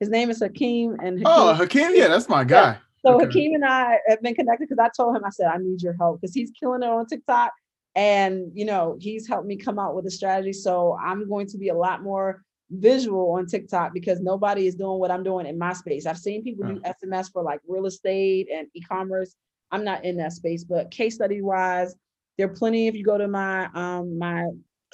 His 0.00 0.08
name 0.08 0.30
is 0.30 0.40
Hakeem. 0.40 0.96
And 1.00 1.18
Hakeem, 1.18 1.24
oh, 1.26 1.54
Hakeem, 1.54 1.94
yeah, 1.94 2.08
that's 2.08 2.28
my 2.28 2.44
guy. 2.44 2.56
Yeah. 2.56 2.76
So 3.04 3.14
okay. 3.16 3.26
Hakeem 3.26 3.54
and 3.54 3.64
I 3.64 3.98
have 4.08 4.22
been 4.22 4.34
connected 4.34 4.68
because 4.68 4.82
I 4.84 4.90
told 4.96 5.16
him, 5.16 5.24
I 5.24 5.30
said, 5.30 5.46
I 5.46 5.58
need 5.58 5.82
your 5.82 5.94
help 5.94 6.20
because 6.20 6.34
he's 6.34 6.50
killing 6.58 6.82
it 6.82 6.88
on 6.88 7.06
TikTok. 7.06 7.52
And 7.94 8.50
you 8.54 8.64
know, 8.64 8.96
he's 9.00 9.26
helped 9.26 9.46
me 9.46 9.56
come 9.56 9.78
out 9.78 9.94
with 9.94 10.06
a 10.06 10.10
strategy. 10.10 10.52
So 10.52 10.98
I'm 11.02 11.28
going 11.28 11.46
to 11.48 11.58
be 11.58 11.68
a 11.68 11.74
lot 11.74 12.02
more 12.02 12.42
visual 12.70 13.32
on 13.32 13.46
TikTok 13.46 13.94
because 13.94 14.20
nobody 14.20 14.66
is 14.66 14.74
doing 14.74 14.98
what 14.98 15.10
I'm 15.10 15.22
doing 15.22 15.46
in 15.46 15.58
my 15.58 15.72
space. 15.72 16.04
I've 16.04 16.18
seen 16.18 16.42
people 16.42 16.66
do 16.66 16.80
SMS 16.80 17.32
for 17.32 17.42
like 17.42 17.60
real 17.66 17.86
estate 17.86 18.48
and 18.52 18.66
e-commerce. 18.74 19.34
I'm 19.70 19.84
not 19.84 20.04
in 20.04 20.16
that 20.18 20.32
space, 20.32 20.64
but 20.64 20.90
case 20.90 21.14
study 21.14 21.42
wise, 21.42 21.94
there 22.36 22.46
are 22.46 22.54
plenty. 22.54 22.88
If 22.88 22.94
you 22.94 23.04
go 23.04 23.18
to 23.18 23.28
my 23.28 23.68
um 23.74 24.18
my 24.18 24.46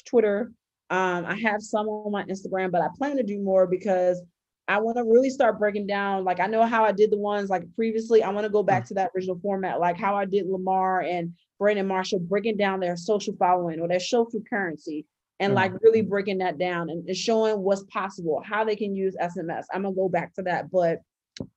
Twitter, 0.07 0.53
um, 0.91 1.25
I 1.25 1.35
have 1.37 1.62
some 1.62 1.88
on 1.88 2.12
my 2.12 2.25
Instagram, 2.25 2.71
but 2.71 2.83
I 2.83 2.88
plan 2.97 3.17
to 3.17 3.23
do 3.23 3.41
more 3.41 3.67
because 3.67 4.23
I 4.68 4.79
want 4.81 4.96
to 4.96 5.05
really 5.05 5.31
start 5.31 5.59
breaking 5.59 5.87
down. 5.87 6.25
Like 6.25 6.40
I 6.40 6.46
know 6.46 6.64
how 6.64 6.85
I 6.85 6.92
did 6.92 7.11
the 7.11 7.18
ones 7.18 7.51
like 7.51 7.64
previously. 7.75 8.22
I 8.22 8.31
want 8.31 8.44
to 8.44 8.53
go 8.53 8.62
back 8.62 8.87
to 8.87 8.94
that 8.94 9.11
original 9.14 9.38
format, 9.42 9.81
like 9.81 9.96
how 9.98 10.14
I 10.14 10.25
did 10.25 10.46
Lamar 10.46 11.01
and 11.03 11.35
Brandon 11.59 11.87
Marshall, 11.87 12.20
breaking 12.20 12.57
down 12.57 12.81
their 12.81 12.96
social 12.96 13.35
following 13.38 13.81
or 13.81 13.88
their 13.88 14.01
social 14.01 14.42
currency, 14.48 15.05
and 15.40 15.55
like 15.55 15.72
really 15.83 16.03
breaking 16.03 16.38
that 16.38 16.59
down 16.59 16.90
and, 16.90 17.07
and 17.07 17.16
showing 17.16 17.59
what's 17.59 17.85
possible, 17.85 18.42
how 18.44 18.64
they 18.64 18.77
can 18.77 18.94
use 18.94 19.16
SMS. 19.20 19.64
I'm 19.72 19.83
gonna 19.83 19.94
go 19.94 20.09
back 20.09 20.35
to 20.35 20.42
that, 20.42 20.70
but 20.70 21.01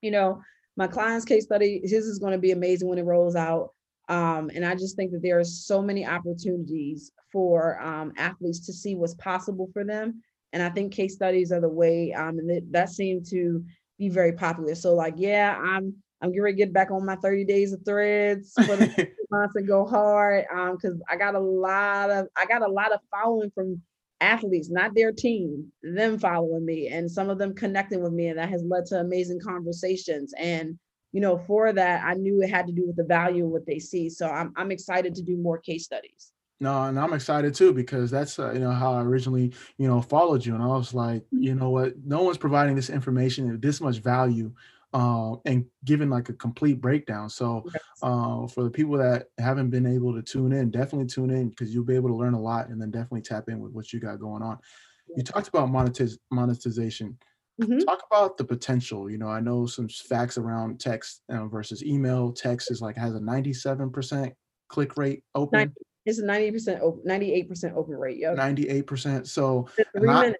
you 0.01 0.11
know, 0.11 0.41
my 0.77 0.87
client's 0.87 1.25
case 1.25 1.45
study, 1.45 1.81
his 1.83 2.05
is 2.05 2.19
going 2.19 2.33
to 2.33 2.37
be 2.37 2.51
amazing 2.51 2.87
when 2.87 2.97
it 2.97 3.05
rolls 3.05 3.35
out. 3.35 3.69
Um, 4.09 4.51
and 4.53 4.65
I 4.65 4.75
just 4.75 4.95
think 4.95 5.11
that 5.11 5.21
there 5.21 5.39
are 5.39 5.43
so 5.43 5.81
many 5.81 6.05
opportunities 6.05 7.11
for 7.31 7.81
um, 7.81 8.13
athletes 8.17 8.65
to 8.67 8.73
see 8.73 8.95
what's 8.95 9.15
possible 9.15 9.69
for 9.73 9.83
them 9.83 10.21
and 10.55 10.63
I 10.63 10.69
think 10.69 10.93
case 10.93 11.13
studies 11.13 11.51
are 11.51 11.59
the 11.59 11.67
way, 11.67 12.13
um, 12.13 12.39
and 12.39 12.49
it, 12.49 12.71
that 12.71 12.89
seemed 12.89 13.25
to 13.27 13.63
be 13.99 14.07
very 14.07 14.31
popular. 14.31 14.73
So 14.73 14.95
like, 14.95 15.15
yeah, 15.17 15.61
I'm 15.61 15.93
I'm 16.21 16.29
getting 16.29 16.43
ready 16.43 16.55
to 16.55 16.65
get 16.65 16.73
back 16.73 16.91
on 16.91 17.05
my 17.05 17.17
30 17.17 17.43
days 17.43 17.73
of 17.73 17.83
threads 17.83 18.53
for 18.53 18.77
the 18.77 19.09
months 19.29 19.55
and 19.57 19.67
go 19.67 19.85
hard. 19.85 20.45
Um, 20.49 20.77
because 20.77 20.97
I 21.09 21.17
got 21.17 21.35
a 21.35 21.39
lot 21.39 22.09
of 22.09 22.27
I 22.37 22.45
got 22.45 22.61
a 22.61 22.71
lot 22.71 22.93
of 22.93 23.01
following 23.11 23.51
from 23.53 23.81
athletes, 24.21 24.69
not 24.69 24.95
their 24.95 25.11
team, 25.11 25.73
them 25.83 26.17
following 26.17 26.65
me 26.65 26.87
and 26.87 27.11
some 27.11 27.29
of 27.29 27.37
them 27.37 27.53
connecting 27.53 28.01
with 28.01 28.13
me. 28.13 28.27
And 28.27 28.39
that 28.39 28.47
has 28.47 28.63
led 28.63 28.85
to 28.87 29.01
amazing 29.01 29.41
conversations. 29.41 30.33
And 30.37 30.79
you 31.11 31.19
know, 31.19 31.37
for 31.37 31.73
that, 31.73 32.05
I 32.05 32.13
knew 32.13 32.41
it 32.41 32.49
had 32.49 32.67
to 32.67 32.73
do 32.73 32.87
with 32.87 32.95
the 32.95 33.03
value 33.03 33.43
of 33.43 33.51
what 33.51 33.65
they 33.65 33.79
see. 33.79 34.09
So 34.09 34.29
I'm 34.29 34.53
I'm 34.55 34.71
excited 34.71 35.15
to 35.15 35.21
do 35.21 35.35
more 35.35 35.57
case 35.57 35.83
studies. 35.83 36.31
No, 36.59 36.83
and 36.83 36.97
I'm 36.97 37.13
excited 37.13 37.53
too 37.53 37.73
because 37.73 38.09
that's 38.09 38.39
uh, 38.39 38.51
you 38.53 38.59
know 38.59 38.71
how 38.71 38.93
I 38.93 39.01
originally 39.01 39.53
you 39.77 39.87
know 39.87 40.01
followed 40.01 40.45
you, 40.45 40.55
and 40.55 40.63
I 40.63 40.67
was 40.67 40.93
like, 40.93 41.21
mm-hmm. 41.23 41.43
you 41.43 41.55
know 41.55 41.69
what, 41.69 41.93
no 42.05 42.23
one's 42.23 42.37
providing 42.37 42.75
this 42.75 42.89
information 42.89 43.59
this 43.59 43.81
much 43.81 43.97
value, 43.97 44.53
uh, 44.93 45.35
and 45.45 45.65
giving 45.83 46.09
like 46.09 46.29
a 46.29 46.33
complete 46.33 46.79
breakdown. 46.79 47.29
So, 47.29 47.65
uh, 48.01 48.47
for 48.47 48.63
the 48.63 48.69
people 48.69 48.97
that 48.97 49.27
haven't 49.37 49.69
been 49.69 49.85
able 49.85 50.13
to 50.13 50.21
tune 50.21 50.53
in, 50.53 50.71
definitely 50.71 51.07
tune 51.07 51.29
in 51.29 51.49
because 51.49 51.73
you'll 51.73 51.83
be 51.83 51.95
able 51.95 52.09
to 52.09 52.15
learn 52.15 52.33
a 52.33 52.41
lot, 52.41 52.69
and 52.69 52.81
then 52.81 52.89
definitely 52.89 53.21
tap 53.21 53.49
in 53.49 53.59
with 53.59 53.73
what 53.73 53.91
you 53.91 53.99
got 53.99 54.21
going 54.21 54.41
on. 54.41 54.57
You 55.15 55.23
talked 55.23 55.49
about 55.49 55.69
monetiz- 55.69 56.17
monetization. 56.31 57.17
Mm-hmm. 57.61 57.79
Talk 57.79 58.03
about 58.09 58.37
the 58.37 58.45
potential. 58.45 59.09
You 59.09 59.17
know, 59.17 59.27
I 59.27 59.41
know 59.41 59.65
some 59.65 59.89
facts 59.89 60.37
around 60.37 60.79
text 60.79 61.21
uh, 61.29 61.47
versus 61.47 61.83
email. 61.83 62.31
Text 62.31 62.71
is 62.71 62.81
like 62.81 62.95
has 62.97 63.15
a 63.15 63.19
97% 63.19 64.33
click 64.69 64.97
rate 64.97 65.23
open. 65.35 65.73
It's 66.05 66.19
a 66.19 66.23
90% 66.23 67.05
98% 67.05 67.75
open 67.75 67.95
rate. 67.95 68.17
Yep. 68.17 68.37
98%. 68.37 69.27
So 69.27 69.67
three 69.97 70.07
minutes, 70.07 70.37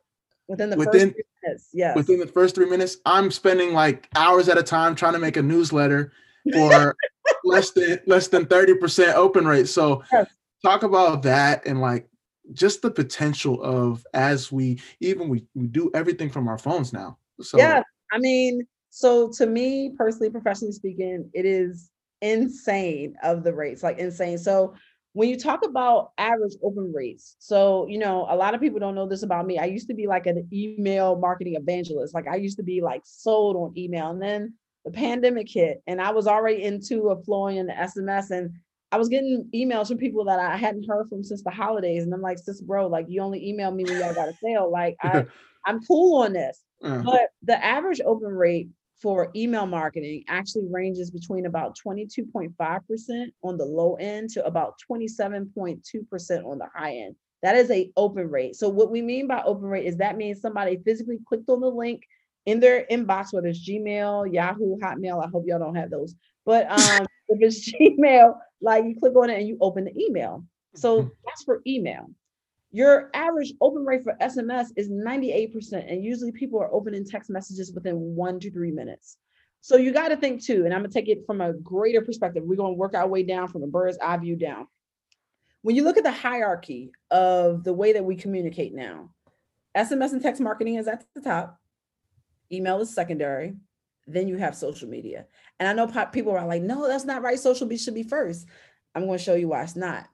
within 0.48 0.70
the 0.70 0.78
within, 0.78 1.10
first 1.10 1.14
three 1.14 1.24
minutes, 1.44 1.70
yes. 1.74 1.96
Within 1.96 2.20
the 2.20 2.28
first 2.28 2.56
three 2.56 2.70
minutes, 2.70 2.98
I'm 3.06 3.32
spending 3.32 3.74
like 3.74 4.08
hours 4.16 4.48
at 4.50 4.58
a 4.58 4.64
time 4.64 4.96
trying 4.96 5.14
to 5.14 5.20
make 5.20 5.38
a 5.38 5.42
newsletter 5.42 6.12
for 6.54 6.96
less 7.44 7.72
than 7.72 8.00
less 8.06 8.28
than 8.28 8.46
30% 8.46 9.14
open 9.14 9.48
rate. 9.48 9.68
So 9.68 10.04
yes. 10.12 10.28
talk 10.64 10.84
about 10.84 11.24
that 11.24 11.66
and 11.66 11.82
like 11.82 12.08
just 12.54 12.82
the 12.82 12.92
potential 12.92 13.62
of 13.64 14.06
as 14.14 14.52
we 14.52 14.80
even 15.00 15.30
we, 15.30 15.46
we 15.56 15.68
do 15.68 15.90
everything 15.94 16.30
from 16.30 16.48
our 16.48 16.58
phones 16.58 16.94
now. 16.94 17.18
So 17.42 17.58
yeah, 17.58 17.82
I 18.12 18.20
mean, 18.20 18.68
so 18.92 19.30
to 19.38 19.46
me 19.46 19.94
personally, 19.98 20.30
professionally 20.30 20.74
speaking, 20.74 21.30
it 21.34 21.46
is 21.46 21.90
insane 22.22 23.16
of 23.24 23.44
the 23.44 23.54
rates, 23.54 23.84
like 23.84 23.98
insane. 23.98 24.38
So 24.38 24.76
when 25.16 25.30
you 25.30 25.40
talk 25.40 25.66
about 25.66 26.12
average 26.18 26.56
open 26.62 26.92
rates, 26.94 27.38
so 27.40 27.88
you 27.88 27.98
know, 27.98 28.28
a 28.30 28.36
lot 28.36 28.54
of 28.54 28.60
people 28.60 28.80
don't 28.80 28.96
know 28.96 29.08
this 29.08 29.24
about 29.24 29.48
me. 29.48 29.58
I 29.58 29.64
used 29.64 29.88
to 29.88 29.94
be 29.94 30.08
like 30.08 30.26
an 30.28 30.46
email 30.52 31.16
marketing 31.16 31.56
evangelist. 31.56 32.14
Like 32.14 32.28
I 32.28 32.36
used 32.36 32.58
to 32.58 32.64
be 32.64 32.82
like 32.82 33.02
sold 33.06 33.56
on 33.56 33.74
email, 33.78 34.10
and 34.10 34.22
then 34.22 34.56
the 34.84 34.92
pandemic 34.92 35.48
hit, 35.50 35.82
and 35.88 36.02
I 36.02 36.12
was 36.12 36.28
already 36.28 36.64
into 36.64 37.12
a 37.12 37.24
flowing 37.24 37.56
in 37.56 37.68
the 37.68 37.74
SMS, 37.74 38.32
and 38.32 38.52
I 38.92 38.98
was 38.98 39.08
getting 39.08 39.50
emails 39.56 39.88
from 39.88 40.00
people 40.00 40.26
that 40.26 40.40
I 40.40 40.58
hadn't 40.58 40.86
heard 40.86 41.08
from 41.08 41.24
since 41.24 41.44
the 41.44 41.50
holidays, 41.50 42.04
and 42.04 42.14
I'm 42.14 42.22
like, 42.22 42.38
sis, 42.38 42.60
bro, 42.60 42.88
like 42.88 43.06
you 43.08 43.22
only 43.22 43.48
email 43.48 43.72
me 43.72 43.86
when 43.86 43.98
y'all 43.98 44.14
got 44.14 44.28
a 44.28 44.34
sale. 44.44 44.70
Like 44.70 44.98
I, 45.02 45.26
I'm 45.66 45.82
cool 45.86 46.24
on 46.24 46.34
this. 46.34 46.60
Uh, 46.84 47.02
But 47.04 47.30
the 47.42 47.64
average 47.64 48.02
open 48.06 48.34
rate 48.34 48.68
for 49.02 49.30
email 49.36 49.66
marketing 49.66 50.24
actually 50.28 50.66
ranges 50.70 51.12
between 51.12 51.46
about 51.46 51.78
22.5% 51.86 53.26
on 53.44 53.58
the 53.58 53.66
low 53.66 53.96
end 53.96 54.30
to 54.32 54.46
about 54.46 54.76
27.2% 54.90 56.46
on 56.46 56.58
the 56.58 56.68
high 56.74 56.96
end. 56.96 57.16
That 57.44 57.56
is 57.56 57.70
a 57.70 57.92
open 57.98 58.30
rate. 58.30 58.56
So 58.56 58.70
what 58.70 58.92
we 58.92 59.02
mean 59.02 59.28
by 59.28 59.44
open 59.44 59.66
rate 59.68 59.86
is 59.86 59.98
that 59.98 60.18
means 60.18 60.42
somebody 60.42 60.80
physically 60.84 61.20
clicked 61.28 61.50
on 61.50 61.60
the 61.60 61.70
link 61.70 62.04
in 62.46 62.60
their 62.60 62.86
inbox, 62.90 63.34
whether 63.34 63.48
it's 63.48 63.68
Gmail, 63.68 64.34
Yahoo, 64.34 64.78
Hotmail. 64.78 65.24
I 65.24 65.30
hope 65.30 65.44
y'all 65.46 65.60
don't 65.60 65.76
have 65.76 65.90
those. 65.90 66.16
But 66.46 66.66
um, 66.72 67.06
if 67.30 67.40
it's 67.42 67.72
Gmail, 67.72 68.36
like 68.62 68.86
you 68.86 68.96
click 69.00 69.16
on 69.16 69.30
it 69.30 69.40
and 69.40 69.48
you 69.48 69.58
open 69.62 69.86
the 69.86 70.04
email. 70.04 70.46
So 70.76 71.10
that's 71.26 71.44
for 71.44 71.62
email. 71.66 72.10
Your 72.72 73.10
average 73.14 73.54
open 73.62 73.86
rate 73.86 74.04
for 74.04 74.18
SMS 74.22 74.68
is 74.76 74.90
98%, 74.90 75.74
and 75.90 76.04
usually 76.04 76.32
people 76.32 76.60
are 76.60 76.74
opening 76.74 77.06
text 77.06 77.30
messages 77.30 77.72
within 77.74 77.96
one 77.96 78.40
to 78.42 78.52
three 78.52 78.72
minutes. 78.72 79.18
So 79.62 79.78
you 79.78 79.94
got 79.94 80.10
to 80.10 80.18
think 80.18 80.44
too, 80.44 80.66
and 80.66 80.74
I'm 80.74 80.82
gonna 80.82 80.94
take 80.94 81.08
it 81.08 81.26
from 81.26 81.42
a 81.42 81.54
greater 81.54 82.02
perspective. 82.02 82.44
We're 82.46 82.58
gonna 82.58 82.74
work 82.74 82.94
our 82.94 83.08
way 83.08 83.24
down 83.24 83.48
from 83.48 83.64
a 83.64 83.68
bird's 83.68 83.98
eye 83.98 84.18
view 84.18 84.36
down. 84.36 84.68
When 85.62 85.76
you 85.76 85.84
look 85.84 85.98
at 85.98 86.04
the 86.04 86.12
hierarchy 86.12 86.92
of 87.10 87.64
the 87.64 87.74
way 87.74 87.94
that 87.94 88.06
we 88.06 88.16
communicate 88.16 88.76
now, 88.76 89.10
SMS 89.76 90.14
and 90.14 90.22
text 90.22 90.40
marketing 90.40 90.76
is 90.76 90.88
at 90.88 91.04
the 91.16 91.22
top, 91.22 91.60
email 92.52 92.80
is 92.82 92.94
secondary, 92.94 93.56
then 94.08 94.28
you 94.28 94.38
have 94.38 94.56
social 94.56 94.88
media. 94.88 95.26
And 95.60 95.68
I 95.68 95.74
know 95.74 95.88
people 96.06 96.34
are 96.34 96.46
like, 96.46 96.62
no, 96.62 96.88
that's 96.88 97.06
not 97.06 97.22
right. 97.22 97.40
Social 97.40 97.68
be- 97.68 97.78
should 97.78 97.96
be 97.96 98.04
first. 98.04 98.48
I'm 98.94 99.06
going 99.06 99.18
to 99.18 99.24
show 99.24 99.36
you 99.36 99.48
why 99.48 99.64
it's 99.64 99.76
not. 99.76 100.08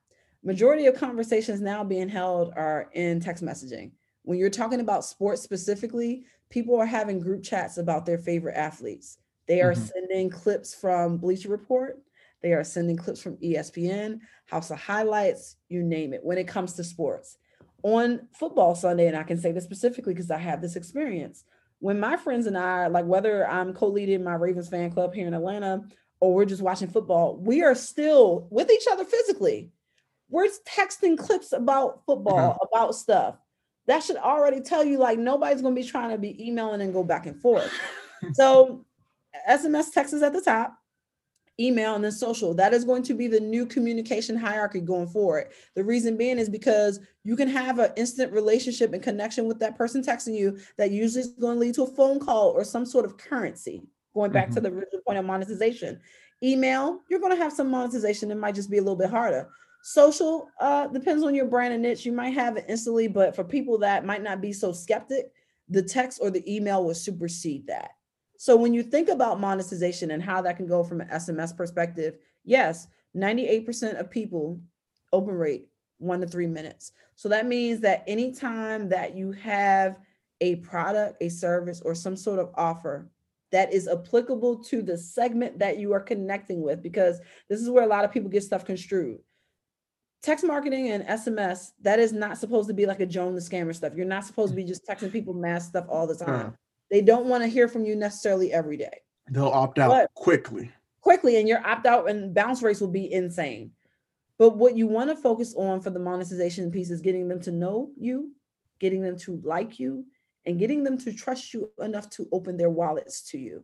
Majority 0.44 0.88
of 0.88 0.96
conversations 0.96 1.62
now 1.62 1.84
being 1.84 2.10
held 2.10 2.52
are 2.56 2.90
in 2.94 3.20
text 3.20 3.44
messaging. 3.44 3.92
When 4.24 4.40
you're 4.40 4.50
talking 4.50 4.80
about 4.80 5.06
sports 5.06 5.42
specifically, 5.42 6.26
people 6.50 6.76
are 6.76 6.86
having 6.86 7.20
group 7.20 7.44
chats 7.44 7.78
about 7.78 8.06
their 8.06 8.18
favorite 8.18 8.56
athletes. 8.56 9.18
They 9.48 9.62
are 9.62 9.74
Mhm. 9.74 9.92
sending 9.92 10.30
clips 10.30 10.74
from 10.74 11.18
Bleacher 11.18 11.50
Report. 11.50 12.02
They 12.42 12.54
are 12.54 12.64
sending 12.64 12.98
clips 12.98 13.22
from 13.22 13.38
ESPN, 13.38 14.22
House 14.46 14.72
of 14.72 14.80
Highlights, 14.80 15.58
you 15.70 15.84
name 15.84 16.12
it, 16.14 16.24
when 16.24 16.40
it 16.40 16.48
comes 16.48 16.74
to 16.74 16.84
sports. 16.84 17.38
On 17.84 18.28
football 18.32 18.74
Sunday, 18.76 19.08
and 19.08 19.18
I 19.18 19.24
can 19.24 19.38
say 19.38 19.52
this 19.52 19.64
specifically 19.64 20.14
because 20.14 20.32
I 20.32 20.38
have 20.38 20.62
this 20.62 20.76
experience. 20.76 21.44
When 21.80 22.00
my 22.00 22.18
friends 22.18 22.48
and 22.48 22.58
I, 22.58 22.88
like 22.88 23.06
whether 23.06 23.48
I'm 23.48 23.74
co-leading 23.74 24.24
my 24.24 24.36
Ravens 24.36 24.70
fan 24.70 24.92
club 24.92 25.14
here 25.14 25.28
in 25.28 25.34
Atlanta 25.34 25.84
or 26.20 26.34
we're 26.34 26.46
just 26.46 26.62
watching 26.62 26.90
football, 26.90 27.38
we 27.38 27.64
are 27.64 27.74
still 27.76 28.48
with 28.52 28.72
each 28.72 28.86
other 28.92 29.04
physically. 29.04 29.72
We're 30.32 30.48
texting 30.66 31.18
clips 31.18 31.54
about 31.54 32.02
football, 32.06 32.54
mm-hmm. 32.54 32.68
about 32.72 32.96
stuff. 32.96 33.36
That 33.88 34.02
should 34.02 34.18
already 34.18 34.62
tell 34.62 34.84
you 34.84 34.98
like 34.98 35.20
nobody's 35.20 35.62
gonna 35.62 35.76
be 35.76 35.84
trying 35.84 36.10
to 36.12 36.18
be 36.18 36.48
emailing 36.48 36.82
and 36.82 36.94
go 36.94 37.04
back 37.04 37.26
and 37.28 37.40
forth. 37.40 37.72
so 38.34 38.86
SMS 39.48 39.92
text 39.92 40.14
is 40.14 40.24
at 40.24 40.34
the 40.34 40.42
top, 40.42 40.78
email, 41.60 41.96
and 41.96 42.04
then 42.04 42.12
social. 42.12 42.54
That 42.54 42.74
is 42.74 42.86
going 42.86 43.04
to 43.04 43.14
be 43.14 43.28
the 43.28 43.40
new 43.40 43.66
communication 43.66 44.36
hierarchy 44.36 44.80
going 44.80 45.08
forward. 45.08 45.50
The 45.76 45.84
reason 45.84 46.18
being 46.18 46.38
is 46.38 46.50
because 46.50 47.00
you 47.24 47.36
can 47.36 47.48
have 47.48 47.80
an 47.80 47.92
instant 47.98 48.32
relationship 48.32 48.94
and 48.94 49.04
connection 49.04 49.48
with 49.48 49.60
that 49.60 49.78
person 49.78 50.04
texting 50.04 50.38
you 50.38 50.60
that 50.78 50.92
usually 50.92 51.22
is 51.22 51.32
going 51.32 51.56
to 51.56 51.60
lead 51.60 51.76
to 51.76 51.84
a 51.84 51.88
phone 51.88 52.20
call 52.20 52.50
or 52.50 52.64
some 52.64 52.86
sort 52.86 53.06
of 53.06 53.18
currency. 53.18 53.84
Going 54.14 54.32
back 54.32 54.50
to 54.50 54.56
mm-hmm. 54.56 54.64
the 54.64 54.70
original 54.70 55.02
point 55.06 55.20
of 55.20 55.26
monetization. 55.26 56.00
Email, 56.44 57.00
you're 57.10 57.20
going 57.20 57.32
to 57.32 57.42
have 57.42 57.54
some 57.54 57.70
monetization. 57.70 58.32
It 58.32 58.36
might 58.36 58.56
just 58.56 58.70
be 58.70 58.78
a 58.78 58.82
little 58.82 58.98
bit 58.98 59.10
harder. 59.10 59.50
Social 59.84 60.50
uh, 60.60 60.88
depends 60.88 61.24
on 61.24 61.34
your 61.34 61.46
brand 61.46 61.74
and 61.74 61.82
niche. 61.82 62.06
You 62.06 62.12
might 62.12 62.32
have 62.32 62.58
it 62.58 62.66
instantly, 62.68 63.08
but 63.08 63.36
for 63.36 63.44
people 63.44 63.78
that 63.80 64.06
might 64.06 64.22
not 64.22 64.42
be 64.42 64.54
so 64.54 64.72
skeptic, 64.72 65.32
the 65.70 65.82
text 65.82 66.20
or 66.22 66.30
the 66.30 66.44
email 66.54 66.84
will 66.84 66.94
supersede 66.94 67.68
that. 67.68 67.92
So 68.38 68.56
when 68.56 68.74
you 68.74 68.84
think 68.84 69.10
about 69.10 69.40
monetization 69.40 70.12
and 70.12 70.22
how 70.22 70.42
that 70.42 70.58
can 70.58 70.68
go 70.68 70.84
from 70.84 71.02
an 71.02 71.10
SMS 71.10 71.56
perspective, 71.56 72.18
yes, 72.44 72.88
98% 73.16 74.00
of 74.00 74.10
people 74.10 74.60
open 75.14 75.36
rate 75.36 75.68
one 75.98 76.22
to 76.22 76.28
three 76.28 76.48
minutes. 76.48 76.92
So 77.16 77.30
that 77.30 77.46
means 77.46 77.80
that 77.82 78.04
anytime 78.08 78.90
that 78.90 79.16
you 79.16 79.32
have 79.34 79.98
a 80.42 80.56
product, 80.58 81.22
a 81.22 81.30
service, 81.30 81.82
or 81.82 81.94
some 81.94 82.16
sort 82.16 82.40
of 82.40 82.50
offer 82.56 83.10
that 83.52 83.72
is 83.74 83.88
applicable 83.88 84.64
to 84.64 84.82
the 84.82 84.98
segment 84.98 85.60
that 85.60 85.78
you 85.78 85.94
are 85.94 86.00
connecting 86.00 86.62
with, 86.62 86.82
because 86.82 87.20
this 87.50 87.62
is 87.62 87.70
where 87.70 87.84
a 87.84 87.88
lot 87.88 88.06
of 88.06 88.12
people 88.12 88.30
get 88.30 88.44
stuff 88.44 88.66
construed. 88.66 89.20
Text 90.22 90.46
marketing 90.46 90.90
and 90.92 91.04
SMS, 91.06 91.72
that 91.82 91.98
is 92.00 92.14
not 92.14 92.38
supposed 92.38 92.68
to 92.68 92.74
be 92.76 92.86
like 92.86 93.00
a 93.00 93.06
Joan 93.08 93.34
the 93.34 93.42
scammer 93.42 93.76
stuff. 93.76 93.94
You're 93.96 94.06
not 94.06 94.24
supposed 94.24 94.52
to 94.52 94.56
be 94.56 94.64
just 94.64 94.86
texting 94.88 95.12
people 95.12 95.34
mass 95.34 95.68
stuff 95.68 95.86
all 95.90 96.06
the 96.06 96.16
time. 96.16 96.56
They 96.92 97.02
don't 97.02 97.26
want 97.26 97.44
to 97.44 97.48
hear 97.48 97.68
from 97.68 97.86
you 97.86 97.96
necessarily 97.96 98.52
every 98.54 98.78
day 98.78 99.02
they'll 99.30 99.46
opt 99.48 99.80
out 99.80 99.90
But- 99.90 100.14
quickly. 100.14 100.72
quickly 101.00 101.38
and 101.38 101.48
your 101.48 101.66
opt 101.66 101.86
out 101.86 102.10
and 102.10 102.34
bounce 102.34 102.62
rates 102.62 102.82
will 102.82 102.90
be 102.90 103.12
insane. 103.12 103.72
But 104.38 104.58
what 104.58 104.76
you 104.76 104.88
want 104.88 105.10
to 105.10 105.16
focus 105.16 105.56
on 105.56 105.82
for 105.82 105.90
the 105.90 106.00
monetization 106.00 106.70
piece 106.72 106.90
is 106.92 107.00
getting 107.02 107.28
them 107.28 107.40
to 107.42 107.52
know 107.52 107.92
you, 107.98 108.32
getting 108.80 109.02
them 109.02 109.18
to 109.20 109.40
like 109.44 109.80
you, 109.80 110.06
and 110.46 110.60
getting 110.60 110.84
them 110.84 110.98
to 110.98 111.14
trust 111.14 111.54
you 111.54 111.72
enough 111.80 112.10
to 112.12 112.28
open 112.32 112.58
their 112.58 112.70
wallets 112.72 113.22
to 113.30 113.38
you. 113.38 113.64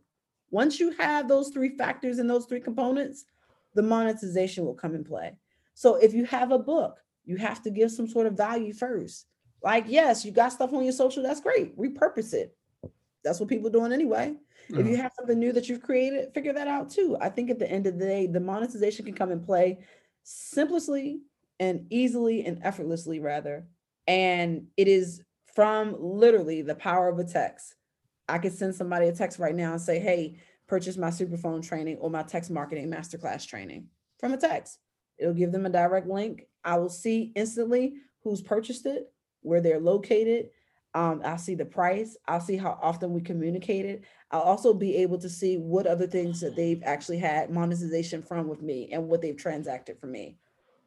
Once 0.50 0.80
you 0.80 0.90
have 0.92 1.28
those 1.28 1.50
three 1.50 1.76
factors 1.76 2.18
and 2.18 2.30
those 2.30 2.46
three 2.46 2.60
components, 2.60 3.24
the 3.74 3.82
monetization 3.82 4.64
will 4.64 4.74
come 4.74 4.94
in 4.94 5.04
play. 5.04 5.36
So 5.78 5.94
if 5.94 6.12
you 6.12 6.24
have 6.24 6.50
a 6.50 6.58
book, 6.58 6.98
you 7.24 7.36
have 7.36 7.62
to 7.62 7.70
give 7.70 7.92
some 7.92 8.08
sort 8.08 8.26
of 8.26 8.36
value 8.36 8.72
first. 8.72 9.26
Like, 9.62 9.84
yes, 9.86 10.24
you 10.24 10.32
got 10.32 10.52
stuff 10.52 10.72
on 10.72 10.82
your 10.82 10.92
social, 10.92 11.22
that's 11.22 11.40
great. 11.40 11.78
Repurpose 11.78 12.34
it. 12.34 12.52
That's 13.22 13.38
what 13.38 13.48
people 13.48 13.68
are 13.68 13.70
doing 13.70 13.92
anyway. 13.92 14.34
If 14.68 14.76
you 14.76 14.82
mm-hmm. 14.82 14.94
have 14.96 15.12
something 15.16 15.38
new 15.38 15.52
that 15.52 15.68
you've 15.68 15.80
created, 15.80 16.34
figure 16.34 16.52
that 16.52 16.66
out 16.66 16.90
too. 16.90 17.16
I 17.20 17.28
think 17.28 17.48
at 17.48 17.60
the 17.60 17.70
end 17.70 17.86
of 17.86 17.96
the 17.96 18.04
day, 18.04 18.26
the 18.26 18.40
monetization 18.40 19.04
can 19.04 19.14
come 19.14 19.30
in 19.30 19.38
play 19.38 19.78
simply 20.24 21.20
and 21.60 21.86
easily 21.90 22.44
and 22.44 22.58
effortlessly, 22.64 23.20
rather. 23.20 23.68
And 24.08 24.66
it 24.76 24.88
is 24.88 25.22
from 25.54 25.94
literally 25.96 26.62
the 26.62 26.74
power 26.74 27.08
of 27.08 27.20
a 27.20 27.24
text. 27.24 27.76
I 28.28 28.38
could 28.38 28.52
send 28.52 28.74
somebody 28.74 29.06
a 29.06 29.12
text 29.12 29.38
right 29.38 29.54
now 29.54 29.74
and 29.74 29.80
say, 29.80 30.00
hey, 30.00 30.40
purchase 30.66 30.96
my 30.96 31.10
Superphone 31.10 31.64
training 31.64 31.98
or 31.98 32.10
my 32.10 32.24
text 32.24 32.50
marketing 32.50 32.90
masterclass 32.90 33.46
training 33.46 33.86
from 34.18 34.32
a 34.32 34.36
text. 34.36 34.80
It'll 35.18 35.34
give 35.34 35.52
them 35.52 35.66
a 35.66 35.70
direct 35.70 36.06
link. 36.06 36.46
I 36.64 36.76
will 36.78 36.88
see 36.88 37.32
instantly 37.34 37.94
who's 38.22 38.42
purchased 38.42 38.86
it, 38.86 39.12
where 39.42 39.60
they're 39.60 39.80
located. 39.80 40.50
Um, 40.94 41.22
I'll 41.24 41.38
see 41.38 41.54
the 41.54 41.64
price. 41.64 42.16
I'll 42.26 42.40
see 42.40 42.56
how 42.56 42.78
often 42.82 43.12
we 43.12 43.20
communicated. 43.20 44.04
I'll 44.30 44.40
also 44.40 44.72
be 44.74 44.96
able 44.96 45.18
to 45.18 45.28
see 45.28 45.56
what 45.56 45.86
other 45.86 46.06
things 46.06 46.40
that 46.40 46.56
they've 46.56 46.82
actually 46.84 47.18
had 47.18 47.50
monetization 47.50 48.22
from 48.22 48.48
with 48.48 48.62
me 48.62 48.88
and 48.92 49.08
what 49.08 49.22
they've 49.22 49.36
transacted 49.36 49.98
for 49.98 50.06
me. 50.06 50.36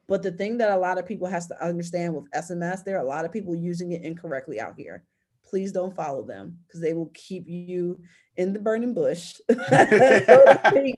But 0.08 0.24
the 0.24 0.32
thing 0.32 0.58
that 0.58 0.72
a 0.72 0.78
lot 0.78 0.98
of 0.98 1.06
people 1.06 1.28
has 1.28 1.48
to 1.48 1.66
understand 1.66 2.14
with 2.14 2.30
SMS, 2.32 2.84
there 2.84 2.98
are 2.98 3.04
a 3.04 3.08
lot 3.08 3.26
of 3.26 3.32
people 3.32 3.56
using 3.56 3.94
it 3.94 4.02
incorrectly 4.02 4.60
out 4.60 4.74
here. 4.76 5.04
Please 5.46 5.72
don't 5.72 5.96
follow 5.96 6.24
them 6.24 6.58
because 6.68 6.82
they 6.82 6.94
will 6.94 7.12
keep 7.14 7.48
you 7.48 8.00
in 8.36 8.54
the 8.54 8.60
burning 8.60 8.94
bush, 8.94 9.36
so 9.50 9.56
to 9.56 10.62
speak, 10.68 10.96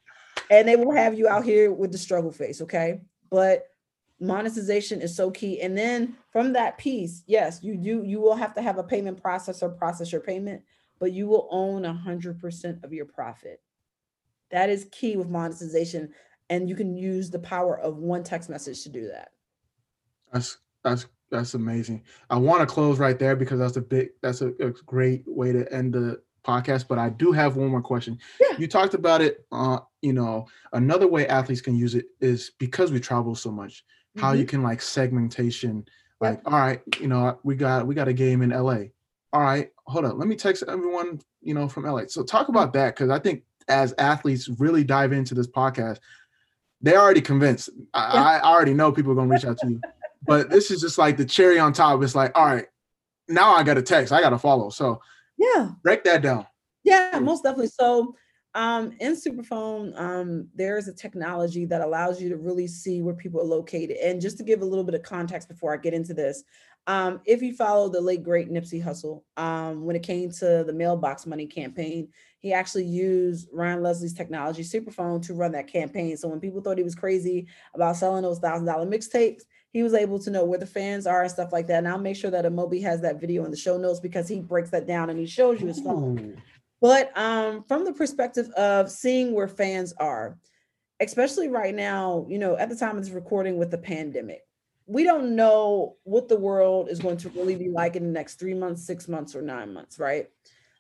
and 0.50 0.68
they 0.68 0.76
will 0.76 0.92
have 0.92 1.18
you 1.18 1.28
out 1.28 1.44
here 1.44 1.72
with 1.72 1.92
the 1.92 1.98
struggle 1.98 2.32
face. 2.32 2.62
Okay, 2.62 3.02
but 3.34 3.70
monetization 4.20 5.02
is 5.02 5.16
so 5.16 5.32
key. 5.32 5.60
And 5.62 5.76
then 5.76 6.16
from 6.32 6.54
that 6.54 6.78
piece, 6.78 7.24
yes, 7.26 7.62
you 7.64 7.76
do. 7.76 8.04
You 8.06 8.22
will 8.22 8.36
have 8.36 8.54
to 8.54 8.62
have 8.62 8.78
a 8.78 8.84
payment 8.84 9.22
processor 9.22 9.76
process 9.76 10.12
your 10.12 10.22
payment 10.22 10.62
but 11.04 11.12
you 11.12 11.28
will 11.28 11.50
own 11.52 11.84
100% 11.84 12.84
of 12.86 12.94
your 12.94 13.04
profit. 13.04 13.62
That 14.52 14.70
is 14.70 14.88
key 14.90 15.18
with 15.18 15.28
monetization. 15.28 16.14
And 16.50 16.70
you 16.70 16.76
can 16.76 16.96
use 16.96 17.30
the 17.30 17.40
power 17.40 17.78
of 17.78 17.98
one 17.98 18.24
text 18.24 18.50
message 18.50 18.84
to 18.84 18.90
do 18.90 19.10
that. 19.10 19.32
That's 20.32 20.60
that's 20.82 21.08
that's 21.30 21.56
amazing. 21.56 22.04
I 22.30 22.38
want 22.38 22.62
to 22.62 22.66
close 22.66 23.00
right 23.00 23.20
there 23.20 23.36
because 23.36 23.60
that's 23.60 23.76
a 23.76 23.82
big 23.82 24.12
that's 24.22 24.42
a, 24.42 24.54
a 24.62 24.72
great 24.86 25.24
way 25.28 25.52
to 25.52 25.70
end 25.74 25.94
the 25.94 26.22
podcast. 26.44 26.88
But 26.88 27.00
I 27.00 27.10
do 27.10 27.32
have 27.32 27.56
one 27.56 27.70
more 27.70 27.82
question. 27.82 28.20
Yeah. 28.40 28.58
You 28.58 28.68
talked 28.68 28.94
about 28.94 29.22
it. 29.22 29.46
Uh, 29.52 29.80
you 30.02 30.14
know, 30.14 30.48
another 30.74 31.08
way 31.08 31.28
athletes 31.28 31.62
can 31.62 31.76
use 31.76 31.96
it 31.96 32.06
is 32.22 32.52
because 32.60 32.92
we 32.92 33.00
travel 33.00 33.36
so 33.36 33.52
much. 33.52 33.84
How 34.16 34.34
you 34.34 34.46
can 34.46 34.62
like 34.62 34.80
segmentation. 34.80 35.86
Like, 36.22 36.40
all 36.46 36.54
right, 36.60 36.82
you 37.00 37.08
know, 37.08 37.40
we 37.44 37.56
got 37.56 37.88
we 37.88 37.96
got 37.96 38.08
a 38.08 38.14
game 38.14 38.44
in 38.44 38.52
LA. 38.52 38.84
All 39.34 39.42
right, 39.42 39.72
hold 39.88 40.06
on. 40.06 40.20
Let 40.20 40.28
me 40.28 40.36
text 40.36 40.64
everyone, 40.68 41.20
you 41.42 41.56
know, 41.56 41.68
from 41.68 41.86
LA. 41.86 42.04
So 42.08 42.24
talk 42.24 42.48
about 42.48 42.74
that 42.74 42.96
because 42.96 43.10
I 43.10 43.18
think 43.18 43.42
as 43.68 43.96
athletes 43.98 44.50
really 44.60 44.84
dive 44.84 45.14
into 45.14 45.34
this 45.34 45.48
podcast, 45.48 45.98
they're 46.80 47.02
already 47.02 47.22
convinced. 47.22 47.72
I, 47.96 48.40
I 48.40 48.42
already 48.42 48.76
know 48.76 48.92
people 48.92 49.14
are 49.14 49.16
gonna 49.16 49.34
reach 49.34 49.46
out 49.46 49.58
to 49.60 49.68
you, 49.68 49.82
but 50.28 50.52
this 50.52 50.70
is 50.70 50.80
just 50.80 51.00
like 51.00 51.18
the 51.18 51.26
cherry 51.26 51.58
on 51.58 51.74
top. 51.74 52.04
It's 52.04 52.14
like, 52.14 52.38
all 52.38 52.46
right, 52.46 52.68
now 53.28 53.54
I 53.54 53.64
got 53.64 53.78
a 53.78 53.82
text, 53.82 54.14
I 54.14 54.22
got 54.22 54.30
to 54.30 54.38
follow. 54.38 54.70
So 54.70 55.02
Yeah. 55.44 55.70
break 55.84 56.04
that 56.06 56.22
down. 56.22 56.46
Yeah, 56.84 57.20
most 57.22 57.44
definitely. 57.44 57.68
So 57.68 58.16
Um, 58.56 58.94
in 59.00 59.16
Superphone, 59.16 60.00
um, 60.00 60.48
there 60.54 60.78
is 60.78 60.88
a 60.88 60.94
technology 60.94 61.66
that 61.66 61.82
allows 61.82 62.22
you 62.22 62.30
to 62.30 62.38
really 62.38 62.68
see 62.68 63.02
where 63.02 63.16
people 63.16 63.42
are 63.42 63.56
located. 63.58 63.98
And 63.98 64.22
just 64.22 64.38
to 64.38 64.44
give 64.44 64.62
a 64.62 64.66
little 64.66 64.84
bit 64.84 64.94
of 64.94 65.02
context 65.02 65.50
before 65.50 65.74
I 65.74 65.78
get 65.78 65.96
into 65.96 66.14
this, 66.14 66.44
um, 66.86 67.22
if 67.26 67.42
you 67.42 67.56
follow 67.56 67.90
the 67.90 68.00
late 68.00 68.22
great 68.22 68.52
Nipsey 68.52 68.84
Hussle, 68.84 69.24
um, 69.38 69.86
when 69.86 69.96
it 69.96 70.04
came 70.04 70.30
to 70.34 70.64
the 70.68 70.74
mailbox 70.74 71.26
money 71.26 71.48
campaign, 71.48 72.10
he 72.42 72.54
actually 72.54 72.86
used 72.86 73.50
Ryan 73.52 73.82
Leslie's 73.82 74.14
technology, 74.14 74.62
Superphone, 74.64 75.26
to 75.26 75.34
run 75.34 75.54
that 75.54 75.66
campaign. 75.68 76.16
So 76.18 76.28
when 76.28 76.40
people 76.40 76.62
thought 76.62 76.78
he 76.78 76.84
was 76.84 76.94
crazy 76.94 77.48
about 77.74 77.96
selling 77.96 78.22
those 78.22 78.38
thousand 78.38 78.68
dollar 78.68 78.86
mixtapes, 78.86 79.46
he 79.74 79.82
was 79.82 79.96
able 79.96 80.20
to 80.20 80.30
know 80.30 80.46
where 80.46 80.60
the 80.60 80.68
fans 80.68 81.08
are 81.08 81.24
and 81.24 81.32
stuff 81.32 81.52
like 81.52 81.68
that. 81.68 81.80
And 81.80 81.88
I'll 81.88 81.98
make 81.98 82.16
sure 82.16 82.30
that 82.30 82.46
Amobi 82.46 82.82
has 82.84 83.02
that 83.02 83.20
video 83.20 83.44
in 83.44 83.52
the 83.52 83.58
show 83.58 83.76
notes 83.78 84.00
because 84.00 84.28
he 84.28 84.40
breaks 84.40 84.70
that 84.70 84.86
down 84.86 85.10
and 85.10 85.20
he 85.20 85.26
shows 85.26 85.60
you 85.60 85.68
his 85.68 85.82
phone. 85.82 86.42
But 86.80 87.18
um, 87.18 87.64
from 87.64 87.84
the 87.84 87.94
perspective 87.94 88.50
of 88.52 88.92
seeing 88.92 89.34
where 89.34 89.48
fans 89.48 89.94
are, 89.98 90.38
especially 91.02 91.48
right 91.48 91.74
now, 91.74 92.28
you 92.30 92.38
know, 92.38 92.56
at 92.56 92.70
the 92.70 92.76
time 92.76 92.98
of 92.98 93.04
this 93.04 93.12
recording 93.12 93.58
with 93.58 93.72
the 93.72 93.78
pandemic, 93.80 94.42
we 94.86 95.04
don't 95.04 95.36
know 95.36 95.96
what 96.04 96.28
the 96.28 96.38
world 96.38 96.90
is 96.90 97.00
going 97.00 97.18
to 97.18 97.30
really 97.30 97.56
be 97.56 97.70
like 97.70 97.96
in 97.96 98.04
the 98.04 98.12
next 98.12 98.36
three 98.36 98.54
months, 98.54 98.86
six 98.86 99.08
months, 99.08 99.36
or 99.36 99.42
nine 99.42 99.74
months, 99.74 99.98
right? 99.98 100.28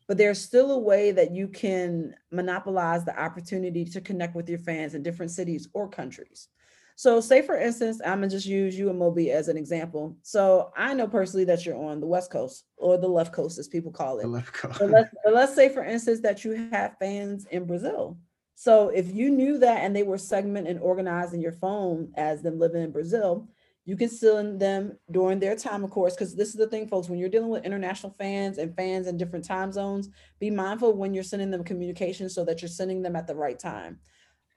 But 0.08 0.18
there's 0.18 0.40
still 0.40 0.72
a 0.72 0.80
way 0.80 1.12
that 1.12 1.32
you 1.32 1.48
can 1.48 2.14
monopolize 2.32 3.06
the 3.06 3.20
opportunity 3.20 3.86
to 3.86 4.02
connect 4.02 4.36
with 4.36 4.50
your 4.50 4.60
fans 4.60 4.94
in 4.94 5.02
different 5.02 5.32
cities 5.32 5.70
or 5.74 5.88
countries. 5.90 6.50
So, 6.96 7.20
say 7.20 7.42
for 7.42 7.58
instance, 7.58 8.02
I'm 8.06 8.20
gonna 8.20 8.30
just 8.30 8.46
use 8.46 8.78
you 8.78 8.88
Amobi 8.88 9.30
as 9.30 9.48
an 9.48 9.58
example. 9.58 10.16
So, 10.22 10.72
I 10.78 10.94
know 10.94 11.08
personally 11.08 11.46
that 11.46 11.66
you're 11.66 11.82
on 11.82 12.00
the 12.00 12.08
West 12.08 12.32
Coast 12.32 12.66
or 12.78 12.98
the 12.98 13.08
left 13.08 13.34
coast, 13.34 13.58
as 13.58 13.68
people 13.68 13.92
call 13.92 14.20
it. 14.20 14.24
The 14.24 14.28
left 14.30 14.54
coast. 14.54 14.80
But 14.80 14.90
let's, 14.90 15.10
but 15.24 15.34
let's 15.34 15.56
say, 15.56 15.70
for 15.70 15.84
instance, 15.84 16.22
that 16.22 16.44
you 16.44 16.70
have 16.72 16.98
fans 17.00 17.46
in 17.52 17.66
Brazil. 17.66 18.18
So, 18.56 18.90
if 18.90 19.14
you 19.14 19.30
knew 19.30 19.58
that 19.60 19.80
and 19.80 19.96
they 19.96 20.04
were 20.04 20.18
segment 20.18 20.68
and 20.68 20.80
organized 20.80 21.34
in 21.34 21.42
your 21.42 21.52
phone 21.52 22.12
as 22.16 22.42
them 22.42 22.60
living 22.60 22.84
in 22.84 22.92
Brazil, 22.92 23.50
you 23.86 23.98
can 23.98 24.10
send 24.10 24.60
them 24.60 24.98
during 25.12 25.40
their 25.40 25.56
time, 25.56 25.84
of 25.84 25.90
course, 25.90 26.14
because 26.14 26.36
this 26.36 26.50
is 26.50 26.56
the 26.56 26.68
thing, 26.68 26.88
folks. 26.88 27.10
When 27.10 27.20
you're 27.20 27.28
dealing 27.28 27.50
with 27.50 27.66
international 27.66 28.16
fans 28.18 28.58
and 28.58 28.76
fans 28.76 29.08
in 29.08 29.18
different 29.18 29.44
time 29.44 29.72
zones, 29.74 30.10
be 30.40 30.50
mindful 30.50 30.94
when 30.94 31.14
you're 31.14 31.24
sending 31.24 31.52
them 31.52 31.64
communication 31.64 32.30
so 32.30 32.46
that 32.46 32.62
you're 32.62 32.70
sending 32.70 33.02
them 33.02 33.16
at 33.16 33.28
the 33.28 33.36
right 33.36 33.60
time. 33.60 34.00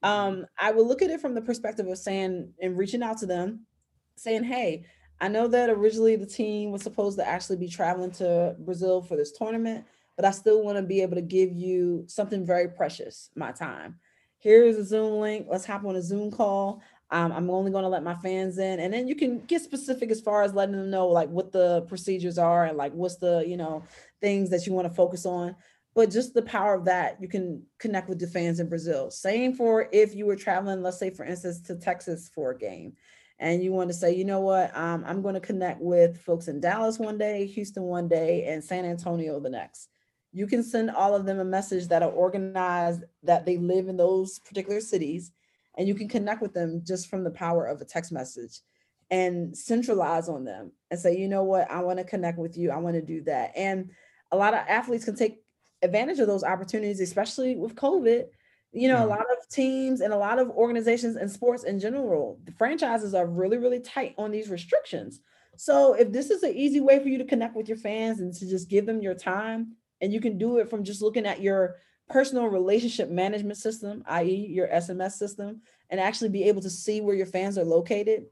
Um, 0.06 0.46
I 0.56 0.70
will 0.70 0.86
look 0.86 1.02
at 1.02 1.10
it 1.10 1.20
from 1.20 1.34
the 1.34 1.42
perspective 1.42 1.88
of 1.88 1.98
saying 1.98 2.52
and 2.62 2.78
reaching 2.78 3.02
out 3.02 3.18
to 3.18 3.26
them, 3.26 3.66
saying, 4.16 4.44
Hey, 4.44 4.84
I 5.20 5.26
know 5.26 5.48
that 5.48 5.68
originally 5.68 6.14
the 6.14 6.26
team 6.26 6.70
was 6.70 6.82
supposed 6.82 7.18
to 7.18 7.26
actually 7.26 7.56
be 7.56 7.68
traveling 7.68 8.12
to 8.12 8.54
Brazil 8.60 9.02
for 9.02 9.16
this 9.16 9.32
tournament, 9.32 9.84
but 10.14 10.24
I 10.24 10.30
still 10.30 10.62
want 10.62 10.76
to 10.76 10.82
be 10.82 11.02
able 11.02 11.16
to 11.16 11.22
give 11.22 11.52
you 11.52 12.04
something 12.06 12.46
very 12.46 12.68
precious, 12.68 13.30
my 13.34 13.50
time. 13.50 13.98
Here's 14.38 14.76
a 14.76 14.84
Zoom 14.84 15.20
link. 15.20 15.48
Let's 15.50 15.66
hop 15.66 15.84
on 15.84 15.96
a 15.96 16.02
Zoom 16.02 16.30
call. 16.30 16.82
Um, 17.10 17.32
I'm 17.32 17.50
only 17.50 17.72
going 17.72 17.82
to 17.82 17.88
let 17.88 18.04
my 18.04 18.14
fans 18.14 18.58
in, 18.58 18.78
and 18.78 18.94
then 18.94 19.08
you 19.08 19.16
can 19.16 19.40
get 19.46 19.62
specific 19.62 20.12
as 20.12 20.20
far 20.20 20.42
as 20.42 20.54
letting 20.54 20.76
them 20.76 20.90
know 20.90 21.08
like 21.08 21.30
what 21.30 21.50
the 21.50 21.82
procedures 21.82 22.38
are 22.38 22.66
and 22.66 22.76
like 22.76 22.92
what's 22.92 23.16
the 23.16 23.44
you 23.46 23.56
know 23.56 23.82
things 24.20 24.50
that 24.50 24.66
you 24.66 24.72
want 24.72 24.86
to 24.86 24.94
focus 24.94 25.26
on. 25.26 25.56
But 25.96 26.10
just 26.10 26.34
the 26.34 26.42
power 26.42 26.74
of 26.74 26.84
that, 26.84 27.20
you 27.22 27.26
can 27.26 27.62
connect 27.78 28.08
with 28.08 28.20
the 28.20 28.26
fans 28.26 28.60
in 28.60 28.68
Brazil. 28.68 29.10
Same 29.10 29.54
for 29.54 29.88
if 29.92 30.14
you 30.14 30.26
were 30.26 30.36
traveling, 30.36 30.82
let's 30.82 30.98
say 30.98 31.10
for 31.10 31.24
instance, 31.24 31.60
to 31.62 31.74
Texas 31.74 32.30
for 32.32 32.50
a 32.50 32.58
game, 32.58 32.92
and 33.38 33.62
you 33.64 33.72
want 33.72 33.88
to 33.88 33.94
say, 33.94 34.14
you 34.14 34.26
know 34.26 34.40
what, 34.40 34.76
um, 34.76 35.04
I'm 35.06 35.22
going 35.22 35.34
to 35.34 35.40
connect 35.40 35.80
with 35.80 36.20
folks 36.20 36.48
in 36.48 36.60
Dallas 36.60 36.98
one 36.98 37.16
day, 37.16 37.46
Houston 37.46 37.82
one 37.84 38.08
day, 38.08 38.44
and 38.44 38.62
San 38.62 38.84
Antonio 38.84 39.40
the 39.40 39.50
next. 39.50 39.88
You 40.32 40.46
can 40.46 40.62
send 40.62 40.90
all 40.90 41.14
of 41.14 41.24
them 41.24 41.38
a 41.38 41.44
message 41.44 41.88
that 41.88 42.02
are 42.02 42.10
organized 42.10 43.04
that 43.22 43.46
they 43.46 43.56
live 43.56 43.88
in 43.88 43.96
those 43.96 44.38
particular 44.40 44.80
cities 44.80 45.32
and 45.78 45.88
you 45.88 45.94
can 45.94 46.08
connect 46.08 46.42
with 46.42 46.52
them 46.52 46.82
just 46.84 47.08
from 47.08 47.24
the 47.24 47.30
power 47.30 47.66
of 47.66 47.80
a 47.80 47.86
text 47.86 48.12
message 48.12 48.60
and 49.10 49.56
centralize 49.56 50.28
on 50.28 50.44
them 50.44 50.72
and 50.90 51.00
say, 51.00 51.16
you 51.16 51.28
know 51.28 51.44
what, 51.44 51.70
I 51.70 51.80
want 51.80 51.98
to 51.98 52.04
connect 52.04 52.38
with 52.38 52.56
you. 52.56 52.70
I 52.70 52.76
want 52.78 52.96
to 52.96 53.02
do 53.02 53.22
that. 53.24 53.52
And 53.56 53.90
a 54.32 54.36
lot 54.36 54.54
of 54.54 54.60
athletes 54.68 55.04
can 55.04 55.16
take 55.16 55.38
advantage 55.82 56.18
of 56.18 56.26
those 56.26 56.44
opportunities, 56.44 57.00
especially 57.00 57.56
with 57.56 57.74
COVID. 57.74 58.24
You 58.72 58.88
know, 58.88 58.98
yeah. 58.98 59.04
a 59.04 59.06
lot 59.06 59.20
of 59.20 59.48
teams 59.50 60.00
and 60.00 60.12
a 60.12 60.18
lot 60.18 60.38
of 60.38 60.50
organizations 60.50 61.16
and 61.16 61.30
sports 61.30 61.64
in 61.64 61.80
general, 61.80 62.38
the 62.44 62.52
franchises 62.52 63.14
are 63.14 63.26
really, 63.26 63.56
really 63.56 63.80
tight 63.80 64.14
on 64.18 64.30
these 64.30 64.50
restrictions. 64.50 65.20
So 65.56 65.94
if 65.94 66.12
this 66.12 66.30
is 66.30 66.42
an 66.42 66.54
easy 66.54 66.80
way 66.80 66.98
for 66.98 67.08
you 67.08 67.18
to 67.18 67.24
connect 67.24 67.56
with 67.56 67.68
your 67.68 67.78
fans 67.78 68.20
and 68.20 68.34
to 68.34 68.46
just 68.46 68.68
give 68.68 68.84
them 68.84 69.00
your 69.00 69.14
time, 69.14 69.76
and 70.00 70.12
you 70.12 70.20
can 70.20 70.36
do 70.36 70.58
it 70.58 70.68
from 70.68 70.84
just 70.84 71.00
looking 71.00 71.26
at 71.26 71.40
your 71.40 71.76
personal 72.08 72.46
relationship 72.46 73.08
management 73.08 73.58
system, 73.58 74.04
i.e., 74.06 74.46
your 74.50 74.68
SMS 74.68 75.12
system, 75.12 75.62
and 75.90 76.00
actually 76.00 76.28
be 76.28 76.44
able 76.44 76.62
to 76.62 76.70
see 76.70 77.00
where 77.00 77.16
your 77.16 77.26
fans 77.26 77.58
are 77.58 77.64
located, 77.64 78.26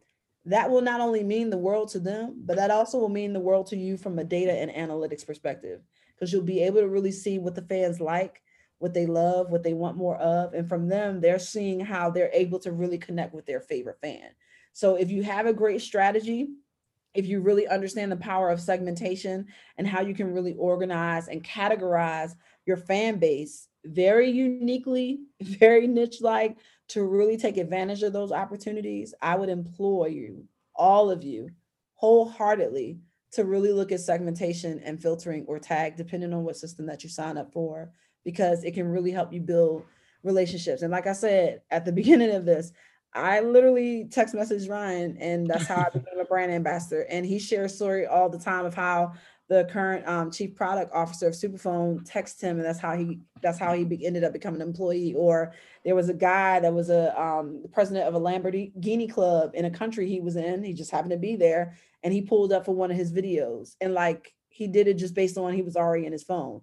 that 0.47 0.71
will 0.71 0.83
not 0.83 1.01
only 1.01 1.25
mean 1.25 1.51
the 1.51 1.57
world 1.57 1.89
to 1.89 1.99
them, 1.99 2.43
but 2.45 2.57
that 2.57 2.71
also 2.71 2.99
will 2.99 3.09
mean 3.09 3.33
the 3.33 3.41
world 3.41 3.67
to 3.69 3.77
you 3.77 3.97
from 3.97 4.19
a 4.19 4.25
data 4.25 4.53
and 4.53 4.71
analytics 4.71 5.27
perspective, 5.27 5.81
because 6.15 6.33
you'll 6.33 6.43
be 6.43 6.63
able 6.63 6.81
to 6.81 6.89
really 6.89 7.13
see 7.13 7.39
what 7.39 7.55
the 7.55 7.63
fans 7.63 8.01
like, 8.01 8.43
what 8.79 8.95
they 8.95 9.07
love, 9.07 9.51
what 9.51 9.63
they 9.63 9.75
want 9.75 9.97
more 9.97 10.17
of. 10.17 10.55
And 10.55 10.69
from 10.69 10.89
them, 10.89 11.21
they're 11.21 11.39
seeing 11.39 11.81
how 11.81 12.11
they're 12.11 12.31
able 12.33 12.59
to 12.61 12.73
really 12.73 12.99
connect 12.99 13.35
with 13.35 13.47
their 13.47 13.61
favorite 13.61 14.01
fan. 14.01 14.31
So 14.73 14.97
if 14.97 15.11
you 15.11 15.23
have 15.23 15.47
a 15.47 15.53
great 15.53 15.81
strategy, 15.81 16.49
if 17.15 17.27
you 17.27 17.41
really 17.41 17.69
understand 17.69 18.11
the 18.11 18.17
power 18.17 18.51
of 18.51 18.61
segmentation 18.61 19.47
and 19.79 19.87
how 19.87 20.01
you 20.01 20.15
can 20.15 20.35
really 20.35 20.55
organize 20.55 21.29
and 21.29 21.45
categorize 21.45 22.35
your 22.67 22.77
fan 22.77 23.19
base 23.19 23.69
very 23.85 24.31
uniquely, 24.31 25.21
very 25.41 25.87
niche 25.87 26.21
like 26.21 26.57
to 26.89 27.05
really 27.05 27.37
take 27.37 27.57
advantage 27.57 28.03
of 28.03 28.13
those 28.13 28.33
opportunities, 28.33 29.15
I 29.23 29.37
would 29.37 29.49
implore 29.49 30.09
you, 30.09 30.45
all 30.75 31.11
of 31.11 31.23
you, 31.23 31.51
wholeheartedly 31.95 32.99
to 33.35 33.45
really 33.45 33.73
look 33.73 33.93
at 33.93 34.01
segmentation 34.01 34.81
and 34.85 35.01
filtering 35.01 35.45
or 35.47 35.59
tag, 35.59 35.97
depending 35.97 36.33
on 36.33 36.45
what 36.45 36.57
system 36.57 36.87
that 36.87 37.03
you 37.03 37.11
sign 37.11 37.37
up 37.37 37.53
for, 37.53 37.91
because 38.25 38.65
it 38.65 38.75
can 38.75 38.87
really 38.87 39.11
help 39.11 39.33
you 39.33 39.41
build 39.41 39.85
relationships. 40.23 40.83
And 40.83 40.91
like 40.91 41.07
I 41.07 41.13
said 41.13 41.63
at 41.71 41.85
the 41.85 41.93
beginning 42.01 42.35
of 42.35 42.45
this, 42.45 42.73
I 43.15 43.41
literally 43.41 44.09
text 44.11 44.35
message 44.35 44.69
Ryan, 44.69 45.17
and 45.19 45.47
that's 45.47 45.67
how 45.67 45.77
I 45.77 45.91
became 45.93 46.19
a 46.21 46.25
brand 46.25 46.51
ambassador. 46.51 47.07
And 47.09 47.25
he 47.25 47.39
shares 47.39 47.75
story 47.75 48.07
all 48.07 48.29
the 48.29 48.39
time 48.39 48.67
of 48.67 48.75
how 48.75 49.13
the 49.49 49.69
current 49.71 50.07
um, 50.09 50.31
chief 50.31 50.55
product 50.55 50.93
officer 50.95 51.29
of 51.29 51.35
Superphone 51.35 52.09
texted 52.09 52.41
him, 52.41 52.57
and 52.57 52.65
that's 52.65 52.79
how 52.79 52.97
he 52.97 53.21
that's 53.43 53.59
how 53.59 53.75
he 53.75 53.85
be, 53.85 54.05
ended 54.05 54.25
up 54.25 54.33
becoming 54.33 54.61
an 54.61 54.69
employee. 54.69 55.15
Or 55.15 55.53
there 55.85 55.95
was 55.95 56.09
a 56.09 56.15
guy 56.15 56.61
that 56.61 56.73
was 56.73 56.89
a 56.89 57.21
um, 57.21 57.63
president 57.73 58.07
of 58.07 58.15
a 58.15 58.21
Lamborghini 58.21 59.11
club 59.11 59.51
in 59.55 59.67
a 59.67 59.71
country 59.71 60.09
he 60.09 60.21
was 60.21 60.37
in. 60.37 60.65
He 60.65 60.73
just 60.73 60.91
happened 60.91 61.11
to 61.11 61.19
be 61.19 61.37
there, 61.37 61.77
and 62.03 62.13
he 62.13 62.23
pulled 62.23 62.53
up 62.53 62.65
for 62.65 62.75
one 62.75 62.91
of 62.91 62.97
his 62.97 63.13
videos, 63.13 63.75
and 63.81 63.93
like 63.93 64.33
he 64.49 64.67
did 64.67 64.89
it 64.89 64.95
just 64.95 65.15
based 65.15 65.37
on 65.37 65.53
he 65.53 65.63
was 65.63 65.77
already 65.77 66.07
in 66.07 66.13
his 66.13 66.23
phone. 66.23 66.63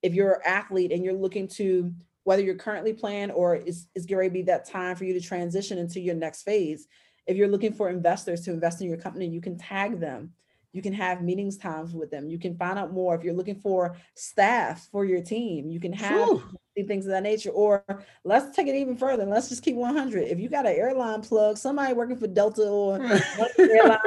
If 0.00 0.14
you're 0.14 0.34
an 0.34 0.40
athlete 0.44 0.92
and 0.92 1.04
you're 1.04 1.14
looking 1.14 1.48
to 1.48 1.92
whether 2.24 2.42
you're 2.42 2.54
currently 2.54 2.92
playing 2.92 3.30
or 3.30 3.56
is 3.56 3.88
is 3.94 4.06
going 4.06 4.28
to 4.28 4.32
be 4.32 4.42
that 4.42 4.68
time 4.68 4.96
for 4.96 5.04
you 5.04 5.12
to 5.14 5.20
transition 5.20 5.78
into 5.78 6.00
your 6.00 6.14
next 6.14 6.42
phase. 6.42 6.86
If 7.26 7.36
you're 7.36 7.48
looking 7.48 7.72
for 7.72 7.88
investors 7.88 8.42
to 8.42 8.52
invest 8.52 8.80
in 8.80 8.88
your 8.88 8.96
company, 8.96 9.26
you 9.26 9.40
can 9.40 9.58
tag 9.58 10.00
them 10.00 10.32
you 10.72 10.80
can 10.80 10.92
have 10.94 11.22
meetings 11.22 11.58
times 11.58 11.92
with 11.92 12.10
them. 12.10 12.30
You 12.30 12.38
can 12.38 12.56
find 12.56 12.78
out 12.78 12.92
more 12.92 13.14
if 13.14 13.22
you're 13.22 13.34
looking 13.34 13.60
for 13.60 13.96
staff 14.14 14.88
for 14.90 15.04
your 15.04 15.22
team. 15.22 15.70
You 15.70 15.78
can 15.78 15.92
have 15.92 16.42
things 16.86 17.04
of 17.04 17.10
that 17.10 17.22
nature. 17.22 17.50
Or 17.50 17.84
let's 18.24 18.56
take 18.56 18.66
it 18.66 18.74
even 18.74 18.96
further. 18.96 19.26
Let's 19.26 19.50
just 19.50 19.62
keep 19.62 19.76
100. 19.76 20.28
If 20.28 20.40
you 20.40 20.48
got 20.48 20.66
an 20.66 20.74
airline 20.74 21.20
plug, 21.20 21.58
somebody 21.58 21.92
working 21.92 22.16
for 22.16 22.26
Delta 22.26 22.62
or 22.62 23.02
airline, 23.58 23.98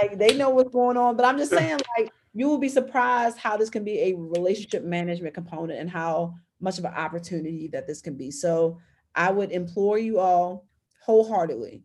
like 0.00 0.18
they 0.18 0.36
know 0.36 0.50
what's 0.50 0.72
going 0.72 0.96
on. 0.96 1.16
But 1.16 1.24
I'm 1.24 1.38
just 1.38 1.52
saying, 1.52 1.78
like 1.96 2.12
you 2.34 2.48
will 2.48 2.58
be 2.58 2.68
surprised 2.68 3.38
how 3.38 3.56
this 3.56 3.70
can 3.70 3.84
be 3.84 4.00
a 4.00 4.14
relationship 4.14 4.82
management 4.82 5.34
component 5.34 5.78
and 5.78 5.88
how 5.88 6.34
much 6.60 6.78
of 6.78 6.84
an 6.84 6.94
opportunity 6.94 7.68
that 7.68 7.86
this 7.86 8.00
can 8.00 8.16
be. 8.16 8.32
So 8.32 8.78
I 9.14 9.30
would 9.30 9.52
implore 9.52 9.98
you 9.98 10.18
all 10.18 10.66
wholeheartedly, 11.04 11.84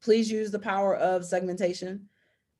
please 0.00 0.30
use 0.30 0.52
the 0.52 0.58
power 0.58 0.94
of 0.96 1.24
segmentation 1.24 2.08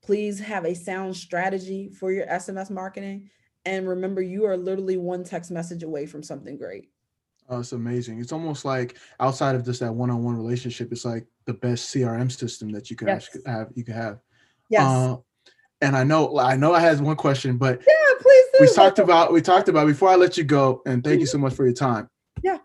Please 0.07 0.39
have 0.39 0.65
a 0.65 0.75
sound 0.75 1.17
strategy 1.17 1.91
for 1.91 2.13
your 2.13 2.27
SMS 2.27 2.71
marketing. 2.71 3.29
And 3.65 3.89
remember, 3.89 4.23
you 4.23 4.45
are 4.47 4.57
literally 4.57 4.97
one 4.97 5.25
text 5.25 5.51
message 5.51 5.83
away 5.83 6.07
from 6.07 6.23
something 6.23 6.57
great. 6.57 6.89
Oh, 7.49 7.59
it's 7.59 7.73
amazing. 7.73 8.21
It's 8.21 8.33
almost 8.33 8.65
like 8.65 8.97
outside 9.19 9.57
of 9.57 9.65
just 9.65 9.81
that 9.81 9.93
one-on-one 9.93 10.37
relationship, 10.37 10.93
it's 10.93 11.05
like 11.05 11.27
the 11.45 11.55
best 11.55 11.93
CRM 11.93 12.31
system 12.31 12.71
that 12.71 12.89
you 12.89 12.95
could 12.95 13.09
yes. 13.09 13.29
have. 13.47 13.71
You 13.75 13.83
could 13.83 13.97
have. 13.97 14.21
Yes. 14.69 14.83
Uh, 14.83 15.17
and 15.81 15.97
I 15.97 16.05
know, 16.05 16.39
I 16.39 16.57
know, 16.57 16.73
I 16.73 16.81
had 16.81 17.01
one 17.01 17.17
question, 17.17 17.59
but 17.59 17.81
yeah, 17.87 18.15
please. 18.21 18.45
Do. 18.53 18.59
We 18.61 18.73
talked 18.73 19.01
about, 19.01 19.33
we 19.33 19.43
talked 19.43 19.69
about 19.69 19.89
before 19.89 20.09
I 20.09 20.15
let 20.15 20.39
you 20.39 20.45
go, 20.45 20.83
and 20.87 21.03
thank 21.03 21.19
you 21.19 21.27
so 21.27 21.39
much 21.39 21.55
for 21.55 21.65
your 21.65 21.75
time. 21.75 22.09
Yeah. 22.43 22.59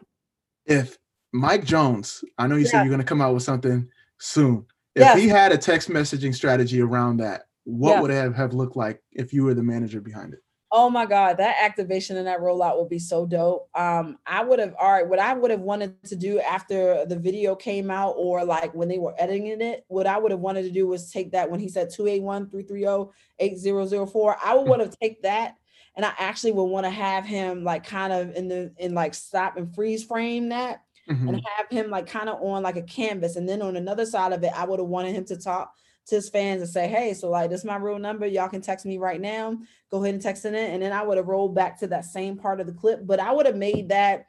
If 0.66 0.98
Mike 1.34 1.66
Jones, 1.66 2.24
I 2.38 2.46
know 2.46 2.56
you 2.56 2.66
yeah. 2.66 2.72
said 2.72 2.84
you're 2.84 2.90
going 2.90 3.00
to 3.00 3.06
come 3.06 3.22
out 3.22 3.34
with 3.34 3.44
something 3.44 3.90
soon. 4.20 4.66
If 4.96 5.02
yes. 5.02 5.18
he 5.18 5.28
had 5.28 5.52
a 5.52 5.58
text 5.58 5.90
messaging 5.90 6.36
strategy 6.36 6.82
around 6.82 7.18
that, 7.18 7.44
what 7.64 7.92
yeah. 7.92 8.02
would 8.02 8.12
it 8.12 8.16
have, 8.16 8.36
have 8.36 8.54
looked 8.54 8.76
like 8.76 9.02
if 9.12 9.34
you 9.34 9.44
were 9.44 9.54
the 9.54 9.64
manager 9.64 10.02
behind 10.02 10.34
it? 10.34 10.40
Oh 10.74 10.90
my 10.90 11.06
God, 11.06 11.36
that 11.38 11.58
activation 11.62 12.16
and 12.16 12.28
that 12.28 12.40
rollout 12.40 12.78
will 12.78 12.88
be 12.88 13.00
so 13.00 13.26
dope. 13.26 13.68
Um, 13.76 14.18
I 14.26 14.42
would 14.42 14.60
have 14.60 14.74
all 14.80 14.90
right, 14.92 15.06
what 15.06 15.20
I 15.20 15.34
would 15.34 15.52
have 15.52 15.60
wanted 15.60 16.02
to 16.06 16.16
do 16.16 16.40
after 16.40 17.06
the 17.06 17.20
video 17.20 17.56
came 17.56 17.92
out 17.92 18.16
or 18.18 18.46
like 18.46 18.74
when 18.74 18.88
they 18.88 18.98
were 18.98 19.14
editing 19.18 19.62
it, 19.62 19.84
what 19.90 20.08
I 20.08 20.18
would 20.18 20.32
have 20.32 20.40
wanted 20.40 20.64
to 20.64 20.72
do 20.72 20.88
was 20.88 21.12
take 21.12 21.34
that 21.34 21.52
when 21.52 21.60
he 21.60 21.68
said 21.68 21.90
281-330-8004. 21.90 24.36
I 24.44 24.56
would 24.56 24.68
want 24.68 24.90
to 24.90 24.98
take 24.98 25.22
that 25.24 25.58
and 25.96 26.06
I 26.06 26.14
actually 26.18 26.54
would 26.54 26.64
want 26.64 26.86
to 26.86 26.90
have 26.90 27.26
him 27.26 27.66
like 27.66 27.86
kind 27.86 28.14
of 28.14 28.34
in 28.36 28.48
the 28.48 28.72
in 28.78 28.94
like 28.94 29.14
stop 29.14 29.58
and 29.58 29.76
freeze 29.76 30.06
frame 30.06 30.48
that 30.50 30.84
mm-hmm. 31.10 31.28
and 31.28 31.48
have 31.58 31.68
him 31.70 31.90
like 31.90 32.08
kind 32.08 32.30
of 32.30 32.42
on 32.42 32.64
like 32.64 32.78
a 32.78 32.82
canvas. 32.82 33.36
And 33.36 33.48
then 33.48 33.62
on 33.62 33.76
another 33.76 34.06
side 34.06 34.34
of 34.34 34.44
it, 34.44 34.52
I 34.56 34.66
would 34.66 34.80
have 34.80 34.88
wanted 34.88 35.16
him 35.16 35.26
to 35.26 35.38
talk 35.38 35.74
to 36.08 36.16
his 36.16 36.30
fans 36.30 36.62
and 36.62 36.70
say, 36.70 36.88
hey, 36.88 37.14
so 37.14 37.30
like 37.30 37.50
this 37.50 37.62
is 37.62 37.66
my 37.66 37.78
real 37.78 38.00
number. 38.00 38.26
Y'all 38.26 38.50
can 38.50 38.62
text 38.62 38.86
me 38.86 38.98
right 38.98 39.22
now. 39.22 39.58
Go 39.90 40.04
ahead 40.04 40.14
and 40.14 40.24
text 40.24 40.46
it 40.46 40.54
in. 40.54 40.72
And 40.72 40.82
then 40.82 40.92
I 40.92 41.04
would 41.04 41.18
have 41.18 41.28
rolled 41.28 41.56
back 41.56 41.80
to 41.80 41.88
that 41.88 42.06
same 42.06 42.38
part 42.38 42.60
of 42.60 42.68
the 42.68 42.74
clip, 42.74 43.06
but 43.06 43.20
I 43.20 43.32
would 43.32 43.46
have 43.46 43.56
made 43.58 43.90
that 43.90 44.26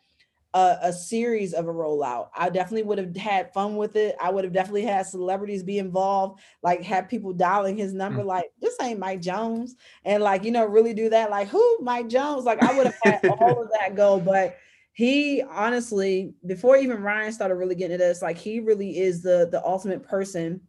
a, 0.55 0.77
a, 0.83 0.93
series 0.93 1.55
of 1.55 1.66
a 1.66 1.73
rollout. 1.73 2.29
I 2.37 2.51
definitely 2.51 2.83
would 2.83 2.99
have 2.99 3.16
had 3.16 3.53
fun 3.55 3.77
with 3.77 3.97
it. 3.97 4.16
I 4.20 4.31
would 4.31 4.45
have 4.45 4.53
definitely 4.53 4.83
had 4.83 5.07
celebrities 5.07 5.62
be 5.62 5.79
involved, 5.79 6.41
like 6.62 6.83
have 6.83 7.09
people 7.09 7.33
dialing 7.33 7.79
his 7.79 7.95
number, 7.95 8.20
mm-hmm. 8.20 8.29
like 8.29 8.53
this 8.61 8.77
ain't 8.83 8.99
Mike 8.99 9.23
Jones, 9.23 9.77
and 10.05 10.23
like 10.23 10.45
you 10.45 10.51
know 10.51 10.66
really 10.66 10.93
do 10.93 11.09
that, 11.09 11.31
like 11.31 11.49
who 11.49 11.79
Mike 11.81 12.09
Jones. 12.09 12.45
Like 12.45 12.62
I 12.62 12.77
would 12.77 12.87
have 12.87 12.99
had 13.03 13.27
all 13.41 13.62
of 13.62 13.70
that 13.79 13.95
go, 13.95 14.20
but 14.20 14.57
he 14.93 15.43
honestly, 15.43 16.34
before 16.47 16.76
even 16.76 17.03
Ryan 17.03 17.32
started 17.32 17.55
really 17.55 17.74
getting 17.74 17.95
into 17.95 18.05
this, 18.05 18.22
like 18.22 18.38
he 18.38 18.61
really 18.61 18.99
is 18.99 19.22
the 19.22 19.49
the 19.51 19.64
ultimate 19.64 20.03
person 20.03 20.61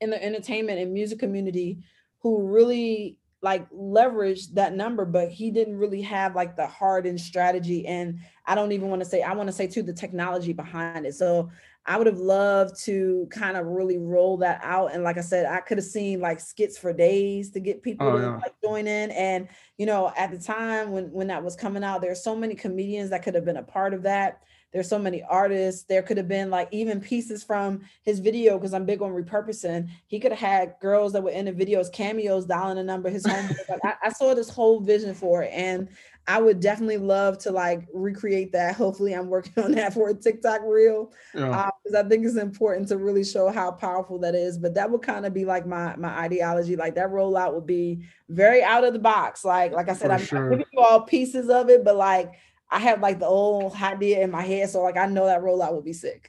in 0.00 0.10
the 0.10 0.22
entertainment 0.22 0.78
and 0.78 0.92
music 0.92 1.18
community 1.18 1.78
who 2.20 2.42
really 2.42 3.18
like 3.40 3.68
leveraged 3.70 4.54
that 4.54 4.74
number, 4.74 5.04
but 5.04 5.30
he 5.30 5.50
didn't 5.50 5.76
really 5.76 6.00
have 6.02 6.36
like 6.36 6.54
the 6.56 6.66
hardened 6.66 7.20
strategy. 7.20 7.86
And 7.86 8.20
I 8.46 8.54
don't 8.54 8.70
even 8.70 8.88
want 8.88 9.02
to 9.02 9.08
say, 9.08 9.22
I 9.22 9.32
want 9.34 9.48
to 9.48 9.52
say 9.52 9.66
too, 9.66 9.82
the 9.82 9.92
technology 9.92 10.52
behind 10.52 11.06
it. 11.06 11.14
So 11.14 11.50
I 11.84 11.96
would 11.96 12.06
have 12.06 12.18
loved 12.18 12.78
to 12.84 13.26
kind 13.30 13.56
of 13.56 13.66
really 13.66 13.98
roll 13.98 14.36
that 14.38 14.60
out. 14.62 14.94
And 14.94 15.02
like 15.02 15.18
I 15.18 15.22
said, 15.22 15.46
I 15.46 15.60
could 15.60 15.78
have 15.78 15.84
seen 15.84 16.20
like 16.20 16.38
skits 16.38 16.78
for 16.78 16.92
days 16.92 17.50
to 17.50 17.60
get 17.60 17.82
people 17.82 18.06
oh, 18.06 18.18
to 18.18 18.22
yeah. 18.22 18.36
like 18.36 18.54
join 18.62 18.86
in. 18.86 19.10
And 19.10 19.48
you 19.78 19.86
know, 19.86 20.12
at 20.16 20.30
the 20.30 20.38
time 20.38 20.92
when 20.92 21.10
when 21.10 21.26
that 21.26 21.42
was 21.42 21.56
coming 21.56 21.82
out, 21.82 22.00
there's 22.00 22.22
so 22.22 22.36
many 22.36 22.54
comedians 22.54 23.10
that 23.10 23.22
could 23.22 23.34
have 23.34 23.44
been 23.44 23.56
a 23.56 23.62
part 23.62 23.94
of 23.94 24.02
that. 24.04 24.42
There's 24.72 24.88
so 24.88 24.98
many 24.98 25.22
artists. 25.22 25.82
There 25.82 26.02
could 26.02 26.16
have 26.16 26.28
been 26.28 26.48
like 26.48 26.68
even 26.70 27.00
pieces 27.00 27.44
from 27.44 27.82
his 28.04 28.20
video 28.20 28.56
because 28.58 28.72
I'm 28.72 28.86
big 28.86 29.02
on 29.02 29.10
repurposing. 29.10 29.88
He 30.06 30.18
could 30.18 30.32
have 30.32 30.40
had 30.40 30.76
girls 30.80 31.12
that 31.12 31.22
were 31.22 31.30
in 31.30 31.44
the 31.44 31.52
videos, 31.52 31.92
cameos, 31.92 32.46
dialing 32.46 32.78
a 32.78 32.82
number. 32.82 33.10
His 33.10 33.26
home. 33.26 33.50
I, 33.84 33.94
I 34.04 34.08
saw 34.10 34.34
this 34.34 34.48
whole 34.48 34.80
vision 34.80 35.14
for 35.14 35.42
it, 35.42 35.50
and 35.52 35.88
I 36.26 36.40
would 36.40 36.60
definitely 36.60 36.98
love 36.98 37.38
to 37.38 37.50
like 37.50 37.88
recreate 37.92 38.52
that. 38.52 38.76
Hopefully, 38.76 39.12
I'm 39.12 39.28
working 39.28 39.62
on 39.64 39.72
that 39.72 39.94
for 39.94 40.08
a 40.10 40.14
TikTok 40.14 40.60
reel 40.64 41.12
because 41.32 41.50
yeah. 41.50 41.98
uh, 41.98 42.04
I 42.04 42.08
think 42.08 42.24
it's 42.24 42.36
important 42.36 42.88
to 42.88 42.96
really 42.96 43.24
show 43.24 43.50
how 43.50 43.72
powerful 43.72 44.18
that 44.20 44.34
is. 44.34 44.56
But 44.56 44.74
that 44.74 44.90
would 44.90 45.02
kind 45.02 45.26
of 45.26 45.34
be 45.34 45.44
like 45.44 45.66
my 45.66 45.96
my 45.96 46.10
ideology. 46.10 46.76
Like 46.76 46.94
that 46.94 47.08
rollout 47.08 47.54
would 47.54 47.66
be 47.66 48.04
very 48.28 48.62
out 48.62 48.84
of 48.84 48.92
the 48.92 48.98
box. 48.98 49.44
Like 49.44 49.72
like 49.72 49.88
I 49.88 49.94
said, 49.94 50.08
for 50.08 50.14
I'm, 50.14 50.24
sure. 50.24 50.44
I'm 50.44 50.50
giving 50.50 50.66
you 50.72 50.80
all 50.80 51.00
pieces 51.00 51.48
of 51.48 51.68
it, 51.68 51.84
but 51.84 51.96
like 51.96 52.32
I 52.70 52.78
have 52.78 53.00
like 53.00 53.18
the 53.18 53.26
old 53.26 53.74
idea 53.74 54.22
in 54.22 54.30
my 54.30 54.42
head, 54.42 54.70
so 54.70 54.82
like 54.82 54.96
I 54.96 55.06
know 55.06 55.26
that 55.26 55.42
rollout 55.42 55.72
will 55.72 55.82
be 55.82 55.92
sick. 55.92 56.28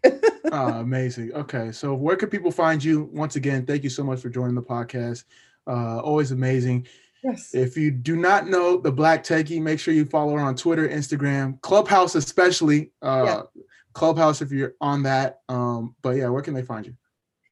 oh, 0.51 0.67
amazing. 0.79 1.33
Okay, 1.33 1.71
so 1.71 1.93
where 1.93 2.17
can 2.17 2.29
people 2.29 2.51
find 2.51 2.83
you? 2.83 3.09
Once 3.13 3.35
again, 3.35 3.65
thank 3.65 3.83
you 3.83 3.89
so 3.89 4.03
much 4.03 4.21
for 4.21 4.29
joining 4.29 4.55
the 4.55 4.61
podcast. 4.61 5.23
Uh, 5.65 5.99
always 5.99 6.31
amazing. 6.31 6.87
Yes. 7.23 7.55
If 7.55 7.77
you 7.77 7.89
do 7.89 8.17
not 8.17 8.47
know 8.47 8.77
the 8.77 8.91
Black 8.91 9.23
Techie, 9.23 9.61
make 9.61 9.79
sure 9.79 9.93
you 9.93 10.05
follow 10.05 10.33
her 10.33 10.41
on 10.41 10.55
Twitter, 10.55 10.87
Instagram, 10.87 11.61
Clubhouse, 11.61 12.15
especially. 12.15 12.91
Uh, 13.01 13.23
yeah. 13.25 13.61
Clubhouse 13.93 14.41
if 14.41 14.51
you're 14.51 14.73
on 14.81 15.03
that. 15.03 15.39
Um, 15.47 15.95
but 16.01 16.17
yeah, 16.17 16.27
where 16.29 16.41
can 16.41 16.53
they 16.53 16.63
find 16.63 16.85
you? 16.85 16.95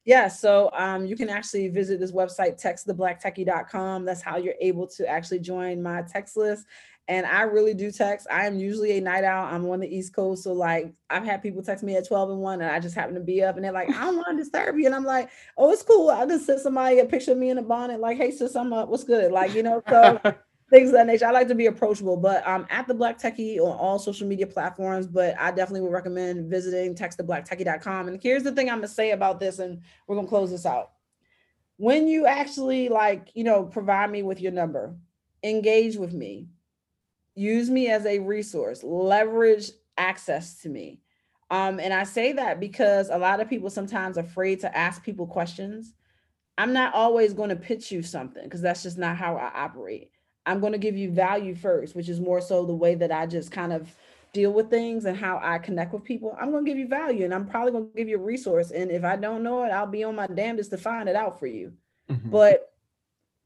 Yeah, 0.04 0.26
so 0.26 0.68
um, 0.72 1.06
you 1.06 1.16
can 1.16 1.28
actually 1.28 1.68
visit 1.68 2.00
this 2.00 2.10
website, 2.10 2.60
texttheblacktechie.com. 2.60 4.04
That's 4.04 4.20
how 4.20 4.36
you're 4.36 4.56
able 4.60 4.88
to 4.88 5.06
actually 5.08 5.38
join 5.38 5.80
my 5.80 6.02
text 6.02 6.36
list 6.36 6.66
and 7.08 7.26
I 7.26 7.42
really 7.42 7.74
do 7.74 7.90
text. 7.90 8.26
I 8.30 8.46
am 8.46 8.58
usually 8.58 8.96
a 8.96 9.00
night 9.00 9.24
out. 9.24 9.52
I'm 9.52 9.68
on 9.68 9.80
the 9.80 9.94
East 9.94 10.14
Coast. 10.14 10.44
So 10.44 10.52
like 10.52 10.92
I've 11.10 11.24
had 11.24 11.42
people 11.42 11.62
text 11.62 11.82
me 11.82 11.96
at 11.96 12.06
12 12.06 12.30
and 12.30 12.40
1 12.40 12.62
and 12.62 12.70
I 12.70 12.78
just 12.78 12.94
happen 12.94 13.14
to 13.14 13.20
be 13.20 13.42
up 13.42 13.56
and 13.56 13.64
they're 13.64 13.72
like, 13.72 13.90
I 13.90 14.04
don't 14.04 14.16
want 14.16 14.38
to 14.38 14.44
disturb 14.44 14.78
you. 14.78 14.86
And 14.86 14.94
I'm 14.94 15.04
like, 15.04 15.30
oh, 15.56 15.72
it's 15.72 15.82
cool. 15.82 16.10
I 16.10 16.24
just 16.26 16.46
sent 16.46 16.60
somebody 16.60 17.00
a 17.00 17.04
picture 17.04 17.32
of 17.32 17.38
me 17.38 17.50
in 17.50 17.58
a 17.58 17.62
bonnet, 17.62 18.00
like, 18.00 18.16
hey 18.16 18.30
sis, 18.30 18.54
I'm 18.54 18.72
up. 18.72 18.88
What's 18.88 19.04
good? 19.04 19.32
Like, 19.32 19.54
you 19.54 19.62
know, 19.64 19.82
so 19.88 20.20
things 20.70 20.90
of 20.90 20.94
that 20.94 21.06
nature. 21.06 21.26
I 21.26 21.32
like 21.32 21.48
to 21.48 21.56
be 21.56 21.66
approachable, 21.66 22.16
but 22.16 22.46
I'm 22.46 22.66
at 22.70 22.86
the 22.86 22.94
Black 22.94 23.20
Techie 23.20 23.58
on 23.58 23.76
all 23.76 23.98
social 23.98 24.28
media 24.28 24.46
platforms. 24.46 25.08
But 25.08 25.34
I 25.40 25.50
definitely 25.50 25.80
would 25.82 25.92
recommend 25.92 26.48
visiting 26.48 26.94
texttheblacktechie.com. 26.94 28.08
And 28.08 28.22
here's 28.22 28.44
the 28.44 28.52
thing 28.52 28.70
I'm 28.70 28.78
gonna 28.78 28.88
say 28.88 29.10
about 29.10 29.40
this, 29.40 29.58
and 29.58 29.80
we're 30.06 30.16
gonna 30.16 30.28
close 30.28 30.50
this 30.50 30.66
out. 30.66 30.92
When 31.78 32.06
you 32.06 32.26
actually 32.26 32.88
like, 32.88 33.32
you 33.34 33.42
know, 33.42 33.64
provide 33.64 34.10
me 34.10 34.22
with 34.22 34.40
your 34.40 34.52
number, 34.52 34.94
engage 35.42 35.96
with 35.96 36.12
me 36.12 36.46
use 37.34 37.70
me 37.70 37.88
as 37.88 38.06
a 38.06 38.18
resource, 38.18 38.82
leverage 38.82 39.70
access 39.96 40.60
to 40.62 40.68
me. 40.68 41.00
Um, 41.50 41.80
and 41.80 41.92
I 41.92 42.04
say 42.04 42.32
that 42.32 42.60
because 42.60 43.10
a 43.10 43.18
lot 43.18 43.40
of 43.40 43.48
people 43.48 43.70
sometimes 43.70 44.16
afraid 44.16 44.60
to 44.60 44.76
ask 44.76 45.02
people 45.02 45.26
questions. 45.26 45.94
I'm 46.58 46.72
not 46.72 46.94
always 46.94 47.34
going 47.34 47.50
to 47.50 47.56
pitch 47.56 47.90
you 47.90 48.02
something 48.02 48.44
because 48.44 48.60
that's 48.60 48.82
just 48.82 48.98
not 48.98 49.16
how 49.16 49.36
I 49.36 49.50
operate. 49.54 50.10
I'm 50.44 50.60
going 50.60 50.72
to 50.72 50.78
give 50.78 50.96
you 50.96 51.10
value 51.10 51.54
first, 51.54 51.94
which 51.94 52.08
is 52.08 52.20
more 52.20 52.40
so 52.40 52.64
the 52.64 52.74
way 52.74 52.94
that 52.94 53.12
I 53.12 53.26
just 53.26 53.50
kind 53.50 53.72
of 53.72 53.94
deal 54.32 54.52
with 54.52 54.70
things 54.70 55.04
and 55.04 55.16
how 55.16 55.40
I 55.42 55.58
connect 55.58 55.92
with 55.92 56.04
people. 56.04 56.36
I'm 56.40 56.50
going 56.50 56.64
to 56.64 56.70
give 56.70 56.78
you 56.78 56.88
value 56.88 57.24
and 57.24 57.34
I'm 57.34 57.46
probably 57.46 57.72
going 57.72 57.90
to 57.90 57.96
give 57.96 58.08
you 58.08 58.16
a 58.16 58.22
resource. 58.22 58.70
And 58.70 58.90
if 58.90 59.04
I 59.04 59.16
don't 59.16 59.42
know 59.42 59.62
it, 59.64 59.68
I'll 59.68 59.86
be 59.86 60.04
on 60.04 60.16
my 60.16 60.26
damnedest 60.26 60.70
to 60.70 60.78
find 60.78 61.08
it 61.08 61.16
out 61.16 61.38
for 61.38 61.46
you. 61.46 61.74
Mm-hmm. 62.10 62.30
But 62.30 62.72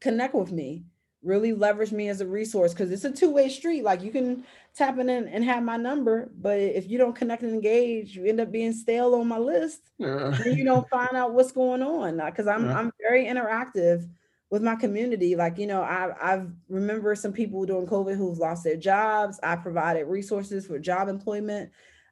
connect 0.01 0.35
with 0.35 0.53
me 0.53 0.85
really 1.27 1.53
leverage 1.53 1.93
me 1.93 2.09
as 2.09 2.21
a 2.21 2.27
resource 2.27 2.73
because 2.73 2.91
it's 2.93 3.05
a 3.05 3.11
two-way 3.11 3.49
street. 3.49 3.83
Like 3.83 4.03
you 4.03 4.11
can 4.11 4.45
tap 4.77 4.99
in 4.99 5.09
and 5.09 5.43
have 5.43 5.63
my 5.63 5.77
number 5.79 6.31
but 6.37 6.59
if 6.59 6.89
you 6.91 6.99
don't 6.99 7.17
connect 7.17 7.43
and 7.43 7.55
engage 7.55 8.15
you 8.15 8.27
end 8.27 8.41
up 8.41 8.53
being 8.53 8.75
stale 8.75 9.15
on 9.15 9.27
my 9.27 9.39
list. 9.39 9.81
Yeah. 9.99 10.37
you 10.45 10.65
don't 10.65 10.89
find 10.91 11.17
out 11.17 11.33
what's 11.33 11.51
going 11.51 11.83
on 11.83 12.19
because 12.27 12.47
i'm 12.47 12.67
yeah. 12.67 12.79
i'm 12.79 12.93
very 13.01 13.25
interactive 13.25 14.07
with 14.51 14.63
my 14.63 14.77
community. 14.77 15.35
Like 15.35 15.59
you 15.59 15.67
know 15.67 15.83
i 15.83 16.13
i've 16.21 16.51
remember 16.69 17.15
some 17.15 17.33
people 17.33 17.65
during 17.65 17.87
covid 17.87 18.17
who've 18.17 18.39
lost 18.39 18.65
their 18.65 18.77
jobs. 18.77 19.41
I 19.43 19.57
provided 19.57 20.05
resources 20.05 20.67
for 20.67 20.79
job 20.79 21.09
employment. 21.09 21.71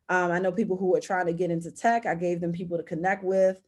Um, 0.09 0.33
i 0.33 0.39
know 0.39 0.51
people 0.51 0.77
who 0.77 0.97
are 0.97 1.01
trying 1.01 1.27
to 1.27 1.33
get 1.35 1.51
into 1.51 1.71
tech. 1.71 2.07
I 2.07 2.15
gave 2.15 2.41
them 2.41 2.53
people 2.53 2.79
to 2.79 2.83
connect 2.83 3.25
with 3.25 3.61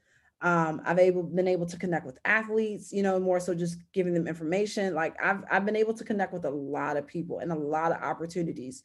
um, 0.43 0.82
I've 0.84 0.99
able 0.99 1.22
been 1.22 1.49
able 1.49 1.66
to 1.66 1.78
connect 1.78 2.05
with 2.05 2.18
athletes, 2.24 2.93
you 2.93 3.03
know, 3.03 3.18
more 3.18 3.41
so 3.41 3.55
just 3.55 3.78
giving 3.93 4.12
them 4.12 4.26
information. 4.26 4.95
Like 4.95 5.16
I've 5.22 5.45
I've 5.51 5.64
been 5.64 5.76
able 5.76 5.95
to 5.95 6.05
connect 6.05 6.32
with 6.32 6.45
a 6.45 6.51
lot 6.51 6.97
of 6.97 7.07
people 7.07 7.39
and 7.39 7.51
a 7.51 7.57
lot 7.57 7.93
of 7.93 8.03
opportunities 8.03 8.82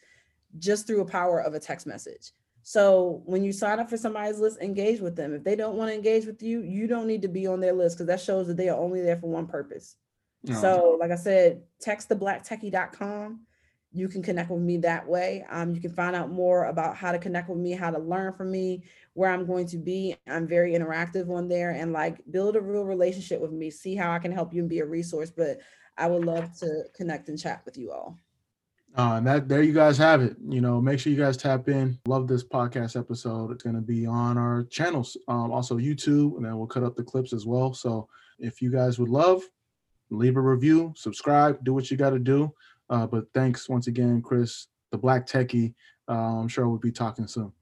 just 0.58 0.88
through 0.88 1.02
a 1.02 1.06
power 1.06 1.39
of 1.39 1.54
a 1.54 1.60
text 1.60 1.86
message. 1.88 2.32
So 2.64 3.22
when 3.26 3.43
you 3.43 3.52
sign 3.52 3.80
up 3.80 3.89
for 3.89 3.97
somebody's 3.97 4.39
list, 4.39 4.62
engage 4.62 5.02
with 5.02 5.16
them. 5.16 5.34
If 5.34 5.43
they 5.43 5.56
don't 5.56 5.76
want 5.76 5.89
to 5.89 5.95
engage 5.95 6.26
with 6.26 6.41
you, 6.41 6.62
you 6.62 6.88
don't 6.88 7.08
need 7.08 7.24
to 7.24 7.28
be 7.28 7.47
on 7.47 7.60
their 7.60 7.74
list 7.74 7.97
because 7.97 8.08
that 8.08 8.22
shows 8.22 8.47
that 8.47 8.58
they 8.58 8.70
are 8.70 8.78
only 8.78 9.02
there 9.02 9.18
for 9.18 9.30
one 9.30 9.47
purpose. 9.47 9.95
So, 10.60 10.97
like 10.99 11.12
I 11.12 11.16
said, 11.16 11.62
text 11.80 12.10
theblacktechie.com 12.10 13.41
you 13.93 14.07
can 14.07 14.23
connect 14.23 14.49
with 14.49 14.61
me 14.61 14.77
that 14.77 15.05
way. 15.07 15.45
Um, 15.49 15.75
you 15.75 15.81
can 15.81 15.93
find 15.93 16.15
out 16.15 16.31
more 16.31 16.65
about 16.65 16.95
how 16.95 17.11
to 17.11 17.19
connect 17.19 17.49
with 17.49 17.57
me, 17.59 17.71
how 17.73 17.91
to 17.91 17.99
learn 17.99 18.33
from 18.33 18.51
me, 18.51 18.83
where 19.13 19.29
I'm 19.29 19.45
going 19.45 19.67
to 19.67 19.77
be. 19.77 20.15
I'm 20.27 20.47
very 20.47 20.73
interactive 20.73 21.29
on 21.29 21.49
there 21.49 21.71
and 21.71 21.91
like 21.91 22.19
build 22.31 22.55
a 22.55 22.61
real 22.61 22.85
relationship 22.85 23.41
with 23.41 23.51
me, 23.51 23.69
see 23.69 23.95
how 23.95 24.11
I 24.11 24.19
can 24.19 24.31
help 24.31 24.53
you 24.53 24.61
and 24.61 24.69
be 24.69 24.79
a 24.79 24.85
resource. 24.85 25.29
But 25.29 25.59
I 25.97 26.07
would 26.07 26.25
love 26.25 26.57
to 26.59 26.83
connect 26.95 27.27
and 27.27 27.37
chat 27.37 27.63
with 27.65 27.77
you 27.77 27.91
all. 27.91 28.17
Uh, 28.97 29.15
and 29.15 29.27
that 29.27 29.47
there 29.47 29.63
you 29.63 29.73
guys 29.73 29.97
have 29.97 30.21
it. 30.21 30.35
You 30.45 30.59
know, 30.59 30.81
make 30.81 30.99
sure 30.99 31.11
you 31.11 31.19
guys 31.19 31.37
tap 31.37 31.69
in. 31.69 31.97
Love 32.05 32.27
this 32.27 32.43
podcast 32.43 32.99
episode. 32.99 33.51
It's 33.51 33.63
going 33.63 33.75
to 33.75 33.81
be 33.81 34.05
on 34.05 34.37
our 34.37 34.63
channels, 34.63 35.15
um, 35.27 35.51
also 35.51 35.77
YouTube, 35.77 36.35
and 36.35 36.45
then 36.45 36.57
we'll 36.57 36.67
cut 36.67 36.83
up 36.83 36.95
the 36.95 37.03
clips 37.03 37.31
as 37.31 37.45
well. 37.45 37.73
So 37.73 38.09
if 38.39 38.61
you 38.61 38.69
guys 38.69 38.99
would 38.99 39.09
love, 39.09 39.43
leave 40.09 40.35
a 40.35 40.41
review, 40.41 40.93
subscribe, 40.97 41.63
do 41.63 41.73
what 41.73 41.89
you 41.89 41.95
got 41.95 42.09
to 42.09 42.19
do. 42.19 42.53
Uh, 42.91 43.07
but 43.07 43.25
thanks 43.33 43.69
once 43.69 43.87
again, 43.87 44.21
Kris, 44.21 44.67
the 44.91 44.97
Black 44.97 45.25
Techie. 45.25 45.73
Uh, 46.09 46.39
I'm 46.39 46.49
sure 46.49 46.67
we'll 46.67 46.77
be 46.77 46.91
talking 46.91 47.25
soon. 47.25 47.53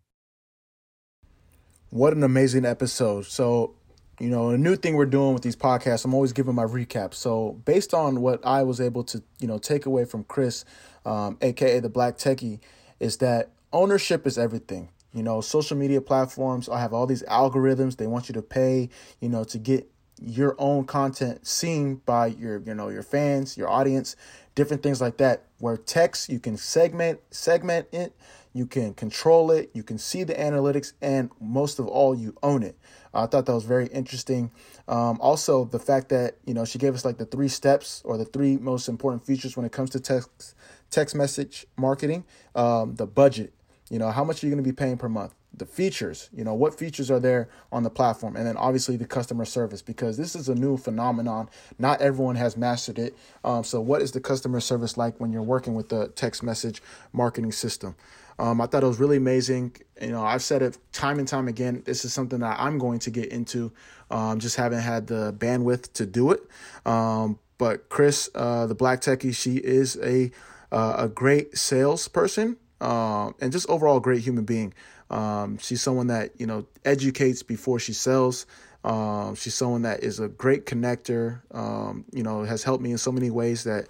What 1.92 2.14
an 2.14 2.24
amazing 2.24 2.66
episode. 2.66 3.28
So, 3.28 3.76
you 4.20 4.30
know, 4.30 4.50
a 4.50 4.58
new 4.58 4.76
thing 4.76 4.96
we're 4.96 5.06
doing 5.06 5.34
with 5.34 5.44
these 5.44 5.56
podcasts, 5.56 6.04
I'm 6.04 6.16
always 6.16 6.34
giving 6.34 6.56
my 6.56 6.64
recap. 6.64 7.14
So, 7.14 7.62
based 7.64 7.94
on 7.94 8.22
what 8.22 8.46
I 8.46 8.64
was 8.64 8.82
able 8.82 9.04
to, 9.06 9.24
you 9.40 9.48
know, 9.48 9.60
take 9.60 9.86
away 9.86 10.06
from 10.06 10.24
Kris, 10.24 10.66
um, 11.06 11.38
aka 11.42 11.80
the 11.80 11.90
Black 11.90 12.18
Techie, 12.18 12.60
is 13.00 13.18
that 13.18 13.52
ownership 13.72 14.26
is 14.26 14.38
everything. 14.38 14.90
You 15.14 15.24
know, 15.24 15.42
social 15.42 15.78
media 15.78 16.02
platforms 16.02 16.70
I 16.70 16.80
have 16.82 16.94
all 16.94 17.06
these 17.06 17.24
algorithms. 17.24 17.98
They 17.98 18.08
want 18.08 18.30
you 18.30 18.34
to 18.34 18.42
pay, 18.42 18.90
you 19.20 19.30
know, 19.30 19.44
to 19.46 19.58
get 19.58 19.90
your 20.22 20.56
own 20.60 20.86
content 20.86 21.48
seen 21.48 21.96
by 22.06 22.28
your, 22.28 22.62
you 22.66 22.74
know, 22.74 22.90
your 22.90 23.04
fans, 23.04 23.58
your 23.58 23.70
audience 23.70 24.16
different 24.60 24.84
things 24.84 25.00
like 25.00 25.16
that. 25.16 25.46
Where 25.60 25.78
text, 25.78 26.28
you 26.28 26.38
can 26.38 26.58
segment 26.58 27.22
segment 27.32 27.88
it, 27.94 28.14
you 28.52 28.66
can 28.66 28.94
control 28.94 29.52
it, 29.52 29.72
you 29.74 29.84
can 29.84 29.98
see 29.98 30.26
the 30.26 30.34
analytics, 30.34 30.92
and 31.02 31.30
most 31.40 31.80
of 31.80 31.88
all, 31.88 32.14
you 32.14 32.36
own 32.44 32.64
it. 32.64 32.78
I 33.14 33.26
thought 33.26 33.46
that 33.46 33.54
was 33.54 33.64
very 33.64 33.88
interesting. 33.88 34.52
Um, 34.90 35.18
also, 35.22 35.64
the 35.64 35.80
fact 35.80 36.10
that 36.10 36.36
you 36.46 36.54
know 36.54 36.66
she 36.66 36.78
gave 36.78 36.94
us 36.94 37.06
like 37.06 37.18
the 37.18 37.26
three 37.26 37.48
steps 37.48 38.02
or 38.04 38.18
the 38.18 38.26
three 38.26 38.58
most 38.58 38.90
important 38.90 39.26
features 39.26 39.56
when 39.56 39.66
it 39.66 39.72
comes 39.72 39.92
to 39.92 40.00
text 40.02 40.56
text 40.92 41.16
message 41.16 41.66
marketing. 41.78 42.26
Um, 42.54 42.96
the 42.96 43.08
budget, 43.08 43.54
you 43.90 43.98
know, 43.98 44.12
how 44.12 44.26
much 44.26 44.44
are 44.44 44.48
you 44.48 44.52
going 44.52 44.62
to 44.62 44.70
be 44.70 44.76
paying 44.76 44.98
per 44.98 45.08
month? 45.08 45.39
The 45.54 45.66
features, 45.66 46.30
you 46.32 46.44
know, 46.44 46.54
what 46.54 46.78
features 46.78 47.10
are 47.10 47.20
there 47.20 47.50
on 47.72 47.84
the 47.84 47.90
platform, 47.90 48.36
and 48.36 48.46
then 48.46 48.56
obviously 48.56 48.98
the 48.98 49.06
customer 49.06 49.46
service 49.46 49.82
because 49.82 50.16
this 50.16 50.36
is 50.36 50.48
a 50.48 50.56
new 50.56 50.78
phenomenon. 50.78 51.50
Not 51.80 52.02
everyone 52.02 52.36
has 52.36 52.56
mastered 52.56 53.00
it. 53.00 53.18
Um, 53.44 53.64
so, 53.64 53.82
what 53.82 54.02
is 54.02 54.12
the 54.12 54.22
customer 54.22 54.60
service 54.60 54.96
like 54.96 55.20
when 55.20 55.34
you're 55.34 55.42
working 55.42 55.74
with 55.74 55.90
the 55.90 56.10
text 56.10 56.44
message 56.44 56.82
marketing 57.14 57.52
system? 57.52 57.96
Um, 58.38 58.62
I 58.62 58.68
thought 58.68 58.84
it 58.84 58.88
was 58.88 59.00
really 59.00 59.18
amazing. 59.18 59.76
You 60.02 60.12
know, 60.12 60.24
I've 60.24 60.42
said 60.42 60.62
it 60.62 60.78
time 60.94 61.20
and 61.20 61.28
time 61.28 61.50
again. 61.50 61.84
This 61.86 62.06
is 62.06 62.14
something 62.14 62.40
that 62.40 62.58
I'm 62.58 62.78
going 62.78 63.00
to 63.00 63.12
get 63.12 63.26
into. 63.34 63.74
Um, 64.10 64.40
just 64.40 64.56
haven't 64.56 64.80
had 64.80 65.08
the 65.08 65.34
bandwidth 65.34 65.92
to 65.94 66.06
do 66.06 66.32
it. 66.32 66.42
Um, 66.86 67.38
but 67.58 67.90
Kris, 67.90 68.30
uh, 68.34 68.66
the 68.66 68.76
Black 68.76 69.02
Techie, 69.02 69.36
she 69.36 69.58
is 69.58 69.98
a 70.02 70.32
uh, 70.72 70.96
a 71.00 71.08
great 71.10 71.58
salesperson 71.58 72.58
uh, 72.80 73.32
and 73.42 73.52
just 73.52 73.70
overall 73.70 74.00
great 74.00 74.22
human 74.22 74.46
being. 74.46 74.74
Um, 75.10 75.58
she's 75.58 75.82
someone 75.82 76.08
that 76.08 76.32
you 76.38 76.46
know 76.46 76.66
educates 76.86 77.44
before 77.44 77.80
she 77.80 77.94
sells. 77.94 78.46
Um, 78.84 79.36
she's 79.36 79.56
someone 79.56 79.82
that 79.82 80.04
is 80.04 80.20
a 80.20 80.30
great 80.30 80.66
connector. 80.66 81.42
Um, 81.54 82.06
you 82.12 82.24
know, 82.24 82.44
has 82.44 82.64
helped 82.64 82.84
me 82.84 82.92
in 82.92 82.98
so 82.98 83.12
many 83.12 83.30
ways 83.30 83.64
that 83.64 83.88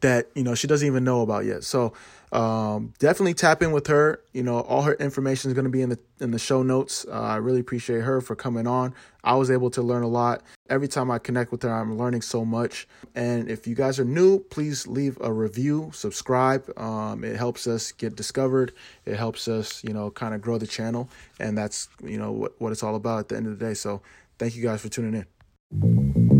that 0.00 0.28
you 0.34 0.42
know 0.42 0.54
she 0.54 0.66
doesn't 0.66 0.86
even 0.86 1.04
know 1.04 1.22
about 1.22 1.44
yet. 1.44 1.64
So 1.64 1.92
um, 2.32 2.94
definitely 2.98 3.34
tap 3.34 3.62
in 3.62 3.72
with 3.72 3.86
her. 3.88 4.22
You 4.32 4.42
know, 4.42 4.60
all 4.60 4.82
her 4.82 4.94
information 4.94 5.50
is 5.50 5.54
going 5.54 5.66
to 5.66 5.70
be 5.70 5.82
in 5.82 5.90
the 5.90 5.98
in 6.18 6.30
the 6.30 6.38
show 6.38 6.62
notes. 6.62 7.04
Uh, 7.06 7.20
I 7.20 7.36
really 7.36 7.60
appreciate 7.60 8.00
her 8.00 8.20
for 8.22 8.34
coming 8.34 8.66
on. 8.66 8.94
I 9.22 9.34
was 9.34 9.50
able 9.50 9.70
to 9.70 9.82
learn 9.82 10.02
a 10.02 10.08
lot. 10.08 10.42
Every 10.70 10.88
time 10.88 11.10
I 11.10 11.18
connect 11.18 11.52
with 11.52 11.62
her, 11.62 11.70
I'm 11.70 11.98
learning 11.98 12.22
so 12.22 12.44
much. 12.44 12.88
And 13.14 13.50
if 13.50 13.66
you 13.66 13.74
guys 13.74 14.00
are 14.00 14.04
new, 14.04 14.40
please 14.40 14.86
leave 14.86 15.18
a 15.20 15.30
review, 15.30 15.90
subscribe. 15.92 16.66
Um, 16.78 17.22
it 17.22 17.36
helps 17.36 17.66
us 17.66 17.92
get 17.92 18.16
discovered. 18.16 18.72
It 19.04 19.16
helps 19.16 19.46
us, 19.46 19.84
you 19.84 19.92
know, 19.92 20.10
kind 20.10 20.34
of 20.34 20.40
grow 20.40 20.56
the 20.56 20.66
channel. 20.66 21.10
And 21.38 21.56
that's, 21.56 21.88
you 22.02 22.18
know, 22.18 22.32
what, 22.32 22.58
what 22.58 22.72
it's 22.72 22.82
all 22.82 22.94
about 22.94 23.18
at 23.18 23.28
the 23.28 23.36
end 23.36 23.46
of 23.46 23.58
the 23.58 23.64
day. 23.64 23.74
So 23.74 24.00
thank 24.38 24.56
you 24.56 24.62
guys 24.62 24.80
for 24.80 24.88
tuning 24.88 25.14
in. 25.14 26.31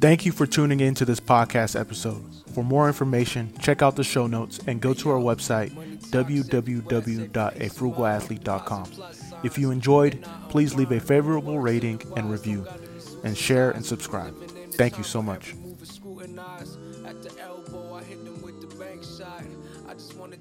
Thank 0.00 0.26
you 0.26 0.32
for 0.32 0.46
tuning 0.46 0.80
in 0.80 0.94
to 0.96 1.04
this 1.04 1.20
podcast 1.20 1.78
episode. 1.78 2.24
For 2.54 2.64
more 2.64 2.86
information, 2.86 3.52
check 3.60 3.82
out 3.82 3.96
the 3.96 4.04
show 4.04 4.26
notes 4.26 4.58
and 4.66 4.80
go 4.80 4.94
to 4.94 5.10
our 5.10 5.18
website, 5.18 5.74
www.afrugalathlete.com. 6.10 8.92
If 9.42 9.58
you 9.58 9.70
enjoyed, 9.70 10.26
please 10.48 10.74
leave 10.74 10.92
a 10.92 11.00
favorable 11.00 11.58
rating 11.58 12.00
and 12.16 12.30
review, 12.30 12.66
and 13.24 13.36
share 13.36 13.72
and 13.72 13.84
subscribe. 13.84 14.34
Thank 14.72 14.96
you 14.98 15.04
so 15.04 15.22
much. 15.22 15.54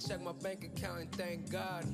check 0.08 0.22
my 0.22 0.34
bank 0.44 0.64
account 0.64 1.00
and 1.00 1.12
thank 1.14 1.50
God. 1.50 1.86